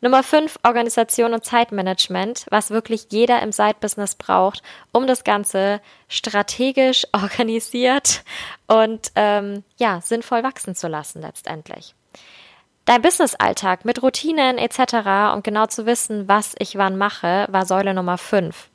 Nummer 0.00 0.22
fünf, 0.22 0.58
Organisation 0.62 1.32
und 1.32 1.44
Zeitmanagement, 1.44 2.46
was 2.50 2.70
wirklich 2.70 3.06
jeder 3.10 3.40
im 3.40 3.52
Side-Business 3.52 4.16
braucht, 4.16 4.62
um 4.92 5.06
das 5.06 5.24
Ganze 5.24 5.80
strategisch, 6.08 7.06
organisiert 7.12 8.22
und 8.66 9.12
ähm, 9.14 9.64
ja, 9.78 10.00
sinnvoll 10.00 10.42
wachsen 10.42 10.74
zu 10.74 10.88
lassen 10.88 11.22
letztendlich. 11.22 11.94
Dein 12.84 13.02
Business-Alltag 13.02 13.84
mit 13.84 14.02
Routinen 14.02 14.58
etc. 14.58 15.34
und 15.34 15.44
genau 15.44 15.66
zu 15.66 15.86
wissen, 15.86 16.26
was 16.28 16.54
ich 16.58 16.76
wann 16.76 16.98
mache, 16.98 17.46
war 17.50 17.64
Säule 17.66 17.94
Nummer 17.94 18.18
fünf 18.18 18.68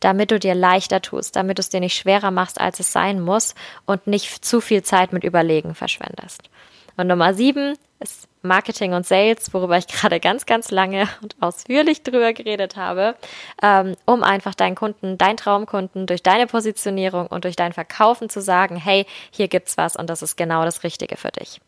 damit 0.00 0.30
du 0.30 0.38
dir 0.38 0.54
leichter 0.54 1.00
tust, 1.02 1.36
damit 1.36 1.58
du 1.58 1.60
es 1.60 1.68
dir 1.68 1.80
nicht 1.80 1.96
schwerer 1.96 2.30
machst, 2.30 2.60
als 2.60 2.80
es 2.80 2.92
sein 2.92 3.20
muss 3.20 3.54
und 3.84 4.06
nicht 4.06 4.44
zu 4.44 4.60
viel 4.60 4.82
Zeit 4.82 5.12
mit 5.12 5.24
Überlegen 5.24 5.74
verschwendest. 5.74 6.50
Und 6.96 7.08
Nummer 7.08 7.34
sieben 7.34 7.76
ist 8.00 8.28
Marketing 8.42 8.92
und 8.92 9.06
Sales, 9.06 9.52
worüber 9.52 9.76
ich 9.76 9.86
gerade 9.88 10.20
ganz, 10.20 10.46
ganz 10.46 10.70
lange 10.70 11.08
und 11.22 11.36
ausführlich 11.40 12.02
drüber 12.02 12.32
geredet 12.32 12.76
habe, 12.76 13.16
ähm, 13.62 13.96
um 14.04 14.22
einfach 14.22 14.54
deinen 14.54 14.76
Kunden, 14.76 15.18
deinen 15.18 15.36
Traumkunden 15.36 16.06
durch 16.06 16.22
deine 16.22 16.46
Positionierung 16.46 17.26
und 17.26 17.44
durch 17.44 17.56
dein 17.56 17.72
Verkaufen 17.72 18.28
zu 18.28 18.40
sagen, 18.40 18.76
hey, 18.76 19.06
hier 19.30 19.48
gibt's 19.48 19.76
was 19.76 19.96
und 19.96 20.08
das 20.08 20.22
ist 20.22 20.36
genau 20.36 20.64
das 20.64 20.84
Richtige 20.84 21.16
für 21.16 21.30
dich. 21.30 21.60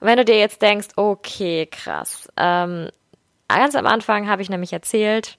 Wenn 0.00 0.18
du 0.18 0.24
dir 0.24 0.38
jetzt 0.38 0.62
denkst, 0.62 0.88
okay, 0.96 1.66
krass, 1.66 2.28
ähm, 2.36 2.90
ganz 3.48 3.74
am 3.74 3.86
Anfang 3.86 4.28
habe 4.28 4.42
ich 4.42 4.50
nämlich 4.50 4.72
erzählt, 4.72 5.38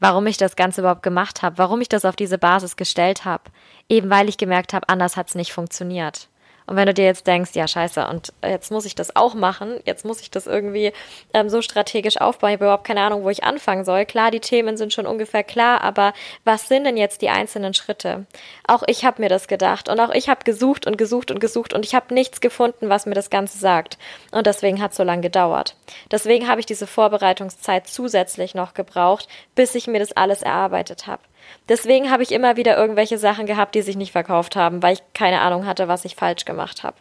warum 0.00 0.26
ich 0.26 0.36
das 0.36 0.56
Ganze 0.56 0.80
überhaupt 0.80 1.02
gemacht 1.02 1.42
habe, 1.42 1.58
warum 1.58 1.80
ich 1.80 1.88
das 1.88 2.04
auf 2.04 2.16
diese 2.16 2.36
Basis 2.36 2.76
gestellt 2.76 3.24
habe. 3.24 3.44
Eben 3.88 4.10
weil 4.10 4.28
ich 4.28 4.36
gemerkt 4.36 4.74
habe, 4.74 4.88
anders 4.88 5.16
hat 5.16 5.28
es 5.28 5.34
nicht 5.34 5.52
funktioniert. 5.52 6.28
Und 6.66 6.76
wenn 6.76 6.86
du 6.86 6.94
dir 6.94 7.04
jetzt 7.04 7.26
denkst, 7.26 7.50
ja, 7.54 7.66
scheiße, 7.66 8.06
und 8.06 8.32
jetzt 8.42 8.70
muss 8.70 8.84
ich 8.84 8.94
das 8.94 9.16
auch 9.16 9.34
machen, 9.34 9.80
jetzt 9.84 10.04
muss 10.04 10.20
ich 10.20 10.30
das 10.30 10.46
irgendwie 10.46 10.92
ähm, 11.34 11.48
so 11.48 11.62
strategisch 11.62 12.20
aufbauen, 12.20 12.50
ich 12.50 12.54
habe 12.54 12.64
überhaupt 12.66 12.86
keine 12.86 13.02
Ahnung, 13.02 13.24
wo 13.24 13.30
ich 13.30 13.44
anfangen 13.44 13.84
soll. 13.84 14.04
Klar, 14.04 14.30
die 14.30 14.40
Themen 14.40 14.76
sind 14.76 14.92
schon 14.92 15.06
ungefähr 15.06 15.44
klar, 15.44 15.82
aber 15.82 16.12
was 16.44 16.68
sind 16.68 16.84
denn 16.84 16.96
jetzt 16.96 17.22
die 17.22 17.30
einzelnen 17.30 17.74
Schritte? 17.74 18.26
Auch 18.66 18.82
ich 18.86 19.04
habe 19.04 19.22
mir 19.22 19.28
das 19.28 19.48
gedacht 19.48 19.88
und 19.88 20.00
auch 20.00 20.10
ich 20.10 20.28
habe 20.28 20.44
gesucht 20.44 20.86
und 20.86 20.98
gesucht 20.98 21.30
und 21.30 21.40
gesucht 21.40 21.72
und 21.72 21.84
ich 21.84 21.94
habe 21.94 22.14
nichts 22.14 22.40
gefunden, 22.40 22.88
was 22.88 23.06
mir 23.06 23.14
das 23.14 23.30
Ganze 23.30 23.58
sagt. 23.58 23.98
Und 24.30 24.46
deswegen 24.46 24.80
hat 24.80 24.92
es 24.92 24.96
so 24.96 25.02
lange 25.02 25.22
gedauert. 25.22 25.76
Deswegen 26.10 26.48
habe 26.48 26.60
ich 26.60 26.66
diese 26.66 26.86
Vorbereitungszeit 26.86 27.86
zusätzlich 27.86 28.54
noch 28.54 28.74
gebraucht, 28.74 29.28
bis 29.54 29.74
ich 29.74 29.86
mir 29.86 29.98
das 29.98 30.12
alles 30.12 30.42
erarbeitet 30.42 31.06
habe. 31.06 31.22
Deswegen 31.68 32.10
habe 32.10 32.22
ich 32.22 32.32
immer 32.32 32.56
wieder 32.56 32.76
irgendwelche 32.76 33.18
Sachen 33.18 33.46
gehabt, 33.46 33.74
die 33.74 33.82
sich 33.82 33.96
nicht 33.96 34.12
verkauft 34.12 34.56
haben, 34.56 34.82
weil 34.82 34.94
ich 34.94 35.02
keine 35.14 35.40
Ahnung 35.40 35.66
hatte, 35.66 35.88
was 35.88 36.04
ich 36.04 36.16
falsch 36.16 36.44
gemacht 36.44 36.82
habe. 36.82 36.96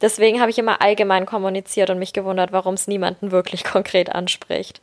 Deswegen 0.00 0.40
habe 0.40 0.50
ich 0.50 0.58
immer 0.58 0.82
allgemein 0.82 1.26
kommuniziert 1.26 1.90
und 1.90 1.98
mich 1.98 2.12
gewundert, 2.12 2.52
warum 2.52 2.74
es 2.74 2.88
niemanden 2.88 3.30
wirklich 3.30 3.64
konkret 3.72 4.12
anspricht. 4.12 4.80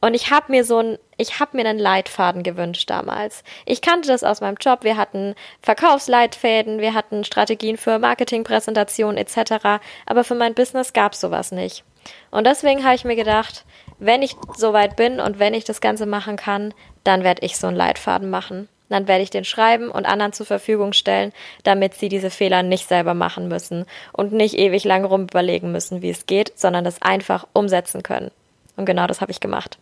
Und 0.00 0.14
ich 0.14 0.32
habe 0.32 0.50
mir 0.50 0.64
so 0.64 0.78
ein, 0.78 0.98
ich 1.16 1.38
habe 1.38 1.56
mir 1.56 1.64
einen 1.64 1.78
Leitfaden 1.78 2.42
gewünscht 2.42 2.90
damals. 2.90 3.44
Ich 3.66 3.82
kannte 3.82 4.08
das 4.08 4.24
aus 4.24 4.40
meinem 4.40 4.56
Job. 4.60 4.82
Wir 4.82 4.96
hatten 4.96 5.36
Verkaufsleitfäden, 5.62 6.80
wir 6.80 6.92
hatten 6.94 7.22
Strategien 7.22 7.76
für 7.76 8.00
Marketingpräsentationen 8.00 9.16
etc. 9.16 9.80
Aber 10.04 10.24
für 10.24 10.34
mein 10.34 10.54
Business 10.54 10.92
gab 10.92 11.12
es 11.12 11.20
sowas 11.20 11.52
nicht. 11.52 11.84
Und 12.32 12.48
deswegen 12.48 12.84
habe 12.84 12.96
ich 12.96 13.04
mir 13.04 13.14
gedacht, 13.14 13.64
wenn 14.00 14.22
ich 14.22 14.34
soweit 14.56 14.96
bin 14.96 15.20
und 15.20 15.38
wenn 15.38 15.54
ich 15.54 15.62
das 15.62 15.80
Ganze 15.80 16.06
machen 16.06 16.34
kann, 16.36 16.74
dann 17.04 17.24
werde 17.24 17.44
ich 17.44 17.56
so 17.56 17.66
einen 17.66 17.76
Leitfaden 17.76 18.30
machen. 18.30 18.68
Dann 18.88 19.08
werde 19.08 19.22
ich 19.22 19.30
den 19.30 19.44
schreiben 19.44 19.90
und 19.90 20.04
anderen 20.04 20.34
zur 20.34 20.44
Verfügung 20.44 20.92
stellen, 20.92 21.32
damit 21.64 21.94
sie 21.94 22.10
diese 22.10 22.28
Fehler 22.28 22.62
nicht 22.62 22.88
selber 22.88 23.14
machen 23.14 23.48
müssen 23.48 23.86
und 24.12 24.32
nicht 24.32 24.58
ewig 24.58 24.84
lang 24.84 25.04
rum 25.04 25.22
überlegen 25.22 25.72
müssen, 25.72 26.02
wie 26.02 26.10
es 26.10 26.26
geht, 26.26 26.58
sondern 26.58 26.84
das 26.84 27.00
einfach 27.00 27.46
umsetzen 27.54 28.02
können. 28.02 28.30
Und 28.76 28.86
genau 28.86 29.06
das 29.06 29.20
habe 29.20 29.30
ich 29.30 29.40
gemacht. 29.40 29.78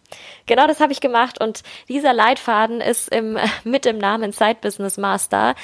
Genau 0.47 0.67
das 0.67 0.81
habe 0.81 0.93
ich 0.93 1.01
gemacht 1.01 1.41
und 1.41 1.63
dieser 1.89 2.13
Leitfaden 2.13 2.81
ist 2.81 3.09
im, 3.09 3.39
mit 3.65 3.85
dem 3.85 3.99
Namen 3.99 4.33
Side 4.33 4.59
Business 4.61 4.97
Master 4.97 5.55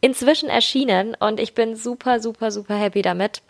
inzwischen 0.00 0.48
erschienen 0.48 1.16
und 1.18 1.40
ich 1.40 1.54
bin 1.54 1.76
super, 1.76 2.20
super, 2.20 2.50
super 2.50 2.76
happy 2.76 3.02
damit 3.02 3.40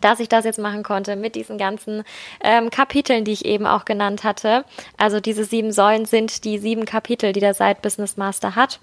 dass 0.00 0.20
ich 0.20 0.28
das 0.28 0.44
jetzt 0.44 0.58
machen 0.58 0.82
konnte 0.82 1.16
mit 1.16 1.34
diesen 1.34 1.58
ganzen 1.58 2.04
ähm, 2.42 2.70
Kapiteln, 2.70 3.24
die 3.24 3.32
ich 3.32 3.44
eben 3.44 3.66
auch 3.66 3.84
genannt 3.84 4.24
hatte. 4.24 4.64
Also 4.96 5.20
diese 5.20 5.44
sieben 5.44 5.72
Säulen 5.72 6.04
sind 6.04 6.44
die 6.44 6.58
sieben 6.58 6.84
Kapitel, 6.84 7.32
die 7.32 7.40
der 7.40 7.54
Side 7.54 7.78
Business 7.82 8.16
Master 8.16 8.56
hat, 8.56 8.80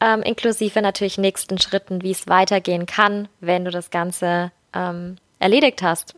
ähm, 0.00 0.22
inklusive 0.22 0.80
natürlich 0.82 1.18
nächsten 1.18 1.58
Schritten, 1.58 2.02
wie 2.02 2.10
es 2.10 2.28
weitergehen 2.28 2.86
kann, 2.86 3.28
wenn 3.40 3.64
du 3.64 3.70
das 3.70 3.90
Ganze 3.90 4.52
ähm, 4.74 5.16
erledigt 5.38 5.82
hast. 5.82 6.14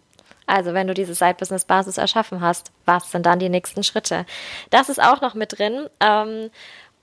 Also 0.47 0.75
wenn 0.75 0.87
du 0.87 0.95
diese 0.95 1.15
Side 1.15 1.37
Business 1.39 1.65
Basis 1.65 1.97
erschaffen 1.97 2.41
hast, 2.41 2.71
was 2.85 3.11
sind 3.11 3.25
dann 3.27 3.39
die 3.39 3.49
nächsten 3.49 3.83
Schritte? 3.83 4.27
Das 4.71 4.89
ist 4.89 5.03
auch 5.03 5.21
noch 5.21 5.35
mit 5.35 5.59
drin. 5.59 5.89
Ähm, 6.01 6.51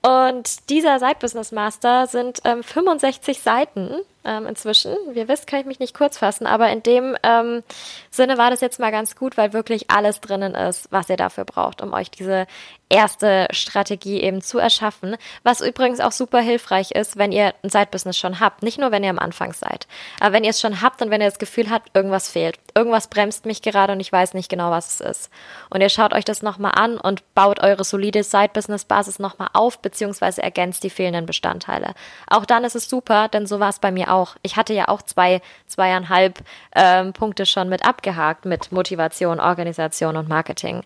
und 0.02 0.70
dieser 0.70 0.98
Side 0.98 1.16
Business 1.20 1.52
Master 1.52 2.06
sind 2.06 2.40
ähm, 2.44 2.62
65 2.62 3.40
Seiten 3.40 3.94
ähm, 4.24 4.46
inzwischen. 4.46 4.96
Wie 5.10 5.20
ihr 5.20 5.28
wisst, 5.28 5.46
kann 5.46 5.60
ich 5.60 5.66
mich 5.66 5.80
nicht 5.80 5.94
kurz 5.94 6.18
fassen, 6.18 6.46
aber 6.46 6.70
in 6.70 6.82
dem 6.82 7.16
ähm, 7.22 7.62
Sinne 8.10 8.38
war 8.38 8.50
das 8.50 8.60
jetzt 8.60 8.80
mal 8.80 8.92
ganz 8.92 9.16
gut, 9.16 9.36
weil 9.36 9.52
wirklich 9.52 9.90
alles 9.90 10.20
drinnen 10.20 10.54
ist, 10.54 10.90
was 10.90 11.08
ihr 11.08 11.16
dafür 11.16 11.44
braucht, 11.44 11.82
um 11.82 11.92
euch 11.92 12.10
diese 12.10 12.46
erste 12.92 13.48
Strategie 13.52 14.20
eben 14.20 14.42
zu 14.42 14.58
erschaffen. 14.58 15.16
Was 15.42 15.62
übrigens 15.62 16.00
auch 16.00 16.12
super 16.12 16.40
hilfreich 16.40 16.90
ist, 16.90 17.16
wenn 17.16 17.32
ihr 17.32 17.54
ein 17.62 17.70
Side-Business 17.70 18.18
schon 18.18 18.38
habt. 18.38 18.62
Nicht 18.62 18.78
nur, 18.78 18.90
wenn 18.90 19.02
ihr 19.02 19.08
am 19.08 19.18
Anfang 19.18 19.54
seid. 19.54 19.86
Aber 20.20 20.34
wenn 20.34 20.44
ihr 20.44 20.50
es 20.50 20.60
schon 20.60 20.82
habt 20.82 21.00
und 21.00 21.10
wenn 21.10 21.22
ihr 21.22 21.28
das 21.28 21.38
Gefühl 21.38 21.70
habt, 21.70 21.96
irgendwas 21.96 22.28
fehlt. 22.28 22.58
Irgendwas 22.74 23.06
bremst 23.06 23.46
mich 23.46 23.62
gerade 23.62 23.94
und 23.94 24.00
ich 24.00 24.12
weiß 24.12 24.34
nicht 24.34 24.50
genau, 24.50 24.70
was 24.70 25.00
es 25.00 25.00
ist. 25.00 25.30
Und 25.70 25.80
ihr 25.80 25.88
schaut 25.88 26.12
euch 26.12 26.26
das 26.26 26.42
nochmal 26.42 26.72
an 26.76 26.98
und 26.98 27.22
baut 27.34 27.60
eure 27.60 27.84
solide 27.84 28.22
Side-Business-Basis 28.22 29.18
nochmal 29.18 29.48
auf, 29.54 29.78
beziehungsweise 29.78 30.42
ergänzt 30.42 30.84
die 30.84 30.90
fehlenden 30.90 31.24
Bestandteile. 31.24 31.94
Auch 32.28 32.44
dann 32.44 32.64
ist 32.64 32.76
es 32.76 32.90
super, 32.90 33.28
denn 33.28 33.46
so 33.46 33.58
war 33.58 33.70
es 33.70 33.78
bei 33.78 33.90
mir 33.90 34.11
auch. 34.12 34.36
Ich 34.42 34.56
hatte 34.56 34.74
ja 34.74 34.88
auch 34.88 35.02
zwei, 35.02 35.40
zweieinhalb 35.66 36.38
ähm, 36.74 37.12
Punkte 37.12 37.46
schon 37.46 37.68
mit 37.68 37.84
abgehakt 37.84 38.44
mit 38.44 38.72
Motivation, 38.72 39.40
Organisation 39.40 40.16
und 40.16 40.28
Marketing. 40.28 40.82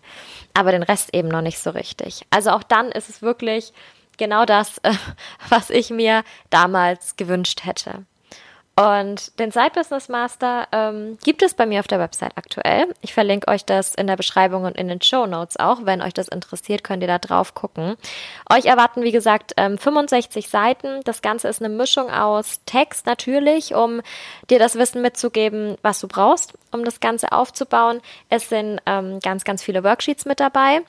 Aber 0.54 0.72
den 0.72 0.82
Rest 0.82 1.14
eben 1.14 1.28
noch 1.28 1.42
nicht 1.42 1.58
so 1.58 1.70
richtig. 1.70 2.26
Also 2.30 2.50
auch 2.50 2.62
dann 2.62 2.90
ist 2.90 3.08
es 3.08 3.22
wirklich 3.22 3.72
genau 4.16 4.44
das, 4.44 4.78
äh, 4.78 4.92
was 5.48 5.70
ich 5.70 5.90
mir 5.90 6.22
damals 6.50 7.16
gewünscht 7.16 7.64
hätte. 7.64 8.04
Und 8.78 9.38
den 9.38 9.50
Side 9.52 9.70
Business 9.74 10.10
Master 10.10 10.68
ähm, 10.70 11.16
gibt 11.24 11.42
es 11.42 11.54
bei 11.54 11.64
mir 11.64 11.80
auf 11.80 11.86
der 11.86 11.98
Website 11.98 12.36
aktuell. 12.36 12.94
Ich 13.00 13.14
verlinke 13.14 13.48
euch 13.48 13.64
das 13.64 13.94
in 13.94 14.06
der 14.06 14.16
Beschreibung 14.16 14.64
und 14.64 14.76
in 14.76 14.88
den 14.88 15.00
Show 15.00 15.24
Notes 15.24 15.56
auch. 15.56 15.86
Wenn 15.86 16.02
euch 16.02 16.12
das 16.12 16.28
interessiert, 16.28 16.84
könnt 16.84 17.02
ihr 17.02 17.06
da 17.06 17.18
drauf 17.18 17.54
gucken. 17.54 17.96
Euch 18.52 18.66
erwarten, 18.66 19.02
wie 19.02 19.12
gesagt, 19.12 19.54
ähm, 19.56 19.78
65 19.78 20.50
Seiten. 20.50 21.00
Das 21.04 21.22
Ganze 21.22 21.48
ist 21.48 21.62
eine 21.62 21.74
Mischung 21.74 22.10
aus 22.10 22.60
Text 22.66 23.06
natürlich, 23.06 23.74
um 23.74 24.02
dir 24.50 24.58
das 24.58 24.74
Wissen 24.74 25.00
mitzugeben, 25.00 25.78
was 25.80 25.98
du 26.00 26.06
brauchst, 26.06 26.52
um 26.70 26.84
das 26.84 27.00
Ganze 27.00 27.32
aufzubauen. 27.32 28.02
Es 28.28 28.50
sind 28.50 28.80
ähm, 28.84 29.20
ganz, 29.20 29.44
ganz 29.44 29.62
viele 29.62 29.84
Worksheets 29.84 30.26
mit 30.26 30.38
dabei 30.38 30.82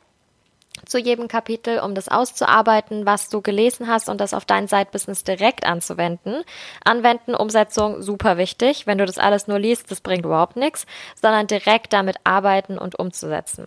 zu 0.85 0.97
jedem 0.97 1.27
Kapitel, 1.27 1.79
um 1.79 1.95
das 1.95 2.07
auszuarbeiten, 2.07 3.05
was 3.05 3.29
du 3.29 3.41
gelesen 3.41 3.87
hast 3.87 4.09
und 4.09 4.21
das 4.21 4.33
auf 4.33 4.45
dein 4.45 4.67
Side-Business 4.67 5.23
direkt 5.23 5.65
anzuwenden. 5.65 6.43
Anwenden, 6.83 7.35
Umsetzung, 7.35 8.01
super 8.01 8.37
wichtig. 8.37 8.87
Wenn 8.87 8.97
du 8.97 9.05
das 9.05 9.17
alles 9.17 9.47
nur 9.47 9.59
liest, 9.59 9.91
das 9.91 10.01
bringt 10.01 10.25
überhaupt 10.25 10.55
nichts, 10.55 10.85
sondern 11.15 11.47
direkt 11.47 11.93
damit 11.93 12.17
arbeiten 12.23 12.77
und 12.77 12.97
umzusetzen. 12.97 13.65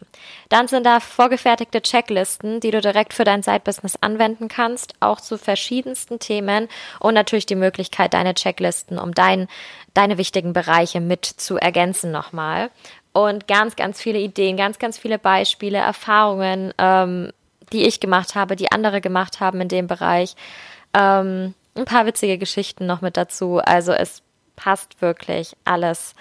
Dann 0.48 0.68
sind 0.68 0.84
da 0.84 1.00
vorgefertigte 1.00 1.82
Checklisten, 1.82 2.60
die 2.60 2.70
du 2.70 2.80
direkt 2.80 3.14
für 3.14 3.24
dein 3.24 3.42
Side-Business 3.42 3.98
anwenden 4.00 4.48
kannst, 4.48 4.94
auch 5.00 5.20
zu 5.20 5.38
verschiedensten 5.38 6.18
Themen 6.18 6.68
und 6.98 7.14
natürlich 7.14 7.46
die 7.46 7.54
Möglichkeit, 7.54 8.14
deine 8.14 8.34
Checklisten 8.34 8.98
um 8.98 9.12
dein, 9.12 9.48
deine 9.94 10.18
wichtigen 10.18 10.52
Bereiche 10.52 11.00
mit 11.00 11.24
zu 11.24 11.56
ergänzen 11.56 12.10
nochmal 12.10 12.70
und 13.12 13.48
ganz, 13.48 13.76
ganz 13.76 14.00
viele 14.00 14.18
Ideen, 14.18 14.56
ganz, 14.56 14.78
ganz 14.78 14.98
viele 14.98 15.18
Beispiele, 15.18 15.78
Erfahrungen, 15.78 16.72
ähm, 16.78 17.32
die 17.72 17.86
ich 17.86 18.00
gemacht 18.00 18.34
habe, 18.34 18.56
die 18.56 18.72
andere 18.72 19.00
gemacht 19.00 19.40
haben 19.40 19.60
in 19.60 19.68
dem 19.68 19.86
Bereich. 19.86 20.34
Ähm, 20.94 21.54
ein 21.74 21.84
paar 21.84 22.06
witzige 22.06 22.38
Geschichten 22.38 22.86
noch 22.86 23.00
mit 23.00 23.16
dazu. 23.16 23.58
Also 23.58 23.92
es 23.92 24.22
passt 24.56 25.00
wirklich 25.00 25.56
alles 25.64 26.14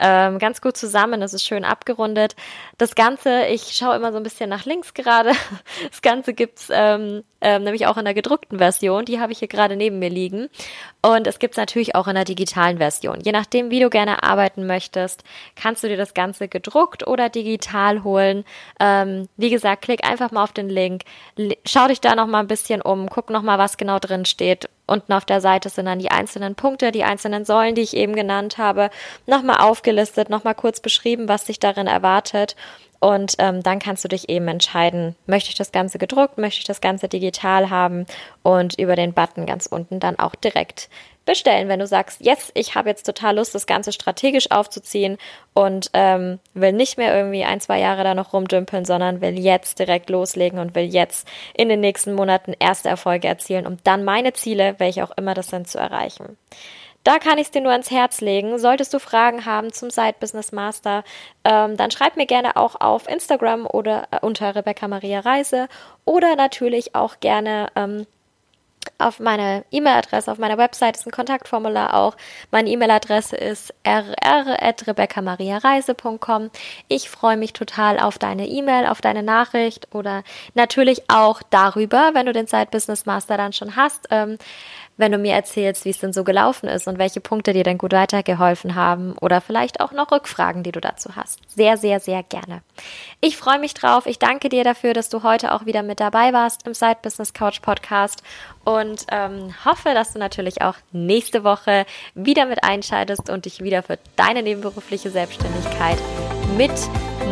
ähm, 0.00 0.38
ganz 0.38 0.60
gut 0.60 0.76
zusammen. 0.76 1.22
Es 1.22 1.34
ist 1.34 1.44
schön 1.44 1.64
abgerundet. 1.64 2.34
Das 2.78 2.94
Ganze, 2.94 3.46
ich 3.46 3.74
schaue 3.74 3.96
immer 3.96 4.12
so 4.12 4.18
ein 4.18 4.22
bisschen 4.22 4.50
nach 4.50 4.64
links 4.64 4.94
gerade. 4.94 5.32
Das 5.90 6.00
Ganze 6.00 6.32
gibt's 6.32 6.68
ähm, 6.72 7.22
ähm, 7.42 7.64
nämlich 7.64 7.86
auch 7.86 7.96
in 7.96 8.04
der 8.04 8.14
gedruckten 8.14 8.58
Version. 8.58 9.04
Die 9.04 9.20
habe 9.20 9.32
ich 9.32 9.40
hier 9.40 9.48
gerade 9.48 9.76
neben 9.76 9.98
mir 9.98 10.08
liegen. 10.08 10.48
Und 11.02 11.26
es 11.26 11.38
gibt's 11.38 11.56
natürlich 11.56 11.94
auch 11.94 12.06
in 12.06 12.14
der 12.14 12.24
digitalen 12.24 12.78
Version. 12.78 13.20
Je 13.20 13.32
nachdem, 13.32 13.70
wie 13.70 13.80
du 13.80 13.90
gerne 13.90 14.22
arbeiten 14.22 14.66
möchtest, 14.66 15.24
kannst 15.56 15.82
du 15.82 15.88
dir 15.88 15.96
das 15.96 16.14
Ganze 16.14 16.48
gedruckt 16.48 17.06
oder 17.06 17.28
digital 17.28 18.04
holen. 18.04 18.44
Ähm, 18.80 19.28
wie 19.36 19.50
gesagt, 19.50 19.82
klick 19.82 20.04
einfach 20.04 20.30
mal 20.30 20.44
auf 20.44 20.52
den 20.52 20.68
Link. 20.68 21.02
Schau 21.66 21.88
dich 21.88 22.00
da 22.00 22.14
noch 22.14 22.28
mal 22.28 22.40
ein 22.40 22.48
bisschen 22.48 22.80
um. 22.80 23.08
Guck 23.10 23.30
noch 23.30 23.42
mal, 23.42 23.58
was 23.58 23.76
genau 23.76 23.98
drin 23.98 24.24
steht. 24.24 24.68
Unten 24.86 25.12
auf 25.12 25.24
der 25.24 25.40
Seite 25.40 25.68
sind 25.68 25.86
dann 25.86 26.00
die 26.00 26.10
einzelnen 26.10 26.54
Punkte, 26.54 26.92
die 26.92 27.04
einzelnen 27.04 27.44
Säulen, 27.44 27.74
die 27.74 27.82
ich 27.82 27.96
eben 27.96 28.14
genannt 28.14 28.58
habe, 28.58 28.90
nochmal 29.26 29.58
aufgelistet, 29.82 30.30
nochmal 30.30 30.54
kurz 30.54 30.80
beschrieben, 30.80 31.28
was 31.28 31.46
sich 31.46 31.58
darin 31.58 31.88
erwartet. 31.88 32.54
Und 33.00 33.34
ähm, 33.38 33.64
dann 33.64 33.80
kannst 33.80 34.04
du 34.04 34.08
dich 34.08 34.28
eben 34.28 34.46
entscheiden, 34.46 35.16
möchte 35.26 35.50
ich 35.50 35.56
das 35.56 35.72
Ganze 35.72 35.98
gedruckt, 35.98 36.38
möchte 36.38 36.60
ich 36.60 36.66
das 36.66 36.80
Ganze 36.80 37.08
digital 37.08 37.68
haben 37.68 38.06
und 38.44 38.78
über 38.78 38.94
den 38.94 39.12
Button 39.12 39.44
ganz 39.44 39.66
unten 39.66 39.98
dann 39.98 40.20
auch 40.20 40.36
direkt 40.36 40.88
bestellen, 41.24 41.66
wenn 41.66 41.80
du 41.80 41.86
sagst, 41.88 42.20
yes, 42.20 42.52
ich 42.54 42.76
habe 42.76 42.90
jetzt 42.90 43.04
total 43.04 43.36
Lust, 43.36 43.56
das 43.56 43.66
Ganze 43.66 43.90
strategisch 43.90 44.52
aufzuziehen 44.52 45.18
und 45.52 45.90
ähm, 45.94 46.38
will 46.54 46.72
nicht 46.72 46.96
mehr 46.96 47.16
irgendwie 47.16 47.42
ein, 47.42 47.60
zwei 47.60 47.80
Jahre 47.80 48.04
da 48.04 48.14
noch 48.14 48.32
rumdümpeln, 48.32 48.84
sondern 48.84 49.20
will 49.20 49.36
jetzt 49.36 49.80
direkt 49.80 50.08
loslegen 50.08 50.60
und 50.60 50.76
will 50.76 50.84
jetzt 50.84 51.26
in 51.54 51.68
den 51.68 51.80
nächsten 51.80 52.14
Monaten 52.14 52.54
erste 52.56 52.88
Erfolge 52.88 53.26
erzielen, 53.26 53.66
um 53.66 53.78
dann 53.82 54.04
meine 54.04 54.32
Ziele, 54.32 54.76
welche 54.78 55.02
auch 55.02 55.12
immer 55.16 55.34
das 55.34 55.48
sind, 55.48 55.66
zu 55.66 55.78
erreichen. 55.78 56.36
Da 57.04 57.18
kann 57.18 57.38
ich 57.38 57.46
es 57.46 57.50
dir 57.50 57.60
nur 57.60 57.72
ans 57.72 57.90
Herz 57.90 58.20
legen. 58.20 58.58
Solltest 58.58 58.94
du 58.94 58.98
Fragen 58.98 59.44
haben 59.44 59.72
zum 59.72 59.90
Side 59.90 60.16
Business 60.20 60.52
Master, 60.52 61.04
ähm, 61.44 61.76
dann 61.76 61.90
schreib 61.90 62.16
mir 62.16 62.26
gerne 62.26 62.56
auch 62.56 62.80
auf 62.80 63.08
Instagram 63.08 63.66
oder 63.66 64.06
äh, 64.10 64.18
unter 64.20 64.54
Rebecca 64.54 64.88
Maria 64.88 65.20
Reise 65.20 65.68
oder 66.04 66.36
natürlich 66.36 66.94
auch 66.94 67.20
gerne 67.20 67.68
ähm, 67.74 68.06
auf 68.98 69.20
meine 69.20 69.64
E-Mail-Adresse, 69.70 70.30
auf 70.30 70.36
meiner 70.38 70.58
Website 70.58 70.96
ist 70.96 71.06
ein 71.06 71.12
Kontaktformular 71.12 71.94
auch. 71.94 72.16
Meine 72.50 72.68
E-Mail-Adresse 72.70 73.36
ist 73.36 73.72
rr.rebeccamariareise.com. 73.86 76.50
Ich 76.88 77.08
freue 77.10 77.36
mich 77.36 77.52
total 77.52 78.00
auf 78.00 78.18
deine 78.18 78.46
E-Mail, 78.46 78.86
auf 78.86 79.00
deine 79.00 79.22
Nachricht 79.22 79.94
oder 79.94 80.24
natürlich 80.54 81.04
auch 81.08 81.42
darüber, 81.50 82.10
wenn 82.14 82.26
du 82.26 82.32
den 82.32 82.46
Side 82.46 82.68
Business 82.70 83.06
Master 83.06 83.36
dann 83.36 83.52
schon 83.52 83.76
hast. 83.76 84.08
Ähm, 84.10 84.38
wenn 84.96 85.12
du 85.12 85.18
mir 85.18 85.34
erzählst, 85.34 85.84
wie 85.84 85.90
es 85.90 85.98
denn 85.98 86.12
so 86.12 86.24
gelaufen 86.24 86.68
ist 86.68 86.86
und 86.86 86.98
welche 86.98 87.20
Punkte 87.20 87.52
dir 87.52 87.64
denn 87.64 87.78
gut 87.78 87.92
weitergeholfen 87.92 88.74
haben 88.74 89.14
oder 89.20 89.40
vielleicht 89.40 89.80
auch 89.80 89.92
noch 89.92 90.12
Rückfragen, 90.12 90.62
die 90.62 90.72
du 90.72 90.80
dazu 90.80 91.16
hast. 91.16 91.40
Sehr, 91.48 91.76
sehr, 91.76 92.00
sehr 92.00 92.22
gerne. 92.22 92.62
Ich 93.20 93.36
freue 93.36 93.58
mich 93.58 93.74
drauf. 93.74 94.06
Ich 94.06 94.18
danke 94.18 94.48
dir 94.48 94.64
dafür, 94.64 94.92
dass 94.92 95.08
du 95.08 95.22
heute 95.22 95.52
auch 95.52 95.66
wieder 95.66 95.82
mit 95.82 96.00
dabei 96.00 96.32
warst 96.32 96.66
im 96.66 96.74
Side 96.74 96.98
Business 97.02 97.32
Couch 97.32 97.62
Podcast 97.62 98.22
und 98.64 99.06
ähm, 99.10 99.54
hoffe, 99.64 99.94
dass 99.94 100.12
du 100.12 100.18
natürlich 100.18 100.62
auch 100.62 100.74
nächste 100.92 101.44
Woche 101.44 101.86
wieder 102.14 102.46
mit 102.46 102.62
einschaltest 102.62 103.30
und 103.30 103.44
dich 103.46 103.60
wieder 103.60 103.82
für 103.82 103.98
deine 104.16 104.42
nebenberufliche 104.42 105.10
Selbstständigkeit 105.10 105.98
mit 106.56 106.72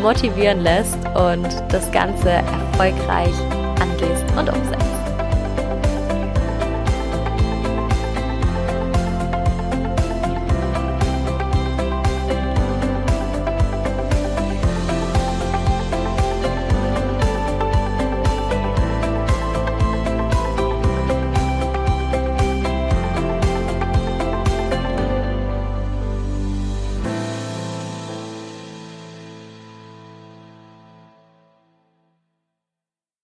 motivieren 0.02 0.60
lässt 0.60 0.96
und 1.14 1.46
das 1.72 1.90
Ganze 1.92 2.30
erfolgreich 2.30 3.34
angehst 3.80 4.24
und 4.36 4.48
umsetzt. 4.48 4.99